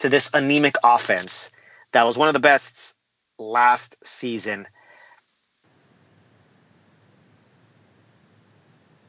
to 0.00 0.10
this 0.10 0.32
anemic 0.34 0.74
offense 0.84 1.50
that 1.92 2.04
was 2.04 2.18
one 2.18 2.28
of 2.28 2.34
the 2.34 2.40
best 2.40 2.94
last 3.38 4.04
season. 4.04 4.66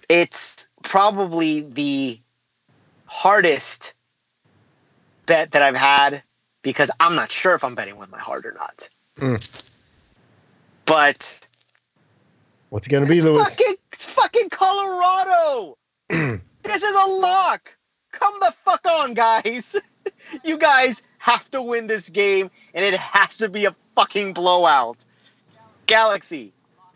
It's 0.10 0.68
probably 0.84 1.62
the 1.62 2.20
hardest 3.06 3.94
bet 5.26 5.52
that 5.52 5.62
I've 5.62 5.76
had 5.76 6.24
because 6.62 6.92
I'm 7.00 7.16
not 7.16 7.32
sure 7.32 7.56
if 7.56 7.64
I'm 7.64 7.76
betting 7.76 7.98
with 7.98 8.12
my 8.12 8.20
heart 8.20 8.46
or 8.46 8.54
not. 8.54 8.90
Mm. 9.18 9.78
But 10.86 11.48
What's 12.70 12.88
it 12.88 12.90
gonna 12.90 13.06
be, 13.06 13.22
Lewis? 13.22 13.56
fucking 13.56 13.76
fucking 13.92 14.50
Colorado. 14.50 15.78
this 16.10 16.84
is 16.84 16.96
a 16.96 17.08
lock. 17.08 17.76
Come 18.12 18.34
the 18.40 18.54
fuck 18.64 18.86
on, 18.86 19.14
guys. 19.14 19.76
you 20.44 20.58
guys 20.58 21.04
have 21.20 21.50
to 21.52 21.62
win 21.62 21.88
this 21.88 22.10
game, 22.10 22.50
and 22.74 22.84
it 22.84 22.94
has 22.96 23.38
to 23.40 23.50
be 23.50 23.66
a 23.66 23.76
fucking 23.96 24.34
blowout. 24.34 25.06
Galaxy, 25.86 26.54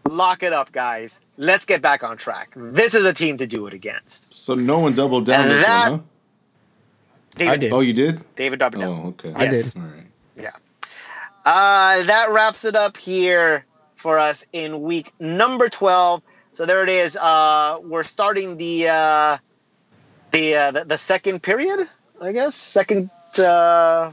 lock 0.10 0.44
it 0.44 0.54
up, 0.54 0.72
guys. 0.72 1.22
Let's 1.38 1.66
get 1.66 1.82
back 1.82 2.04
on 2.04 2.18
track. 2.18 2.54
This 2.56 2.94
is 2.94 3.04
a 3.04 3.14
team 3.14 3.38
to 3.38 3.48
do 3.48 3.68
it 3.68 3.74
against. 3.74 4.34
So 4.46 4.54
no 4.56 4.80
one 4.80 4.94
doubled 4.94 5.26
down 5.26 5.44
And 5.44 5.52
this 5.52 5.66
that- 5.66 5.92
one, 5.92 6.00
huh? 6.00 6.06
David, 7.36 7.52
I 7.54 7.58
did. 7.58 7.72
Oh, 7.72 7.80
you 7.80 7.94
did? 7.94 8.36
David 8.36 8.60
double 8.60 8.80
down. 8.82 8.90
Oh, 8.90 9.08
okay. 9.10 9.34
I 9.34 9.46
Yes. 9.46 9.72
did. 9.72 9.82
All 9.82 9.88
right. 9.88 9.98
Uh, 11.44 12.04
that 12.04 12.30
wraps 12.30 12.66
it 12.66 12.76
up 12.76 12.96
here 12.98 13.66
for 13.96 14.20
us 14.20 14.46
in 14.54 14.84
week 14.84 15.12
number 15.20 15.70
12. 15.70 16.22
So 16.52 16.68
there 16.68 16.84
it 16.84 16.90
is. 16.90 17.18
Uh, 17.18 17.80
we're 17.82 18.04
starting 18.04 18.58
the 18.58 18.90
uh, 18.90 19.38
the, 20.32 20.56
uh, 20.56 20.72
the 20.72 20.86
the 20.86 20.98
second 21.00 21.42
period, 21.42 21.88
I 22.22 22.32
guess, 22.32 22.54
second 22.54 23.10
uh, 23.40 24.12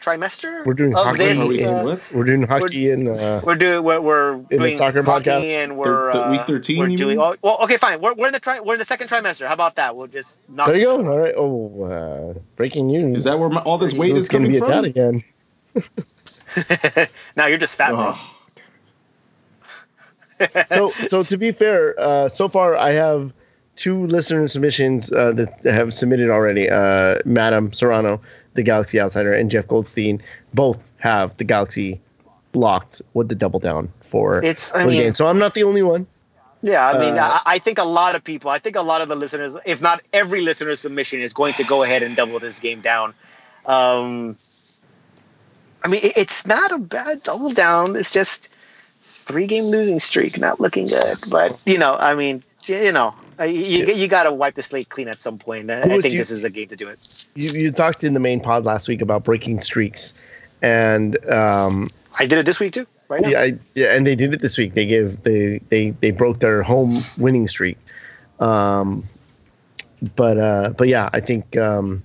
trimester. 0.00 0.64
We're 0.64 0.74
doing 0.74 0.94
of 0.94 1.04
hockey. 1.06 1.18
this. 1.18 1.38
Are 1.38 1.48
we 1.48 1.64
uh, 1.64 1.78
in 1.78 1.84
what? 1.84 2.00
We're 2.12 2.24
doing 2.24 2.42
hockey 2.42 2.90
and 2.90 3.08
uh, 3.08 3.40
We're 3.44 3.54
doing 3.54 3.82
we're, 3.82 4.00
we're 4.00 4.36
the 4.50 4.58
doing 4.58 4.76
soccer 4.76 5.02
podcast? 5.02 5.44
and 5.44 5.76
we're 5.76 5.84
Thir- 5.84 6.12
th- 6.12 6.30
week 6.30 6.40
uh, 6.40 6.46
13, 6.46 6.78
We're 6.78 6.96
doing 6.96 7.18
mean? 7.18 7.26
oh, 7.26 7.36
well. 7.42 7.58
Okay, 7.62 7.76
fine. 7.76 8.00
We're, 8.00 8.14
we're 8.14 8.26
in 8.28 8.32
the 8.32 8.40
tri- 8.40 8.60
we're 8.60 8.74
in 8.74 8.78
the 8.78 8.84
second 8.84 9.08
trimester. 9.08 9.46
How 9.46 9.54
about 9.54 9.76
that? 9.76 9.96
We'll 9.96 10.06
just 10.06 10.40
knock. 10.48 10.66
there 10.68 10.76
you 10.76 10.84
go. 10.84 10.96
All 10.96 11.18
right. 11.18 11.34
Oh, 11.36 11.82
uh, 11.84 12.38
breaking 12.56 12.88
news. 12.88 13.18
Is 13.18 13.24
that 13.24 13.38
where 13.38 13.48
my, 13.48 13.62
all 13.62 13.78
this 13.78 13.94
weight 13.94 14.16
is 14.16 14.28
coming 14.28 14.52
be 14.52 14.58
from? 14.58 14.70
dad 14.70 14.84
again? 14.84 15.24
now 17.36 17.46
you're 17.46 17.58
just 17.58 17.76
fat. 17.76 17.92
Oh, 17.92 18.18
so 20.68 20.90
so 20.90 21.22
to 21.22 21.38
be 21.38 21.50
fair, 21.50 21.98
uh, 21.98 22.28
so 22.28 22.48
far 22.48 22.76
I 22.76 22.92
have 22.92 23.32
two 23.76 24.06
listener 24.06 24.46
submissions 24.48 25.12
uh, 25.12 25.32
that 25.32 25.60
have 25.64 25.92
submitted 25.94 26.30
already. 26.30 26.68
Uh, 26.68 27.16
Madam 27.24 27.72
Serrano, 27.72 28.20
the 28.56 28.62
Galaxy 28.62 29.00
Outsider, 29.00 29.32
and 29.32 29.50
Jeff 29.50 29.68
Goldstein 29.68 30.20
both 30.54 30.90
have 30.98 31.36
the 31.36 31.44
Galaxy 31.44 32.00
locked 32.54 33.02
with 33.14 33.28
the 33.28 33.34
double 33.34 33.60
down 33.60 33.88
for, 34.00 34.42
It's. 34.44 34.70
for 34.70 34.78
I 34.78 34.86
the 34.86 34.92
game. 34.92 35.14
So 35.14 35.26
I'm 35.26 35.38
not 35.38 35.54
the 35.54 35.62
only 35.62 35.82
one. 35.82 36.06
Yeah, 36.62 36.84
I 36.84 36.98
mean, 36.98 37.18
Uh, 37.18 37.38
I, 37.44 37.54
I 37.54 37.58
think 37.58 37.78
a 37.78 37.84
lot 37.84 38.14
of 38.14 38.24
people, 38.24 38.50
I 38.50 38.58
think 38.58 38.76
a 38.76 38.82
lot 38.82 39.00
of 39.00 39.08
the 39.08 39.14
listeners, 39.14 39.56
if 39.64 39.80
not 39.80 40.02
every 40.12 40.40
listener's 40.40 40.80
submission, 40.80 41.20
is 41.20 41.32
going 41.32 41.54
to 41.54 41.64
go 41.64 41.82
ahead 41.82 42.02
and 42.02 42.16
double 42.16 42.38
this 42.40 42.58
game 42.58 42.80
down. 42.80 43.14
Um, 43.66 44.36
I 45.84 45.88
mean, 45.88 46.00
it, 46.02 46.16
it's 46.16 46.46
not 46.46 46.72
a 46.72 46.78
bad 46.78 47.22
double 47.22 47.50
down. 47.50 47.94
It's 47.94 48.10
just 48.10 48.52
three 49.26 49.46
game 49.46 49.64
losing 49.64 49.98
streak, 49.98 50.38
not 50.38 50.58
looking 50.58 50.86
good. 50.86 51.18
But 51.30 51.62
you 51.66 51.78
know, 51.78 51.96
I 51.96 52.14
mean, 52.14 52.42
you 52.64 52.90
know, 52.90 53.14
uh, 53.40 53.44
you 53.44 53.86
you 53.86 54.08
got 54.08 54.24
to 54.24 54.32
wipe 54.32 54.54
the 54.54 54.62
slate 54.62 54.88
clean 54.88 55.08
at 55.08 55.20
some 55.20 55.38
point. 55.38 55.70
I, 55.70 55.80
I 55.82 55.82
think 56.00 56.04
you- 56.12 56.18
this 56.18 56.30
is 56.30 56.42
the 56.42 56.50
game 56.50 56.68
to 56.68 56.76
do 56.76 56.88
it. 56.88 57.26
You, 57.34 57.50
you 57.50 57.70
talked 57.70 58.04
in 58.04 58.14
the 58.14 58.20
main 58.20 58.40
pod 58.40 58.64
last 58.64 58.88
week 58.88 59.00
about 59.02 59.24
breaking 59.24 59.60
streaks, 59.60 60.14
and 60.62 61.16
um, 61.30 61.90
I 62.18 62.26
did 62.26 62.38
it 62.38 62.46
this 62.46 62.60
week 62.60 62.72
too, 62.72 62.86
right 63.08 63.20
now. 63.22 63.28
yeah, 63.28 63.40
I, 63.40 63.58
yeah, 63.74 63.94
and 63.94 64.06
they 64.06 64.14
did 64.14 64.32
it 64.34 64.40
this 64.40 64.56
week. 64.58 64.74
They 64.74 64.86
gave 64.86 65.22
they 65.22 65.58
they 65.68 65.90
they 65.90 66.10
broke 66.10 66.40
their 66.40 66.62
home 66.62 67.02
winning 67.18 67.46
streak. 67.48 67.76
Um, 68.40 69.04
but 70.14 70.38
uh, 70.38 70.70
but 70.76 70.88
yeah, 70.88 71.08
I 71.12 71.20
think 71.20 71.56
um, 71.56 72.02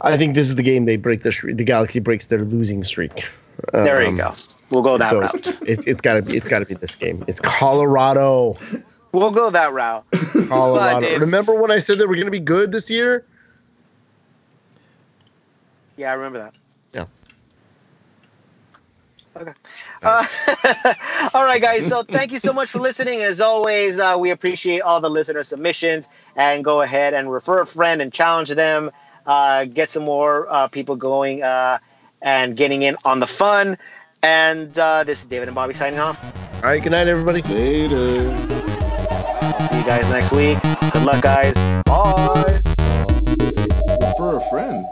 I 0.00 0.16
think 0.16 0.34
this 0.34 0.48
is 0.48 0.54
the 0.54 0.62
game 0.62 0.84
they 0.84 0.96
break 0.96 1.22
the 1.22 1.32
streak. 1.32 1.56
The 1.56 1.64
Galaxy 1.64 2.00
breaks 2.00 2.26
their 2.26 2.40
losing 2.44 2.84
streak. 2.84 3.28
There 3.72 4.00
you 4.02 4.08
Um, 4.08 4.16
go. 4.18 4.32
We'll 4.70 4.82
go 4.82 4.98
that 4.98 5.10
so 5.10 5.20
route. 5.20 5.58
it's 5.66 5.84
it's 5.86 6.00
gotta 6.00 6.22
be 6.22 6.36
it's 6.36 6.48
gotta 6.48 6.64
be 6.64 6.74
this 6.74 6.94
game. 6.94 7.24
It's 7.26 7.40
Colorado, 7.40 8.56
We'll 9.12 9.30
go 9.30 9.50
that 9.50 9.72
route. 9.72 10.04
Colorado. 10.48 11.00
Dave. 11.00 11.20
Remember 11.20 11.54
when 11.54 11.70
I 11.70 11.78
said 11.78 11.98
they 11.98 12.06
were 12.06 12.16
gonna 12.16 12.30
be 12.30 12.40
good 12.40 12.72
this 12.72 12.90
year? 12.90 13.24
Yeah, 15.96 16.10
I 16.10 16.14
remember 16.14 16.38
that. 16.38 16.54
Yeah. 16.92 17.06
Okay. 19.40 19.52
Uh, 20.02 20.24
all 21.34 21.44
right, 21.44 21.60
guys. 21.60 21.86
So 21.86 22.02
thank 22.12 22.32
you 22.32 22.38
so 22.38 22.52
much 22.52 22.70
for 22.70 22.80
listening. 22.80 23.20
As 23.20 23.40
always, 23.40 23.98
uh, 23.98 24.16
we 24.18 24.30
appreciate 24.30 24.80
all 24.80 25.00
the 25.00 25.10
listener 25.10 25.42
submissions 25.42 26.08
and 26.36 26.64
go 26.64 26.82
ahead 26.82 27.14
and 27.14 27.30
refer 27.30 27.60
a 27.60 27.66
friend 27.66 28.00
and 28.02 28.12
challenge 28.12 28.50
them. 28.50 28.90
Uh, 29.26 29.64
get 29.64 29.90
some 29.90 30.04
more 30.04 30.48
uh, 30.48 30.68
people 30.68 30.96
going 30.96 31.42
uh, 31.42 31.78
and 32.22 32.56
getting 32.56 32.82
in 32.82 32.96
on 33.04 33.20
the 33.20 33.26
fun. 33.26 33.76
And 34.22 34.76
uh, 34.78 35.04
this 35.04 35.22
is 35.22 35.28
David 35.28 35.48
and 35.48 35.54
Bobby 35.54 35.74
signing 35.74 35.98
off. 35.98 36.22
All 36.56 36.62
right, 36.62 36.82
good 36.82 36.92
night, 36.92 37.06
everybody. 37.06 37.42
Later. 37.42 38.77
See 39.68 39.76
you 39.76 39.84
guys 39.84 40.08
next 40.08 40.32
week. 40.32 40.58
Good 40.92 41.02
luck, 41.02 41.20
guys. 41.20 41.54
Bye. 41.84 42.58
For 44.16 44.36
a 44.36 44.50
friend. 44.50 44.84